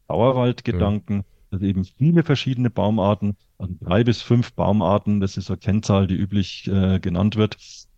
Dauerwaldgedanken, 0.08 1.18
hm. 1.18 1.24
also 1.52 1.66
eben 1.66 1.84
viele 1.84 2.24
verschiedene 2.24 2.70
Baumarten, 2.70 3.36
also 3.58 3.74
drei 3.80 4.02
bis 4.02 4.22
fünf 4.22 4.52
Baumarten, 4.54 5.20
das 5.20 5.36
ist 5.36 5.46
so 5.46 5.52
eine 5.52 5.60
Kennzahl, 5.60 6.06
die 6.08 6.16
üblich 6.16 6.68
äh, 6.68 6.98
genannt 6.98 7.36
wird, 7.36 7.56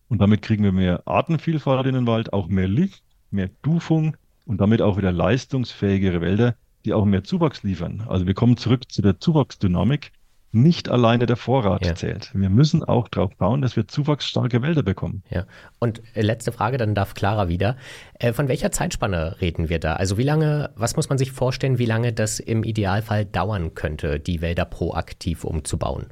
und 0.09 0.21
damit 0.21 0.43
kriegen 0.43 0.65
wir 0.65 0.73
mehr 0.73 1.03
Artenvielfalt 1.07 1.87
in 1.87 1.95
den 1.95 2.07
Wald, 2.07 2.33
auch 2.33 2.49
mehr 2.49 2.69
Licht, 2.69 3.03
mehr 3.31 3.51
Dufung 3.63 4.17
und 4.47 4.61
damit 4.61 4.83
auch 4.83 4.97
wieder 4.97 5.13
leistungsfähigere 5.13 6.21
Wälder, 6.21 6.57
die 6.85 6.95
auch 6.95 7.05
mehr 7.05 7.25
Zuwachs 7.25 7.63
liefern. 7.63 8.05
Also 8.09 8.27
wir 8.27 8.35
kommen 8.35 8.57
zurück 8.57 8.91
zu 8.91 9.03
der 9.03 9.21
Zuwachsdynamik. 9.21 10.13
Nicht 10.51 10.89
alleine 10.89 11.27
der 11.27 11.37
Vorrat 11.37 11.85
ja. 11.85 11.95
zählt. 11.95 12.31
Wir 12.33 12.49
müssen 12.49 12.83
auch 12.83 13.09
darauf 13.09 13.37
bauen, 13.37 13.61
dass 13.61 13.77
wir 13.77 13.87
zuwachsstarke 13.87 14.63
Wälder 14.63 14.83
bekommen. 14.83 15.23
Ja. 15.29 15.45
Und 15.79 16.01
äh, 16.17 16.23
letzte 16.23 16.53
Frage, 16.53 16.79
dann 16.79 16.95
darf 16.95 17.13
Clara 17.13 17.49
wieder. 17.49 17.77
Äh, 18.15 18.33
von 18.33 18.49
welcher 18.49 18.73
Zeitspanne 18.73 19.43
reden 19.43 19.69
wir 19.69 19.79
da? 19.79 19.93
Also 19.93 20.17
wie 20.17 20.23
lange, 20.23 20.71
was 20.75 20.97
muss 20.97 21.11
man 21.11 21.19
sich 21.19 21.33
vorstellen, 21.33 21.79
wie 21.79 21.85
lange 21.85 22.15
das 22.15 22.41
im 22.41 22.65
Idealfall 22.65 23.27
dauern 23.27 23.75
könnte, 23.75 24.19
die 24.19 24.41
Wälder 24.41 24.65
proaktiv 24.65 25.45
umzubauen? 25.45 26.07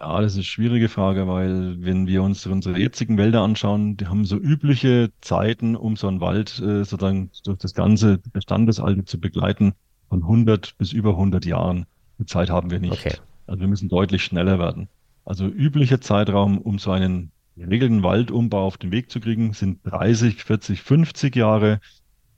Ja, 0.00 0.22
das 0.22 0.32
ist 0.32 0.38
eine 0.38 0.44
schwierige 0.44 0.88
Frage, 0.88 1.28
weil 1.28 1.76
wenn 1.84 2.06
wir 2.06 2.22
uns 2.22 2.46
unsere 2.46 2.78
jetzigen 2.78 3.18
Wälder 3.18 3.42
anschauen, 3.42 3.98
die 3.98 4.06
haben 4.06 4.24
so 4.24 4.38
übliche 4.38 5.10
Zeiten, 5.20 5.76
um 5.76 5.94
so 5.96 6.08
einen 6.08 6.22
Wald 6.22 6.58
äh, 6.58 6.84
sozusagen 6.84 7.30
durch 7.44 7.58
das 7.58 7.74
ganze 7.74 8.16
Bestandesalter 8.32 9.04
zu 9.04 9.20
begleiten, 9.20 9.74
von 10.08 10.22
100 10.22 10.78
bis 10.78 10.92
über 10.92 11.10
100 11.10 11.44
Jahren. 11.44 11.84
Die 12.18 12.24
Zeit 12.24 12.48
haben 12.48 12.70
wir 12.70 12.80
nicht. 12.80 12.92
Okay. 12.92 13.14
Also 13.46 13.60
wir 13.60 13.68
müssen 13.68 13.90
deutlich 13.90 14.24
schneller 14.24 14.58
werden. 14.58 14.88
Also 15.26 15.46
üblicher 15.46 16.00
Zeitraum, 16.00 16.58
um 16.58 16.78
so 16.78 16.92
einen 16.92 17.30
geregelten 17.56 18.02
Waldumbau 18.02 18.64
auf 18.64 18.78
den 18.78 18.92
Weg 18.92 19.10
zu 19.10 19.20
kriegen, 19.20 19.52
sind 19.52 19.80
30, 19.84 20.42
40, 20.42 20.80
50 20.80 21.36
Jahre. 21.36 21.78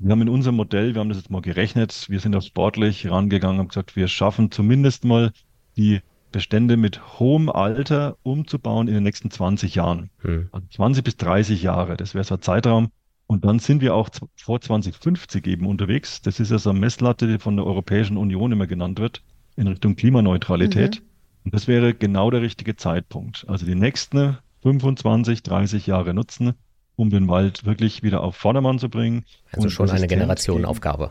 Wir 0.00 0.10
haben 0.10 0.22
in 0.22 0.28
unserem 0.28 0.56
Modell, 0.56 0.94
wir 0.94 1.00
haben 1.00 1.10
das 1.10 1.18
jetzt 1.18 1.30
mal 1.30 1.42
gerechnet, 1.42 2.06
wir 2.08 2.18
sind 2.18 2.34
auch 2.34 2.42
sportlich 2.42 3.08
rangegangen 3.08 3.60
und 3.60 3.68
gesagt, 3.68 3.94
wir 3.94 4.08
schaffen 4.08 4.50
zumindest 4.50 5.04
mal 5.04 5.30
die 5.76 6.00
Bestände 6.32 6.76
mit 6.76 7.18
hohem 7.18 7.48
Alter 7.48 8.16
umzubauen 8.22 8.88
in 8.88 8.94
den 8.94 9.02
nächsten 9.02 9.30
20 9.30 9.74
Jahren. 9.74 10.10
Hm. 10.22 10.48
Also 10.52 10.66
20 10.74 11.04
bis 11.04 11.16
30 11.16 11.62
Jahre, 11.62 11.96
das 11.96 12.14
wäre 12.14 12.24
so 12.24 12.34
ein 12.34 12.42
Zeitraum. 12.42 12.88
Und 13.26 13.44
dann 13.44 13.60
sind 13.60 13.80
wir 13.80 13.94
auch 13.94 14.10
vor 14.36 14.60
2050 14.60 15.46
eben 15.46 15.66
unterwegs. 15.66 16.20
Das 16.20 16.40
ist 16.40 16.50
ja 16.50 16.58
so 16.58 16.70
eine 16.70 16.80
Messlatte, 16.80 17.26
die 17.26 17.38
von 17.38 17.56
der 17.56 17.64
Europäischen 17.64 18.16
Union 18.16 18.52
immer 18.52 18.66
genannt 18.66 18.98
wird, 18.98 19.22
in 19.56 19.68
Richtung 19.68 19.96
Klimaneutralität. 19.96 21.00
Mhm. 21.00 21.06
Und 21.44 21.54
das 21.54 21.66
wäre 21.66 21.94
genau 21.94 22.30
der 22.30 22.42
richtige 22.42 22.76
Zeitpunkt. 22.76 23.44
Also 23.48 23.64
die 23.64 23.74
nächsten 23.74 24.38
25, 24.62 25.42
30 25.42 25.86
Jahre 25.86 26.14
nutzen, 26.14 26.54
um 26.96 27.10
den 27.10 27.28
Wald 27.28 27.64
wirklich 27.64 28.02
wieder 28.02 28.22
auf 28.22 28.36
Vordermann 28.36 28.78
zu 28.78 28.88
bringen. 28.88 29.24
Also 29.52 29.70
schon 29.70 29.90
eine 29.90 30.06
Generationenaufgabe. 30.06 31.10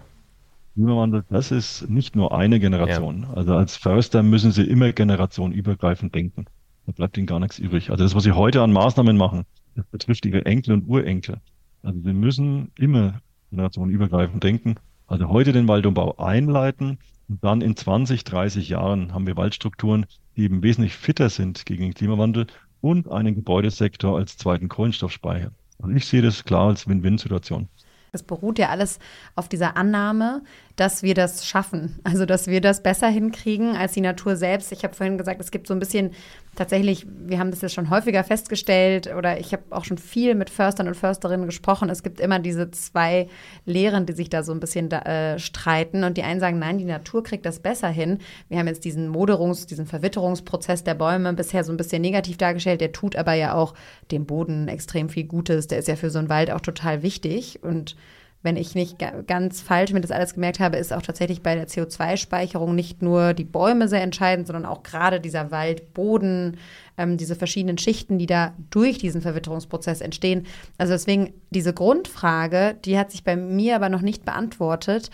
Klimawandel, 0.74 1.26
das 1.30 1.52
ist 1.52 1.90
nicht 1.90 2.16
nur 2.16 2.34
eine 2.34 2.60
Generation. 2.60 3.24
Ja. 3.24 3.34
Also 3.34 3.56
als 3.56 3.76
Förster 3.76 4.24
müssen 4.24 4.52
Sie 4.52 4.64
immer 4.64 4.94
generationenübergreifend 4.94 6.16
denken. 6.16 6.46
Da 6.86 6.94
bleibt 6.94 7.18
Ihnen 7.18 7.28
gar 7.28 7.40
nichts 7.40 7.60
übrig. 7.60 7.90
Also 7.90 8.04
das, 8.04 8.16
was 8.16 8.24
Sie 8.24 8.32
heute 8.32 8.62
an 8.62 8.72
Maßnahmen 8.72 9.18
machen, 9.18 9.44
das 9.76 9.86
betrifft 9.88 10.26
Ihre 10.26 10.46
Enkel 10.46 10.74
und 10.74 10.88
Urenkel. 10.88 11.42
Also 11.84 12.00
Sie 12.00 12.14
müssen 12.14 12.72
immer 12.78 13.22
generationenübergreifend 13.50 14.44
denken. 14.44 14.76
Also 15.08 15.30
heute 15.30 15.52
den 15.52 15.68
Waldumbau 15.68 16.18
einleiten 16.18 17.00
und 17.28 17.44
dann 17.44 17.62
in 17.62 17.76
20, 17.76 18.24
30 18.24 18.70
Jahren 18.70 19.14
haben 19.14 19.28
wir 19.28 19.36
Waldstrukturen, 19.36 20.06
die 20.36 20.44
eben 20.44 20.64
wesentlich 20.64 20.94
fitter 20.94 21.30
sind 21.30 21.66
gegen 21.66 21.84
den 21.84 21.94
Klimawandel 21.94 22.48
und 22.80 23.12
einen 23.12 23.36
Gebäudesektor 23.36 24.18
als 24.18 24.38
zweiten 24.38 24.70
Kohlenstoffspeicher. 24.70 25.52
Also 25.82 25.96
ich 25.96 26.06
sehe 26.06 26.22
das 26.22 26.44
klar 26.44 26.70
als 26.70 26.88
Win-Win-Situation. 26.88 27.68
Es 28.13 28.24
beruht 28.24 28.60
ja 28.60 28.67
alles 28.67 29.00
auf 29.38 29.47
dieser 29.47 29.78
Annahme, 29.78 30.41
dass 30.76 31.02
wir 31.02 31.13
das 31.13 31.47
schaffen. 31.47 31.97
Also, 32.04 32.26
dass 32.26 32.47
wir 32.47 32.60
das 32.60 32.84
besser 32.84 33.08
hinkriegen 33.08 33.78
als 33.78 33.93
die 33.93 34.02
Natur 34.02 34.36
selbst. 34.36 34.74
Ich 34.74 34.84
habe 34.84 34.93
vorhin 34.93 35.17
gesagt, 35.17 35.39
es 35.39 35.50
gibt 35.50 35.65
so 35.65 35.74
ein 35.74 35.80
bisschen 35.80 36.12
tatsächlich, 36.56 37.08
wir 37.08 37.40
haben 37.40 37.52
das 37.52 37.62
jetzt 37.62 37.74
schon 37.74 37.90
häufiger 37.90 38.24
festgestellt 38.24 39.14
oder 39.16 39.40
ich 39.40 39.54
habe 39.54 39.64
auch 39.70 39.86
schon 39.86 39.98
viel 39.98 40.36
mit 40.36 40.50
Förstern 40.50 40.88
und 40.88 40.96
Försterinnen 40.96 41.46
gesprochen. 41.46 41.90
Es 41.90 42.04
gibt 42.04 42.20
immer 42.20 42.40
diese 42.40 42.72
zwei 42.72 43.28
Lehren, 43.66 44.06
die 44.06 44.14
sich 44.14 44.30
da 44.30 44.44
so 44.44 44.52
ein 44.52 44.60
bisschen 44.60 44.90
da, 44.90 45.00
äh, 45.00 45.40
streiten. 45.40 46.04
Und 46.04 46.18
die 46.18 46.24
einen 46.24 46.40
sagen, 46.40 46.60
nein, 46.60 46.78
die 46.78 46.86
Natur 46.86 47.24
kriegt 47.24 47.46
das 47.46 47.60
besser 47.60 47.88
hin. 47.88 48.20
Wir 48.50 48.60
haben 48.60 48.68
jetzt 48.68 48.84
diesen 48.84 49.10
Moderungs-, 49.10 49.66
diesen 49.66 49.86
Verwitterungsprozess 49.86 50.84
der 50.84 50.96
Bäume 50.96 51.34
bisher 51.34 51.64
so 51.64 51.72
ein 51.72 51.78
bisschen 51.78 52.02
negativ 52.02 52.38
dargestellt. 52.38 52.82
Der 52.82 52.92
tut 52.92 53.16
aber 53.16 53.34
ja 53.34 53.54
auch 53.54 53.74
dem 54.12 54.26
Boden 54.26 54.68
extrem 54.68 55.10
viel 55.10 55.26
Gutes. 55.26 55.68
Der 55.68 55.80
ist 55.80 55.88
ja 55.88 55.96
für 55.96 56.10
so 56.10 56.20
einen 56.20 56.30
Wald 56.30 56.52
auch 56.52 56.62
total 56.62 57.02
wichtig. 57.02 57.64
Und 57.64 57.96
wenn 58.44 58.56
ich 58.56 58.74
nicht 58.74 58.98
ganz 59.28 59.62
falsch 59.62 59.94
mir 59.94 60.02
das 60.02 60.12
alles 60.12 60.34
gemerkt 60.34 60.60
habe, 60.60 60.78
ist 60.78 60.92
auch 60.94 61.04
tatsächlich 61.04 61.44
bei 61.44 61.54
der 61.56 61.68
CO2-Speicherung 61.68 62.74
nicht 62.74 63.02
nur 63.02 63.34
die 63.34 63.44
Bäume 63.44 63.88
sehr 63.88 64.02
entscheidend, 64.02 64.48
sondern 64.48 64.66
auch 64.66 64.82
gerade 64.82 65.20
dieser 65.20 65.52
Waldboden, 65.52 66.58
ähm, 66.98 67.18
diese 67.18 67.36
verschiedenen 67.36 67.78
Schichten, 67.78 68.18
die 68.18 68.26
da 68.26 68.54
durch 68.72 68.98
diesen 68.98 69.22
Verwitterungsprozess 69.22 70.02
entstehen. 70.02 70.48
Also 70.80 70.94
deswegen 70.94 71.34
diese 71.52 71.74
Grundfrage, 71.74 72.76
die 72.84 72.98
hat 72.98 73.12
sich 73.12 73.24
bei 73.24 73.36
mir 73.36 73.76
aber 73.76 73.90
noch 73.90 74.02
nicht 74.02 74.26
beantwortet. 74.26 75.12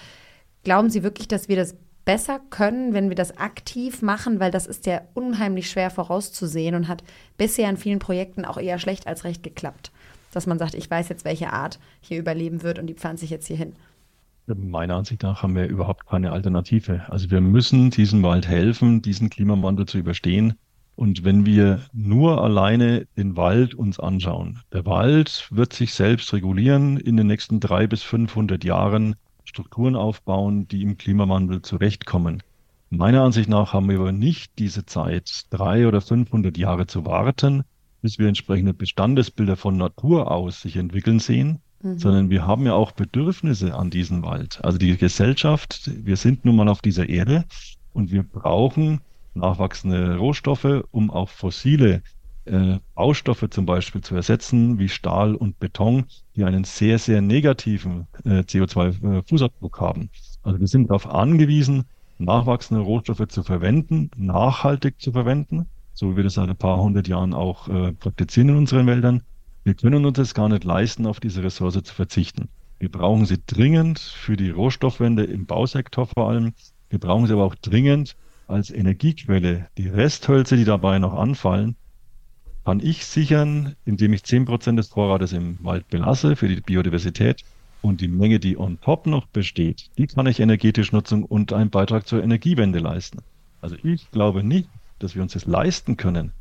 Glauben 0.63 0.89
Sie 0.89 1.03
wirklich, 1.03 1.27
dass 1.27 1.49
wir 1.49 1.57
das 1.57 1.75
besser 2.05 2.39
können, 2.49 2.93
wenn 2.93 3.09
wir 3.09 3.15
das 3.15 3.37
aktiv 3.37 4.01
machen, 4.01 4.39
weil 4.39 4.51
das 4.51 4.65
ist 4.65 4.85
ja 4.85 5.01
unheimlich 5.13 5.69
schwer 5.69 5.89
vorauszusehen 5.89 6.75
und 6.75 6.87
hat 6.87 7.03
bisher 7.37 7.69
in 7.69 7.75
vielen 7.75 7.99
Projekten 7.99 8.45
auch 8.45 8.57
eher 8.57 8.79
schlecht 8.79 9.07
als 9.07 9.25
recht 9.25 9.43
geklappt 9.43 9.91
dass 10.31 10.47
man 10.47 10.59
sagt, 10.59 10.73
ich 10.73 10.89
weiß 10.89 11.09
jetzt, 11.09 11.25
welche 11.25 11.53
Art 11.53 11.79
hier 12.01 12.19
überleben 12.19 12.63
wird 12.63 12.79
und 12.79 12.87
die 12.87 12.93
pflanze 12.93 13.25
ich 13.25 13.31
jetzt 13.31 13.47
hier 13.47 13.57
hin? 13.57 13.73
Meiner 14.47 14.95
Ansicht 14.95 15.23
nach 15.23 15.43
haben 15.43 15.55
wir 15.55 15.67
überhaupt 15.67 16.07
keine 16.07 16.31
Alternative. 16.31 17.03
Also 17.09 17.29
wir 17.31 17.41
müssen 17.41 17.89
diesem 17.89 18.23
Wald 18.23 18.47
helfen, 18.47 19.01
diesen 19.01 19.29
Klimawandel 19.29 19.85
zu 19.85 19.97
überstehen. 19.97 20.53
Und 20.95 21.23
wenn 21.25 21.45
wir 21.45 21.81
nur 21.93 22.41
alleine 22.41 23.05
den 23.17 23.35
Wald 23.35 23.75
uns 23.75 23.99
anschauen, 23.99 24.61
der 24.71 24.85
Wald 24.85 25.47
wird 25.51 25.73
sich 25.73 25.93
selbst 25.93 26.33
regulieren, 26.33 26.97
in 26.97 27.17
den 27.17 27.27
nächsten 27.27 27.59
drei 27.59 27.87
bis 27.87 28.03
500 28.03 28.63
Jahren 28.63 29.15
Strukturen 29.43 29.95
aufbauen, 29.95 30.67
die 30.67 30.81
im 30.81 30.97
Klimawandel 30.97 31.61
zurechtkommen. 31.61 32.41
Meiner 32.89 33.23
Ansicht 33.23 33.49
nach 33.49 33.73
haben 33.73 33.89
wir 33.89 33.99
aber 33.99 34.11
nicht 34.11 34.59
diese 34.59 34.85
Zeit, 34.85 35.45
drei 35.49 35.87
oder 35.87 35.99
500 35.99 36.57
Jahre 36.57 36.87
zu 36.87 37.05
warten, 37.05 37.63
bis 38.07 38.19
wir 38.19 38.29
entsprechende 38.29 38.73
Bestandesbilder 38.73 39.57
von 39.57 39.75
Natur 39.75 40.31
aus 40.31 40.61
sich 40.61 40.77
entwickeln 40.77 41.19
sehen, 41.19 41.59
mhm. 41.81 41.99
sondern 41.99 42.29
wir 42.29 42.47
haben 42.47 42.65
ja 42.65 42.73
auch 42.73 42.93
Bedürfnisse 42.93 43.75
an 43.75 43.89
diesem 43.89 44.23
Wald. 44.23 44.63
Also 44.63 44.77
die 44.77 44.95
Gesellschaft, 44.95 45.91
wir 45.93 46.15
sind 46.15 46.45
nun 46.45 46.55
mal 46.55 46.69
auf 46.69 46.81
dieser 46.81 47.09
Erde 47.09 47.43
und 47.91 48.09
wir 48.09 48.23
brauchen 48.23 49.01
nachwachsende 49.33 50.15
Rohstoffe, 50.15 50.85
um 50.91 51.11
auch 51.11 51.27
fossile 51.27 52.01
äh, 52.45 52.77
Baustoffe 52.95 53.49
zum 53.49 53.65
Beispiel 53.65 53.99
zu 53.99 54.15
ersetzen, 54.15 54.79
wie 54.79 54.87
Stahl 54.87 55.35
und 55.35 55.59
Beton, 55.59 56.05
die 56.37 56.45
einen 56.45 56.63
sehr, 56.63 56.99
sehr 56.99 57.19
negativen 57.19 58.07
äh, 58.23 58.39
CO2-Fußabdruck 58.39 59.81
haben. 59.81 60.09
Also 60.43 60.61
wir 60.61 60.67
sind 60.67 60.89
darauf 60.89 61.13
angewiesen, 61.13 61.83
nachwachsende 62.19 62.81
Rohstoffe 62.81 63.27
zu 63.27 63.43
verwenden, 63.43 64.11
nachhaltig 64.15 65.01
zu 65.01 65.11
verwenden 65.11 65.65
so 65.97 66.11
wie 66.11 66.17
wir 66.17 66.23
das 66.23 66.35
seit 66.35 66.47
ein 66.47 66.55
paar 66.55 66.79
hundert 66.79 67.07
Jahren 67.07 67.33
auch 67.33 67.67
äh, 67.69 67.91
praktizieren 67.91 68.49
in 68.49 68.57
unseren 68.57 68.85
Wäldern. 68.85 69.23
Wir 69.63 69.73
können 69.73 70.05
uns 70.05 70.17
das 70.17 70.35
gar 70.35 70.47
nicht 70.47 70.63
leisten, 70.63 71.07
auf 71.07 71.19
diese 71.19 71.41
Ressource 71.41 71.81
zu 71.81 71.93
verzichten. 71.93 72.49
Wir 72.77 72.91
brauchen 72.91 73.25
sie 73.25 73.39
dringend 73.47 73.97
für 73.97 74.37
die 74.37 74.51
Rohstoffwende 74.51 75.23
im 75.23 75.47
Bausektor 75.47 76.05
vor 76.05 76.29
allem. 76.29 76.53
Wir 76.91 76.99
brauchen 76.99 77.25
sie 77.25 77.33
aber 77.33 77.45
auch 77.45 77.55
dringend 77.55 78.15
als 78.45 78.69
Energiequelle. 78.69 79.69
Die 79.79 79.87
Resthölzer, 79.87 80.55
die 80.55 80.65
dabei 80.65 80.99
noch 80.99 81.15
anfallen, 81.15 81.75
kann 82.63 82.79
ich 82.79 83.03
sichern, 83.03 83.75
indem 83.83 84.13
ich 84.13 84.23
zehn 84.23 84.45
Prozent 84.45 84.77
des 84.77 84.89
Vorrates 84.89 85.33
im 85.33 85.57
Wald 85.63 85.87
belasse 85.87 86.35
für 86.35 86.47
die 86.47 86.61
Biodiversität. 86.61 87.43
Und 87.81 88.01
die 88.01 88.07
Menge, 88.07 88.39
die 88.39 88.55
on 88.55 88.79
top 88.81 89.07
noch 89.07 89.25
besteht, 89.25 89.89
die 89.97 90.05
kann 90.05 90.27
ich 90.27 90.41
energetisch 90.41 90.91
nutzen 90.91 91.23
und 91.23 91.53
einen 91.53 91.71
Beitrag 91.71 92.07
zur 92.07 92.23
Energiewende 92.23 92.77
leisten. 92.77 93.19
Also 93.61 93.77
ich 93.83 94.11
glaube 94.11 94.43
nicht, 94.43 94.69
dass 94.99 95.15
wir 95.15 95.21
uns 95.21 95.33
das 95.33 95.45
leisten 95.45 95.97
können, 95.97 96.31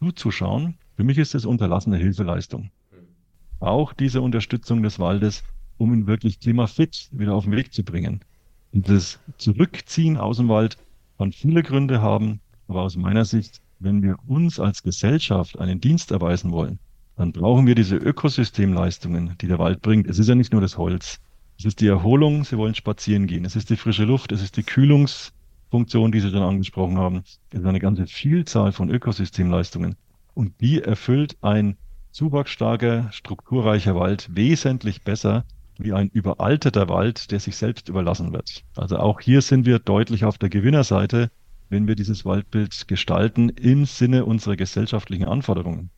zuzuschauen, 0.00 0.76
für 0.96 1.04
mich 1.04 1.18
ist 1.18 1.34
es 1.34 1.46
unterlassene 1.46 1.96
Hilfeleistung. 1.96 2.70
Auch 3.58 3.92
diese 3.92 4.22
Unterstützung 4.22 4.82
des 4.82 4.98
Waldes, 4.98 5.44
um 5.78 5.92
ihn 5.94 6.06
wirklich 6.06 6.40
klimafit 6.40 7.08
wieder 7.12 7.34
auf 7.34 7.44
den 7.44 7.56
Weg 7.56 7.72
zu 7.72 7.82
bringen. 7.82 8.20
Und 8.72 8.88
das 8.88 9.18
Zurückziehen 9.38 10.16
aus 10.16 10.38
dem 10.38 10.48
Wald 10.48 10.76
kann 11.18 11.32
viele 11.32 11.62
Gründe 11.62 12.00
haben, 12.00 12.40
aber 12.68 12.82
aus 12.82 12.96
meiner 12.96 13.24
Sicht, 13.24 13.60
wenn 13.78 14.02
wir 14.02 14.16
uns 14.26 14.60
als 14.60 14.82
Gesellschaft 14.82 15.58
einen 15.58 15.80
Dienst 15.80 16.10
erweisen 16.10 16.52
wollen, 16.52 16.78
dann 17.16 17.32
brauchen 17.32 17.66
wir 17.66 17.74
diese 17.74 17.96
Ökosystemleistungen, 17.96 19.36
die 19.40 19.46
der 19.46 19.58
Wald 19.58 19.82
bringt. 19.82 20.06
Es 20.06 20.18
ist 20.18 20.28
ja 20.28 20.34
nicht 20.34 20.52
nur 20.52 20.62
das 20.62 20.78
Holz. 20.78 21.20
Es 21.58 21.66
ist 21.66 21.80
die 21.80 21.88
Erholung, 21.88 22.44
Sie 22.44 22.56
wollen 22.56 22.74
spazieren 22.74 23.26
gehen. 23.26 23.44
Es 23.44 23.56
ist 23.56 23.68
die 23.68 23.76
frische 23.76 24.04
Luft, 24.04 24.32
es 24.32 24.42
ist 24.42 24.56
die 24.56 24.62
Kühlungs- 24.62 25.32
Funktion, 25.70 26.10
die 26.10 26.20
Sie 26.20 26.32
dann 26.32 26.42
angesprochen 26.42 26.98
haben, 26.98 27.22
ist 27.52 27.64
eine 27.64 27.78
ganze 27.78 28.06
Vielzahl 28.06 28.72
von 28.72 28.90
Ökosystemleistungen. 28.90 29.96
Und 30.34 30.60
die 30.60 30.82
erfüllt 30.82 31.36
ein 31.42 31.76
zuwachsstarker, 32.10 33.08
strukturreicher 33.12 33.94
Wald 33.94 34.28
wesentlich 34.34 35.02
besser 35.02 35.44
wie 35.78 35.92
ein 35.92 36.08
überalterter 36.08 36.88
Wald, 36.88 37.30
der 37.30 37.40
sich 37.40 37.56
selbst 37.56 37.88
überlassen 37.88 38.32
wird. 38.32 38.64
Also 38.76 38.98
auch 38.98 39.20
hier 39.20 39.42
sind 39.42 39.64
wir 39.64 39.78
deutlich 39.78 40.24
auf 40.24 40.36
der 40.38 40.50
Gewinnerseite, 40.50 41.30
wenn 41.68 41.86
wir 41.86 41.94
dieses 41.94 42.24
Waldbild 42.24 42.88
gestalten 42.88 43.48
im 43.48 43.86
Sinne 43.86 44.24
unserer 44.24 44.56
gesellschaftlichen 44.56 45.24
Anforderungen. 45.24 45.90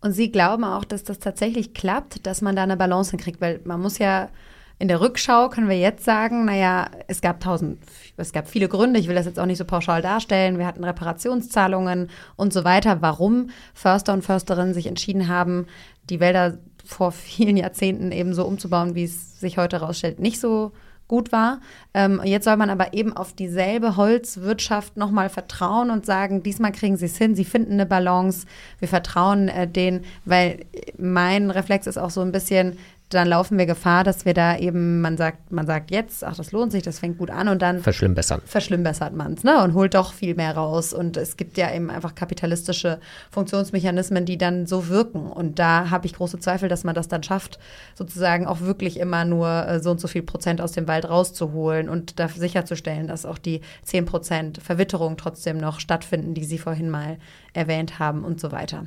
Und 0.00 0.12
Sie 0.12 0.30
glauben 0.30 0.64
auch, 0.64 0.84
dass 0.84 1.04
das 1.04 1.18
tatsächlich 1.20 1.72
klappt, 1.72 2.26
dass 2.26 2.42
man 2.42 2.56
da 2.56 2.64
eine 2.64 2.76
Balance 2.76 3.12
hinkriegt, 3.12 3.40
weil 3.40 3.60
man 3.64 3.80
muss 3.80 3.98
ja 3.98 4.28
in 4.78 4.88
der 4.88 5.00
Rückschau 5.00 5.48
können 5.48 5.68
wir 5.68 5.78
jetzt 5.78 6.04
sagen, 6.04 6.44
naja, 6.44 6.90
es 7.06 7.20
gab 7.20 7.40
tausend, 7.40 7.78
es 8.16 8.32
gab 8.32 8.48
viele 8.48 8.68
Gründe, 8.68 8.98
ich 8.98 9.08
will 9.08 9.14
das 9.14 9.26
jetzt 9.26 9.38
auch 9.38 9.46
nicht 9.46 9.58
so 9.58 9.64
pauschal 9.64 10.02
darstellen. 10.02 10.58
Wir 10.58 10.66
hatten 10.66 10.84
Reparationszahlungen 10.84 12.10
und 12.36 12.52
so 12.52 12.64
weiter, 12.64 13.00
warum 13.00 13.50
Förster 13.72 14.12
und 14.12 14.22
Försterinnen 14.22 14.74
sich 14.74 14.86
entschieden 14.86 15.28
haben, 15.28 15.66
die 16.10 16.20
Wälder 16.20 16.58
vor 16.84 17.12
vielen 17.12 17.56
Jahrzehnten 17.56 18.12
eben 18.12 18.34
so 18.34 18.44
umzubauen, 18.44 18.94
wie 18.94 19.04
es 19.04 19.40
sich 19.40 19.58
heute 19.58 19.80
herausstellt, 19.80 20.18
nicht 20.18 20.40
so 20.40 20.72
gut 21.06 21.32
war. 21.32 21.60
Ähm, 21.92 22.20
jetzt 22.24 22.44
soll 22.44 22.56
man 22.56 22.70
aber 22.70 22.94
eben 22.94 23.14
auf 23.14 23.34
dieselbe 23.34 23.96
Holzwirtschaft 23.96 24.96
nochmal 24.96 25.28
vertrauen 25.28 25.90
und 25.90 26.06
sagen, 26.06 26.42
diesmal 26.42 26.72
kriegen 26.72 26.96
sie 26.96 27.06
es 27.06 27.18
hin, 27.18 27.34
sie 27.34 27.44
finden 27.44 27.74
eine 27.74 27.86
Balance, 27.86 28.46
wir 28.78 28.88
vertrauen 28.88 29.48
äh, 29.48 29.68
denen, 29.68 30.04
weil 30.24 30.64
mein 30.96 31.50
Reflex 31.50 31.86
ist 31.86 31.98
auch 31.98 32.10
so 32.10 32.22
ein 32.22 32.32
bisschen, 32.32 32.78
dann 33.10 33.28
laufen 33.28 33.58
wir 33.58 33.66
Gefahr, 33.66 34.02
dass 34.02 34.24
wir 34.24 34.34
da 34.34 34.56
eben, 34.56 35.00
man 35.00 35.16
sagt, 35.16 35.52
man 35.52 35.66
sagt 35.66 35.90
jetzt, 35.90 36.24
ach, 36.24 36.36
das 36.36 36.52
lohnt 36.52 36.72
sich, 36.72 36.82
das 36.82 36.98
fängt 36.98 37.18
gut 37.18 37.30
an 37.30 37.48
und 37.48 37.62
dann 37.62 37.80
verschlimmbessern. 37.80 38.42
Verschlimmbessert 38.44 39.14
man 39.14 39.34
es, 39.34 39.44
ne? 39.44 39.62
Und 39.62 39.74
holt 39.74 39.94
doch 39.94 40.12
viel 40.12 40.34
mehr 40.34 40.56
raus. 40.56 40.92
Und 40.92 41.16
es 41.16 41.36
gibt 41.36 41.56
ja 41.56 41.72
eben 41.72 41.90
einfach 41.90 42.14
kapitalistische 42.14 42.98
Funktionsmechanismen, 43.30 44.24
die 44.24 44.38
dann 44.38 44.66
so 44.66 44.88
wirken. 44.88 45.26
Und 45.26 45.58
da 45.58 45.90
habe 45.90 46.06
ich 46.06 46.14
große 46.14 46.38
Zweifel, 46.40 46.68
dass 46.68 46.82
man 46.82 46.94
das 46.94 47.08
dann 47.08 47.22
schafft, 47.22 47.58
sozusagen 47.94 48.46
auch 48.46 48.60
wirklich 48.60 48.98
immer 48.98 49.24
nur 49.24 49.48
äh, 49.48 49.80
so 49.80 49.90
und 49.90 50.00
so 50.00 50.08
viel 50.08 50.22
Prozent 50.22 50.60
aus 50.60 50.72
dem 50.72 50.88
Wald 50.88 51.08
rauszuholen 51.08 51.88
und 51.88 52.18
dafür 52.18 52.40
sicherzustellen, 52.40 53.06
dass 53.06 53.26
auch 53.26 53.38
die 53.38 53.60
10 53.82 54.06
Prozent 54.06 54.60
Verwitterung 54.62 55.16
trotzdem 55.16 55.58
noch 55.58 55.78
stattfinden, 55.78 56.34
die 56.34 56.44
Sie 56.44 56.58
vorhin 56.58 56.90
mal 56.90 57.18
erwähnt 57.52 57.98
haben 57.98 58.24
und 58.24 58.40
so 58.40 58.50
weiter. 58.50 58.86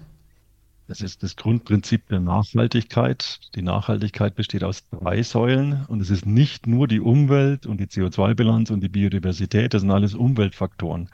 Das 0.88 1.02
ist 1.02 1.22
das 1.22 1.36
Grundprinzip 1.36 2.08
der 2.08 2.22
Nachhaltigkeit. 2.22 3.42
Die 3.56 3.62
Nachhaltigkeit 3.62 4.36
besteht 4.36 4.64
aus 4.64 4.88
drei 4.90 5.22
Säulen 5.22 5.86
und 5.90 6.00
es 6.00 6.10
ist 6.10 6.26
nicht 6.26 6.66
nur 6.66 6.88
die 6.88 7.02
Umwelt 7.02 7.66
und 7.66 7.82
die 7.82 7.88
CO2-Bilanz 7.88 8.72
und 8.72 8.80
die 8.80 8.88
Biodiversität, 8.88 9.74
das 9.74 9.82
sind 9.82 9.92
alles 9.92 10.16
Umweltfaktoren. 10.16 11.10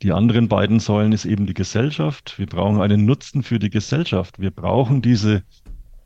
Die 0.00 0.12
anderen 0.12 0.48
beiden 0.48 0.80
Säulen 0.80 1.12
ist 1.12 1.26
eben 1.26 1.44
die 1.44 1.52
Gesellschaft. 1.52 2.38
Wir 2.38 2.46
brauchen 2.46 2.80
einen 2.80 3.04
Nutzen 3.04 3.42
für 3.42 3.58
die 3.58 3.68
Gesellschaft. 3.68 4.38
Wir 4.38 4.50
brauchen 4.50 5.02
diese 5.02 5.42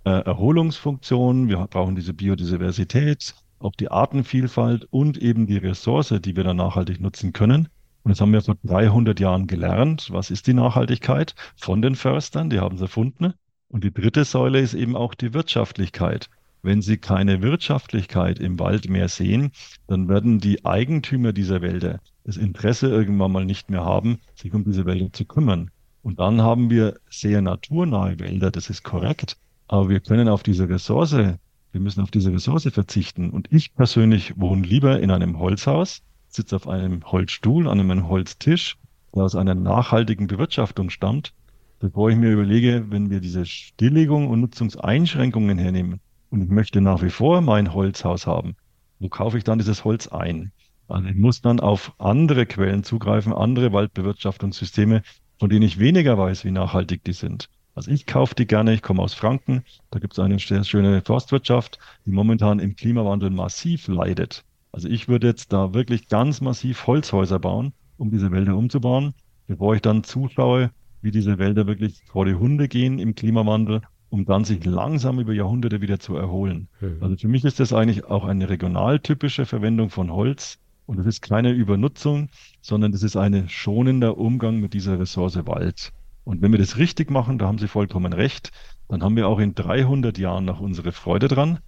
äh, 0.05 0.11
Erholungsfunktion, 0.11 1.49
wir 1.49 1.59
brauchen 1.69 1.95
diese 1.95 2.15
Biodiversität, 2.15 3.37
auch 3.61 3.77
die 3.77 3.89
Artenvielfalt 3.89 4.89
und 4.91 5.17
eben 5.19 5.47
die 5.47 5.59
Ressource, 5.59 6.13
die 6.21 6.35
wir 6.35 6.43
dann 6.43 6.57
nachhaltig 6.57 7.01
nutzen 7.01 7.33
können. 7.33 7.69
Und 8.05 8.11
das 8.11 8.21
haben 8.21 8.33
wir 8.33 8.43
vor 8.43 8.57
300 8.65 9.21
Jahren 9.21 9.47
gelernt. 9.47 10.09
Was 10.11 10.31
ist 10.31 10.47
die 10.47 10.55
Nachhaltigkeit? 10.55 11.35
Von 11.57 11.83
den 11.83 11.95
Förstern, 11.95 12.51
die 12.51 12.61
haben 12.61 12.77
es 12.77 12.83
erfunden. 12.83 13.35
Und 13.69 13.85
die 13.85 13.93
dritte 13.93 14.25
Säule 14.25 14.61
ist 14.61 14.75
eben 14.75 14.97
auch 14.97 15.15
die 15.15 15.35
Wirtschaftlichkeit. 15.35 16.29
Wenn 16.63 16.83
Sie 16.83 16.97
keine 16.97 17.43
Wirtschaftlichkeit 17.43 18.39
im 18.39 18.59
Wald 18.59 18.89
mehr 18.89 19.09
sehen, 19.09 19.51
dann 19.89 20.09
werden 20.09 20.39
die 20.39 20.65
Eigentümer 20.65 21.33
dieser 21.33 21.61
Wälder 21.61 22.01
das 22.25 22.37
Interesse 22.37 22.89
irgendwann 22.89 23.33
mal 23.33 23.45
nicht 23.45 23.71
mehr 23.71 23.85
haben, 23.85 24.19
sich 24.35 24.53
um 24.55 24.65
diese 24.65 24.87
Wälder 24.87 25.13
zu 25.13 25.25
kümmern. 25.25 25.71
Und 26.03 26.19
dann 26.19 26.41
haben 26.41 26.71
wir 26.71 26.99
sehr 27.11 27.43
naturnahe 27.43 28.19
Wälder, 28.19 28.51
das 28.51 28.71
ist 28.71 28.83
korrekt. 28.83 29.37
Aber 29.69 29.89
wir 29.89 30.01
können 30.01 30.29
auf 30.29 30.43
diese 30.43 30.69
Ressource, 30.69 31.13
wir 31.13 31.81
müssen 31.81 32.01
auf 32.01 32.11
diese 32.11 32.33
Ressource 32.33 32.69
verzichten. 32.73 33.31
Und 33.31 33.49
ich 33.51 33.75
persönlich 33.75 34.39
wohne 34.39 34.63
lieber 34.63 35.01
in 35.01 35.11
einem 35.11 35.39
Holzhaus, 35.39 36.03
sitze 36.35 36.57
auf 36.57 36.69
einem 36.69 37.05
Holzstuhl, 37.05 37.69
an 37.69 37.81
einem 37.81 38.09
Holztisch, 38.09 38.77
der 39.15 39.25
aus 39.25 39.35
einer 39.35 39.55
nachhaltigen 39.55 40.27
Bewirtschaftung 40.27 40.91
stammt, 40.91 41.35
bevor 41.79 42.11
ich 42.11 42.17
mir 42.17 42.31
überlege, 42.31 42.87
wenn 42.89 43.11
wir 43.11 43.21
diese 43.21 43.45
Stilllegung 43.45 44.29
und 44.29 44.41
Nutzungseinschränkungen 44.41 45.59
hernehmen 45.59 46.01
und 46.31 46.43
ich 46.43 46.49
möchte 46.49 46.81
nach 46.81 47.03
wie 47.03 47.11
vor 47.11 47.41
mein 47.41 47.75
Holzhaus 47.75 48.27
haben, 48.27 48.57
wo 48.99 49.09
kaufe 49.09 49.37
ich 49.37 49.45
dann 49.45 49.59
dieses 49.59 49.85
Holz 49.85 50.09
ein? 50.09 50.53
Also 50.89 51.09
ich 51.09 51.17
muss 51.17 51.41
dann 51.41 51.61
auf 51.61 51.93
andere 51.99 52.47
Quellen 52.47 52.85
zugreifen, 52.85 53.33
andere 53.33 53.73
Waldbewirtschaftungssysteme, 53.73 55.03
von 55.39 55.51
denen 55.51 55.63
ich 55.63 55.79
weniger 55.79 56.17
weiß, 56.17 56.45
wie 56.45 56.51
nachhaltig 56.51 57.05
die 57.05 57.13
sind. 57.13 57.49
Also 57.75 57.91
ich 57.91 58.07
kaufe 58.07 58.35
die 58.35 58.47
gerne, 58.47 58.75
ich 58.75 58.83
komme 58.83 59.03
aus 59.03 59.15
Franken, 59.15 59.65
da 59.91 59.99
gibt 59.99 60.13
es 60.13 60.19
eine 60.19 60.39
sehr 60.39 60.63
schöne 60.65 61.03
Forstwirtschaft, 61.03 61.79
die 62.05 62.13
momentan 62.13 62.59
im 62.59 62.77
Klimawandel 62.77 63.31
massiv 63.31 63.89
leidet. 63.89 64.45
Also 64.73 64.89
ich 64.89 65.07
würde 65.07 65.27
jetzt 65.27 65.53
da 65.53 65.75
wirklich 65.75 66.09
ganz 66.09 66.41
massiv 66.41 66.87
Holzhäuser 66.87 67.39
bauen, 67.39 67.73
um 67.99 68.11
diese 68.11 68.33
Wälder 68.33 68.57
umzubauen, 68.57 69.13
bevor 69.47 69.75
ich 69.75 69.83
dann 69.83 70.03
zuschaue, 70.03 70.71
wie 71.03 71.11
diese 71.11 71.39
Wälder 71.39 71.67
wirklich 71.67 72.03
vor 72.11 72.25
die 72.25 72.35
Hunde 72.35 72.69
gehen 72.69 72.99
im 72.99 73.15
Klimawandel, 73.15 73.83
um 74.09 74.25
dann 74.25 74.45
sich 74.45 74.65
langsam 74.65 75.21
über 75.21 75.33
Jahrhunderte 75.33 75.81
wieder 75.81 75.99
zu 75.99 76.17
erholen. 76.17 76.69
Mhm. 76.81 76.97
Also 77.01 77.17
für 77.17 77.29
mich 77.29 77.45
ist 77.45 77.61
das 77.61 77.73
eigentlich 77.73 78.07
auch 78.07 78.25
eine 78.25 78.49
regionaltypische 78.49 79.47
Verwendung 79.47 79.91
von 79.91 80.11
Holz. 80.11 80.59
Und 80.87 80.99
es 80.99 81.07
ist 81.07 81.23
keine 81.23 81.53
Übernutzung, 81.53 82.29
sondern 82.61 82.93
es 82.93 83.03
ist 83.03 83.17
ein 83.17 83.49
schonender 83.49 84.19
Umgang 84.19 84.61
mit 84.61 84.75
dieser 84.75 84.99
Ressource 84.99 85.47
Wald. 85.47 85.93
Und 86.25 86.43
wenn 86.43 86.53
wir 86.53 86.59
das 86.59 86.77
richtig 86.77 87.11
machen, 87.11 87.39
da 87.39 87.47
haben 87.47 87.59
Sie 87.59 87.69
vollkommen 87.69 88.13
recht, 88.13 88.53
dann 88.89 89.03
haben 89.03 89.17
wir 89.17 89.29
auch 89.29 89.39
in 89.39 89.55
300 89.55 90.19
Jahren 90.19 90.45
noch 90.45 90.61
unsere 90.61 90.93
Freude 90.93 91.29
dran. 91.29 91.59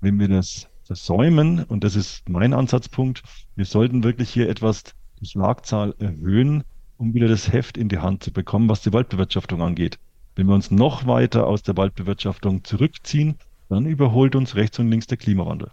Wenn 0.00 0.18
wir 0.20 0.28
das 0.28 0.68
versäumen, 0.88 1.64
und 1.64 1.84
das 1.84 1.94
ist 1.94 2.28
mein 2.28 2.54
Ansatzpunkt, 2.54 3.22
wir 3.54 3.66
sollten 3.66 4.02
wirklich 4.04 4.30
hier 4.30 4.48
etwas 4.48 4.84
die 5.20 5.26
Schlagzahl 5.26 5.94
erhöhen, 5.98 6.64
um 6.96 7.12
wieder 7.12 7.28
das 7.28 7.52
Heft 7.52 7.76
in 7.76 7.90
die 7.90 7.98
Hand 7.98 8.24
zu 8.24 8.32
bekommen, 8.32 8.70
was 8.70 8.80
die 8.80 8.92
Waldbewirtschaftung 8.92 9.60
angeht. 9.62 9.98
Wenn 10.34 10.46
wir 10.46 10.54
uns 10.54 10.70
noch 10.70 11.06
weiter 11.06 11.46
aus 11.46 11.62
der 11.62 11.76
Waldbewirtschaftung 11.76 12.64
zurückziehen, 12.64 13.36
dann 13.68 13.84
überholt 13.84 14.34
uns 14.34 14.56
rechts 14.56 14.78
und 14.78 14.88
links 14.88 15.06
der 15.06 15.18
Klimawandel. 15.18 15.70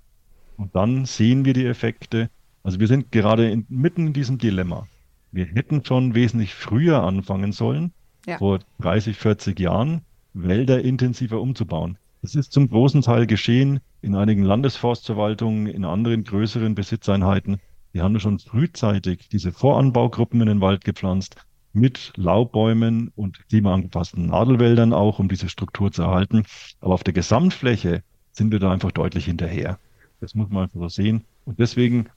Und 0.58 0.76
dann 0.76 1.06
sehen 1.06 1.46
wir 1.46 1.54
die 1.54 1.66
Effekte. 1.66 2.30
Also 2.62 2.82
wir 2.82 2.88
sind 2.88 3.12
gerade 3.14 3.50
in, 3.50 3.66
mitten 3.70 4.08
in 4.08 4.14
diesem 4.14 4.38
Dilemma. 4.38 4.86
Wir 5.32 5.46
hätten 5.46 5.86
schon 5.86 6.14
wesentlich 6.14 6.54
früher 6.54 7.04
anfangen 7.04 7.54
sollen, 7.54 7.94
ja. 8.26 8.38
vor 8.38 8.60
30, 8.82 9.16
40 9.16 9.60
Jahren, 9.62 10.02
Wälder 10.34 10.82
intensiver 10.82 11.40
umzubauen. 11.40 11.98
Das 12.26 12.34
ist 12.34 12.54
zum 12.54 12.70
großen 12.70 13.04
Teil 13.04 13.28
geschehen 13.28 13.82
in 14.02 14.16
einigen 14.16 14.42
Landesforstverwaltungen, 14.42 15.68
in 15.68 15.86
anderen 15.86 16.24
größeren 16.24 16.74
Besitzeinheiten. 16.74 17.58
Die 17.94 18.02
haben 18.02 18.20
schon 18.20 18.40
frühzeitig 18.40 19.30
diese 19.30 19.52
Voranbaugruppen 19.52 20.42
in 20.42 20.48
den 20.48 20.60
Wald 20.60 20.84
gepflanzt, 20.84 21.36
mit 21.72 22.14
Laubbäumen 22.16 23.12
und 23.16 23.48
klimaangepassten 23.50 24.26
Nadelwäldern 24.26 24.92
auch, 24.92 25.20
um 25.20 25.30
diese 25.30 25.50
Struktur 25.50 25.92
zu 25.92 26.02
erhalten. 26.02 26.46
Aber 26.80 26.96
auf 26.96 27.04
der 27.04 27.14
Gesamtfläche 27.14 28.02
sind 28.32 28.52
wir 28.52 28.58
da 28.58 28.72
einfach 28.72 28.92
deutlich 28.92 29.26
hinterher. 29.26 29.78
Das 30.20 30.34
muss 30.34 30.50
man 30.50 30.64
einfach 30.64 30.80
so 30.80 30.90
sehen. 30.90 31.26
Und 31.46 31.60
deswegen 31.60 32.10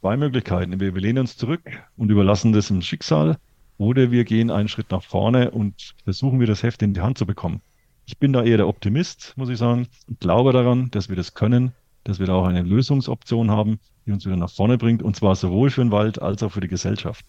zwei 0.00 0.16
Möglichkeiten. 0.16 0.80
Wir 0.80 0.90
lehnen 0.90 1.20
uns 1.20 1.36
zurück 1.36 1.62
und 1.96 2.10
überlassen 2.10 2.52
das 2.52 2.68
im 2.70 2.82
Schicksal 2.82 3.36
oder 3.78 4.10
wir 4.10 4.24
gehen 4.24 4.50
einen 4.50 4.66
Schritt 4.66 4.90
nach 4.90 5.04
vorne 5.04 5.52
und 5.52 5.94
versuchen 6.02 6.40
wir 6.40 6.48
das 6.48 6.64
Heft 6.64 6.82
in 6.82 6.94
die 6.94 7.00
Hand 7.00 7.16
zu 7.16 7.26
bekommen. 7.26 7.60
Ich 8.06 8.18
bin 8.18 8.32
da 8.32 8.44
eher 8.44 8.56
der 8.56 8.68
Optimist, 8.68 9.34
muss 9.36 9.48
ich 9.48 9.58
sagen. 9.58 9.88
Ich 10.08 10.20
glaube 10.20 10.52
daran, 10.52 10.90
dass 10.92 11.08
wir 11.08 11.16
das 11.16 11.34
können, 11.34 11.72
dass 12.04 12.20
wir 12.20 12.26
da 12.26 12.34
auch 12.34 12.46
eine 12.46 12.62
Lösungsoption 12.62 13.50
haben, 13.50 13.80
die 14.06 14.12
uns 14.12 14.24
wieder 14.24 14.36
nach 14.36 14.50
vorne 14.50 14.78
bringt, 14.78 15.02
und 15.02 15.16
zwar 15.16 15.34
sowohl 15.34 15.70
für 15.70 15.82
den 15.82 15.90
Wald 15.90 16.22
als 16.22 16.42
auch 16.44 16.52
für 16.52 16.60
die 16.60 16.68
Gesellschaft. 16.68 17.24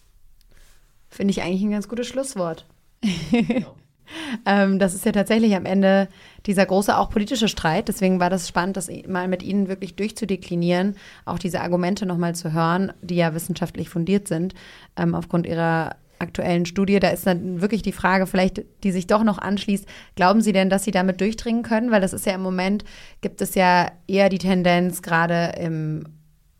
Finde 1.08 1.32
ich 1.32 1.42
eigentlich 1.42 1.62
ein 1.62 1.72
ganz 1.72 1.88
gutes 1.88 2.06
Schlusswort. 2.06 2.64
ähm, 4.46 4.78
das 4.78 4.94
ist 4.94 5.04
ja 5.04 5.10
tatsächlich 5.10 5.56
am 5.56 5.66
Ende 5.66 6.08
dieser 6.46 6.64
große 6.64 6.96
auch 6.96 7.10
politische 7.10 7.48
Streit. 7.48 7.88
Deswegen 7.88 8.20
war 8.20 8.30
das 8.30 8.46
spannend, 8.46 8.76
das 8.76 8.88
mal 9.08 9.26
mit 9.26 9.42
Ihnen 9.42 9.66
wirklich 9.66 9.96
durchzudeklinieren, 9.96 10.96
auch 11.24 11.40
diese 11.40 11.60
Argumente 11.60 12.06
nochmal 12.06 12.36
zu 12.36 12.52
hören, 12.52 12.92
die 13.02 13.16
ja 13.16 13.34
wissenschaftlich 13.34 13.88
fundiert 13.88 14.28
sind, 14.28 14.54
ähm, 14.96 15.16
aufgrund 15.16 15.46
Ihrer 15.46 15.96
aktuellen 16.20 16.66
Studie. 16.66 17.00
Da 17.00 17.08
ist 17.08 17.26
dann 17.26 17.60
wirklich 17.60 17.82
die 17.82 17.92
Frage, 17.92 18.26
vielleicht, 18.26 18.64
die 18.82 18.92
sich 18.92 19.06
doch 19.06 19.24
noch 19.24 19.38
anschließt. 19.38 19.86
Glauben 20.16 20.40
Sie 20.40 20.52
denn, 20.52 20.70
dass 20.70 20.84
Sie 20.84 20.90
damit 20.90 21.20
durchdringen 21.20 21.62
können? 21.62 21.90
Weil 21.90 22.00
das 22.00 22.12
ist 22.12 22.26
ja 22.26 22.34
im 22.34 22.42
Moment, 22.42 22.84
gibt 23.20 23.40
es 23.40 23.54
ja 23.54 23.90
eher 24.06 24.28
die 24.28 24.38
Tendenz, 24.38 25.02
gerade 25.02 25.54
im 25.60 26.04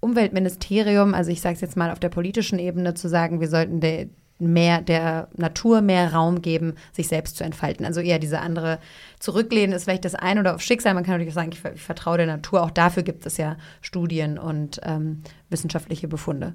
Umweltministerium, 0.00 1.14
also 1.14 1.30
ich 1.30 1.40
sage 1.40 1.56
es 1.56 1.60
jetzt 1.60 1.76
mal 1.76 1.90
auf 1.90 1.98
der 1.98 2.08
politischen 2.08 2.58
Ebene, 2.58 2.94
zu 2.94 3.08
sagen, 3.08 3.40
wir 3.40 3.48
sollten 3.48 3.80
der, 3.80 4.06
mehr 4.38 4.80
der 4.80 5.28
Natur 5.36 5.80
mehr 5.80 6.12
Raum 6.12 6.42
geben, 6.42 6.74
sich 6.92 7.08
selbst 7.08 7.36
zu 7.36 7.44
entfalten. 7.44 7.84
Also 7.84 8.00
eher 8.00 8.18
diese 8.18 8.40
andere 8.40 8.78
Zurücklehnen 9.18 9.74
ist 9.74 9.84
vielleicht 9.84 10.04
das 10.04 10.14
eine 10.14 10.40
oder 10.40 10.54
auf 10.54 10.62
Schicksal. 10.62 10.94
Man 10.94 11.02
kann 11.04 11.14
natürlich 11.14 11.34
sagen, 11.34 11.50
ich, 11.52 11.64
ich 11.74 11.82
vertraue 11.82 12.18
der 12.18 12.26
Natur. 12.26 12.62
Auch 12.62 12.70
dafür 12.70 13.02
gibt 13.02 13.26
es 13.26 13.36
ja 13.36 13.56
Studien 13.80 14.38
und 14.38 14.80
ähm, 14.84 15.22
wissenschaftliche 15.50 16.06
Befunde. 16.06 16.54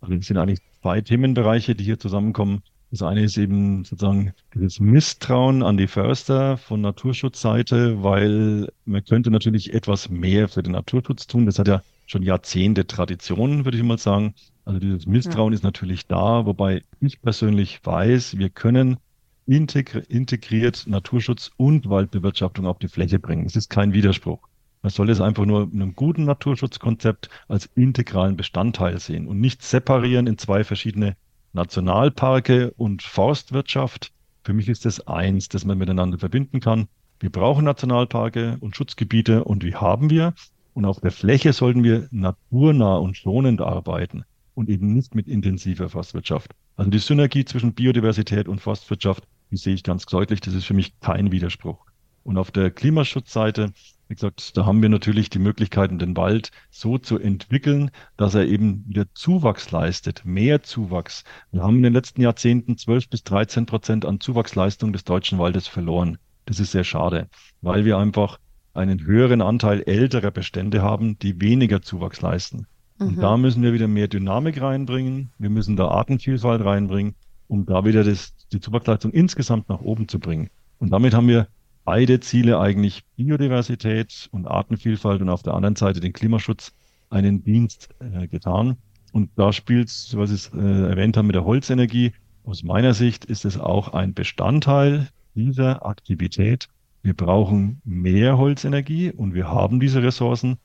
Also 0.00 0.14
es 0.14 0.26
sind 0.26 0.36
eigentlich 0.36 0.60
zwei 0.82 1.00
Themenbereiche, 1.00 1.74
die 1.74 1.84
hier 1.84 1.98
zusammenkommen. 1.98 2.62
Das 2.90 3.02
eine 3.02 3.24
ist 3.24 3.36
eben 3.36 3.84
sozusagen 3.84 4.32
dieses 4.54 4.78
Misstrauen 4.78 5.62
an 5.62 5.76
die 5.76 5.88
Förster 5.88 6.56
von 6.56 6.80
Naturschutzseite, 6.80 8.02
weil 8.02 8.68
man 8.84 9.04
könnte 9.04 9.30
natürlich 9.30 9.74
etwas 9.74 10.08
mehr 10.08 10.48
für 10.48 10.62
den 10.62 10.72
Naturschutz 10.72 11.26
tun. 11.26 11.46
Das 11.46 11.58
hat 11.58 11.66
ja 11.66 11.82
schon 12.06 12.22
Jahrzehnte 12.22 12.86
Tradition, 12.86 13.64
würde 13.64 13.76
ich 13.76 13.82
mal 13.82 13.98
sagen. 13.98 14.34
Also 14.64 14.78
dieses 14.78 15.06
Misstrauen 15.06 15.52
ja. 15.52 15.56
ist 15.56 15.64
natürlich 15.64 16.06
da, 16.06 16.46
wobei 16.46 16.82
ich 17.00 17.20
persönlich 17.20 17.80
weiß, 17.84 18.38
wir 18.38 18.50
können 18.50 18.98
integri 19.46 20.02
integriert 20.08 20.86
Naturschutz 20.86 21.50
und 21.56 21.88
Waldbewirtschaftung 21.88 22.66
auf 22.66 22.78
die 22.78 22.88
Fläche 22.88 23.18
bringen. 23.18 23.46
Es 23.46 23.56
ist 23.56 23.70
kein 23.70 23.92
Widerspruch. 23.92 24.40
Man 24.86 24.92
soll 24.92 25.10
es 25.10 25.20
einfach 25.20 25.46
nur 25.46 25.64
in 25.64 25.82
einem 25.82 25.96
guten 25.96 26.26
Naturschutzkonzept 26.26 27.28
als 27.48 27.68
integralen 27.74 28.36
Bestandteil 28.36 29.00
sehen 29.00 29.26
und 29.26 29.40
nicht 29.40 29.60
separieren 29.62 30.28
in 30.28 30.38
zwei 30.38 30.62
verschiedene 30.62 31.16
Nationalparke 31.52 32.70
und 32.76 33.02
Forstwirtschaft. 33.02 34.12
Für 34.44 34.52
mich 34.52 34.68
ist 34.68 34.84
das 34.84 35.04
eins, 35.08 35.48
das 35.48 35.64
man 35.64 35.76
miteinander 35.76 36.20
verbinden 36.20 36.60
kann. 36.60 36.86
Wir 37.18 37.30
brauchen 37.30 37.64
Nationalparke 37.64 38.58
und 38.60 38.76
Schutzgebiete 38.76 39.42
und 39.42 39.64
die 39.64 39.74
haben 39.74 40.08
wir. 40.08 40.34
Und 40.72 40.84
auf 40.84 41.00
der 41.00 41.10
Fläche 41.10 41.52
sollten 41.52 41.82
wir 41.82 42.06
naturnah 42.12 42.98
und 42.98 43.16
schonend 43.16 43.60
arbeiten 43.60 44.22
und 44.54 44.68
eben 44.68 44.94
nicht 44.94 45.16
mit 45.16 45.26
intensiver 45.26 45.88
Forstwirtschaft. 45.88 46.52
Also 46.76 46.92
die 46.92 47.00
Synergie 47.00 47.44
zwischen 47.44 47.74
Biodiversität 47.74 48.46
und 48.46 48.60
Forstwirtschaft, 48.60 49.24
die 49.50 49.56
sehe 49.56 49.74
ich 49.74 49.82
ganz 49.82 50.06
deutlich. 50.06 50.42
Das 50.42 50.54
ist 50.54 50.66
für 50.66 50.74
mich 50.74 51.00
kein 51.00 51.32
Widerspruch. 51.32 51.84
Und 52.22 52.38
auf 52.38 52.52
der 52.52 52.70
Klimaschutzseite 52.70 53.72
wie 54.08 54.14
gesagt, 54.14 54.56
da 54.56 54.66
haben 54.66 54.82
wir 54.82 54.88
natürlich 54.88 55.30
die 55.30 55.38
Möglichkeiten, 55.38 55.98
den 55.98 56.16
Wald 56.16 56.50
so 56.70 56.98
zu 56.98 57.18
entwickeln, 57.18 57.90
dass 58.16 58.34
er 58.34 58.46
eben 58.46 58.84
wieder 58.86 59.06
Zuwachs 59.14 59.70
leistet, 59.70 60.24
mehr 60.24 60.62
Zuwachs. 60.62 61.24
Wir 61.50 61.62
haben 61.62 61.78
in 61.78 61.82
den 61.82 61.92
letzten 61.92 62.22
Jahrzehnten 62.22 62.78
12 62.78 63.08
bis 63.08 63.24
13 63.24 63.66
Prozent 63.66 64.04
an 64.04 64.20
Zuwachsleistung 64.20 64.92
des 64.92 65.04
deutschen 65.04 65.38
Waldes 65.38 65.66
verloren. 65.66 66.18
Das 66.44 66.60
ist 66.60 66.70
sehr 66.70 66.84
schade, 66.84 67.28
weil 67.60 67.84
wir 67.84 67.98
einfach 67.98 68.38
einen 68.74 69.04
höheren 69.04 69.42
Anteil 69.42 69.82
älterer 69.86 70.30
Bestände 70.30 70.82
haben, 70.82 71.18
die 71.18 71.40
weniger 71.40 71.82
Zuwachs 71.82 72.20
leisten. 72.20 72.66
Mhm. 72.98 73.06
Und 73.08 73.16
da 73.16 73.36
müssen 73.36 73.62
wir 73.62 73.72
wieder 73.72 73.88
mehr 73.88 74.06
Dynamik 74.06 74.60
reinbringen. 74.60 75.30
Wir 75.38 75.50
müssen 75.50 75.76
da 75.76 75.88
Artenvielfalt 75.88 76.64
reinbringen, 76.64 77.14
um 77.48 77.66
da 77.66 77.84
wieder 77.84 78.04
das, 78.04 78.34
die 78.52 78.60
Zuwachsleistung 78.60 79.10
insgesamt 79.12 79.68
nach 79.68 79.80
oben 79.80 80.06
zu 80.06 80.20
bringen. 80.20 80.50
Und 80.78 80.90
damit 80.90 81.14
haben 81.14 81.26
wir 81.26 81.48
beide 81.86 82.20
Ziele 82.20 82.58
eigentlich 82.58 83.04
Biodiversität 83.16 84.28
und 84.32 84.46
Artenvielfalt 84.46 85.22
und 85.22 85.30
auf 85.30 85.42
der 85.42 85.54
anderen 85.54 85.76
Seite 85.76 86.00
den 86.00 86.12
Klimaschutz 86.12 86.72
einen 87.08 87.44
Dienst 87.44 87.88
äh, 88.00 88.26
getan. 88.26 88.76
Und 89.12 89.30
da 89.36 89.52
spielt 89.52 89.88
was 90.14 90.30
ich 90.32 90.52
äh, 90.52 90.90
erwähnt 90.90 91.16
habe 91.16 91.28
mit 91.28 91.36
der 91.36 91.44
Holzenergie, 91.44 92.12
aus 92.44 92.62
meiner 92.62 92.92
Sicht 92.92 93.24
ist 93.24 93.44
es 93.44 93.58
auch 93.58 93.94
ein 93.94 94.14
Bestandteil 94.14 95.08
dieser 95.34 95.86
Aktivität. 95.86 96.68
Wir 97.02 97.14
brauchen 97.14 97.80
mehr 97.84 98.36
Holzenergie 98.36 99.12
und 99.12 99.34
wir 99.34 99.48
haben 99.48 99.80
diese 99.80 100.02
Ressourcen, 100.02 100.58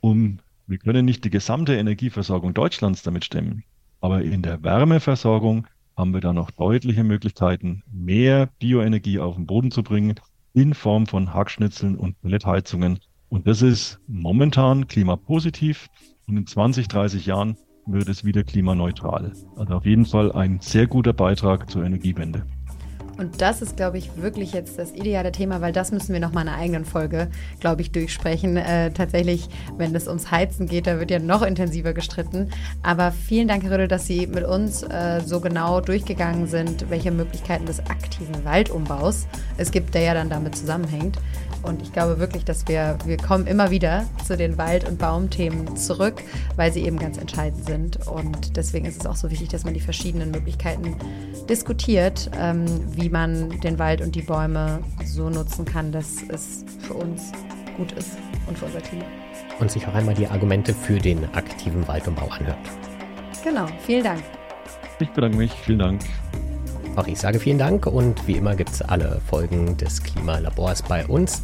um, 0.00 0.38
wir 0.66 0.78
können 0.78 1.04
nicht 1.04 1.24
die 1.24 1.30
gesamte 1.30 1.74
Energieversorgung 1.74 2.54
Deutschlands 2.54 3.02
damit 3.02 3.24
stemmen. 3.24 3.64
Aber 4.00 4.22
in 4.22 4.42
der 4.42 4.62
Wärmeversorgung 4.62 5.66
haben 5.96 6.12
wir 6.12 6.20
da 6.20 6.34
noch 6.34 6.50
deutliche 6.50 7.02
Möglichkeiten, 7.02 7.82
mehr 7.90 8.50
Bioenergie 8.58 9.18
auf 9.18 9.36
den 9.36 9.46
Boden 9.46 9.70
zu 9.70 9.82
bringen 9.82 10.14
in 10.56 10.72
Form 10.72 11.06
von 11.06 11.34
Hackschnitzeln 11.34 11.96
und 11.96 12.18
Pelletheizungen. 12.22 12.98
Und 13.28 13.46
das 13.46 13.60
ist 13.60 14.00
momentan 14.08 14.88
klimapositiv 14.88 15.88
und 16.26 16.38
in 16.38 16.46
20, 16.46 16.88
30 16.88 17.26
Jahren 17.26 17.56
wird 17.84 18.08
es 18.08 18.24
wieder 18.24 18.42
klimaneutral. 18.42 19.32
Also 19.56 19.74
auf 19.74 19.84
jeden 19.84 20.06
Fall 20.06 20.32
ein 20.32 20.58
sehr 20.60 20.86
guter 20.86 21.12
Beitrag 21.12 21.70
zur 21.70 21.84
Energiewende. 21.84 22.46
Und 23.18 23.40
das 23.40 23.62
ist, 23.62 23.76
glaube 23.76 23.98
ich, 23.98 24.10
wirklich 24.16 24.52
jetzt 24.52 24.78
das 24.78 24.92
ideale 24.92 25.32
Thema, 25.32 25.60
weil 25.60 25.72
das 25.72 25.90
müssen 25.90 26.12
wir 26.12 26.20
noch 26.20 26.32
mal 26.32 26.42
in 26.42 26.48
einer 26.48 26.58
eigenen 26.58 26.84
Folge, 26.84 27.28
glaube 27.60 27.82
ich, 27.82 27.90
durchsprechen. 27.90 28.56
Äh, 28.56 28.90
tatsächlich, 28.92 29.48
wenn 29.76 29.94
es 29.94 30.06
ums 30.06 30.30
Heizen 30.30 30.66
geht, 30.66 30.86
da 30.86 30.98
wird 30.98 31.10
ja 31.10 31.18
noch 31.18 31.42
intensiver 31.42 31.92
gestritten. 31.92 32.50
Aber 32.82 33.12
vielen 33.12 33.48
Dank, 33.48 33.62
Herr 33.62 33.72
Rödel, 33.72 33.88
dass 33.88 34.06
Sie 34.06 34.26
mit 34.26 34.44
uns 34.44 34.82
äh, 34.82 35.20
so 35.24 35.40
genau 35.40 35.80
durchgegangen 35.80 36.46
sind, 36.46 36.90
welche 36.90 37.10
Möglichkeiten 37.10 37.66
des 37.66 37.80
aktiven 37.80 38.44
Waldumbaus 38.44 39.26
es 39.56 39.70
gibt, 39.70 39.94
der 39.94 40.02
ja 40.02 40.14
dann 40.14 40.28
damit 40.28 40.56
zusammenhängt. 40.56 41.18
Und 41.62 41.82
ich 41.82 41.92
glaube 41.92 42.20
wirklich, 42.20 42.44
dass 42.44 42.68
wir, 42.68 42.96
wir 43.04 43.16
kommen 43.16 43.46
immer 43.46 43.70
wieder 43.70 44.04
zu 44.24 44.36
den 44.36 44.56
Wald- 44.56 44.88
und 44.88 44.98
Baumthemen 44.98 45.76
zurück, 45.76 46.22
weil 46.54 46.72
sie 46.72 46.84
eben 46.84 46.98
ganz 46.98 47.18
entscheidend 47.18 47.66
sind. 47.66 48.06
Und 48.06 48.56
deswegen 48.56 48.86
ist 48.86 49.00
es 49.00 49.06
auch 49.06 49.16
so 49.16 49.30
wichtig, 49.30 49.48
dass 49.48 49.64
man 49.64 49.74
die 49.74 49.80
verschiedenen 49.80 50.30
Möglichkeiten 50.30 50.96
diskutiert, 51.48 52.30
ähm, 52.38 52.66
wie 52.94 53.05
man 53.10 53.60
den 53.60 53.78
Wald 53.78 54.00
und 54.00 54.14
die 54.14 54.22
Bäume 54.22 54.80
so 55.04 55.30
nutzen 55.30 55.64
kann, 55.64 55.92
dass 55.92 56.22
es 56.28 56.64
für 56.80 56.94
uns 56.94 57.32
gut 57.76 57.92
ist 57.92 58.16
und 58.46 58.58
für 58.58 58.66
unser 58.66 58.80
Klima. 58.80 59.04
Und 59.58 59.70
sich 59.70 59.86
auch 59.86 59.94
einmal 59.94 60.14
die 60.14 60.26
Argumente 60.26 60.74
für 60.74 60.98
den 60.98 61.24
aktiven 61.34 61.86
Waldumbau 61.88 62.28
anhört. 62.28 62.58
Genau, 63.44 63.66
vielen 63.84 64.04
Dank. 64.04 64.22
Ich 64.98 65.08
bedanke 65.10 65.36
mich, 65.36 65.52
vielen 65.52 65.78
Dank. 65.78 66.00
Auch 66.96 67.06
ich 67.06 67.18
sage 67.18 67.38
vielen 67.38 67.58
Dank 67.58 67.86
und 67.86 68.26
wie 68.26 68.32
immer 68.32 68.56
gibt 68.56 68.70
es 68.70 68.80
alle 68.80 69.20
Folgen 69.26 69.76
des 69.76 70.02
Klimalabors 70.02 70.82
bei 70.82 71.06
uns 71.06 71.42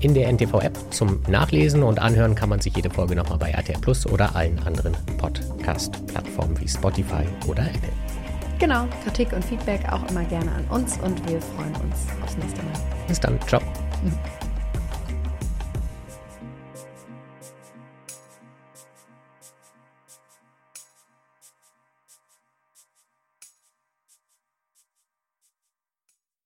in 0.00 0.14
der 0.14 0.32
NTV-App 0.32 0.78
zum 0.90 1.20
Nachlesen 1.28 1.82
und 1.82 1.98
anhören 1.98 2.34
kann 2.34 2.48
man 2.48 2.60
sich 2.60 2.74
jede 2.74 2.88
Folge 2.88 3.14
nochmal 3.14 3.36
bei 3.36 3.50
RTL 3.50 3.78
Plus 3.80 4.06
oder 4.06 4.34
allen 4.34 4.58
anderen 4.60 4.96
Podcast-Plattformen 5.18 6.58
wie 6.58 6.68
Spotify 6.68 7.24
oder 7.46 7.64
Apple. 7.64 8.13
Genau, 8.58 8.86
Kritik 9.02 9.32
und 9.32 9.44
Feedback 9.44 9.80
auch 9.90 10.08
immer 10.10 10.24
gerne 10.24 10.50
an 10.52 10.64
uns 10.70 10.98
und 10.98 11.28
wir 11.28 11.40
freuen 11.40 11.74
uns 11.76 12.06
aufs 12.22 12.36
nächste 12.36 12.62
Mal. 12.62 12.72
Bis 13.08 13.20
dann, 13.20 13.38
ciao. 13.46 13.60
Mhm. 14.02 14.12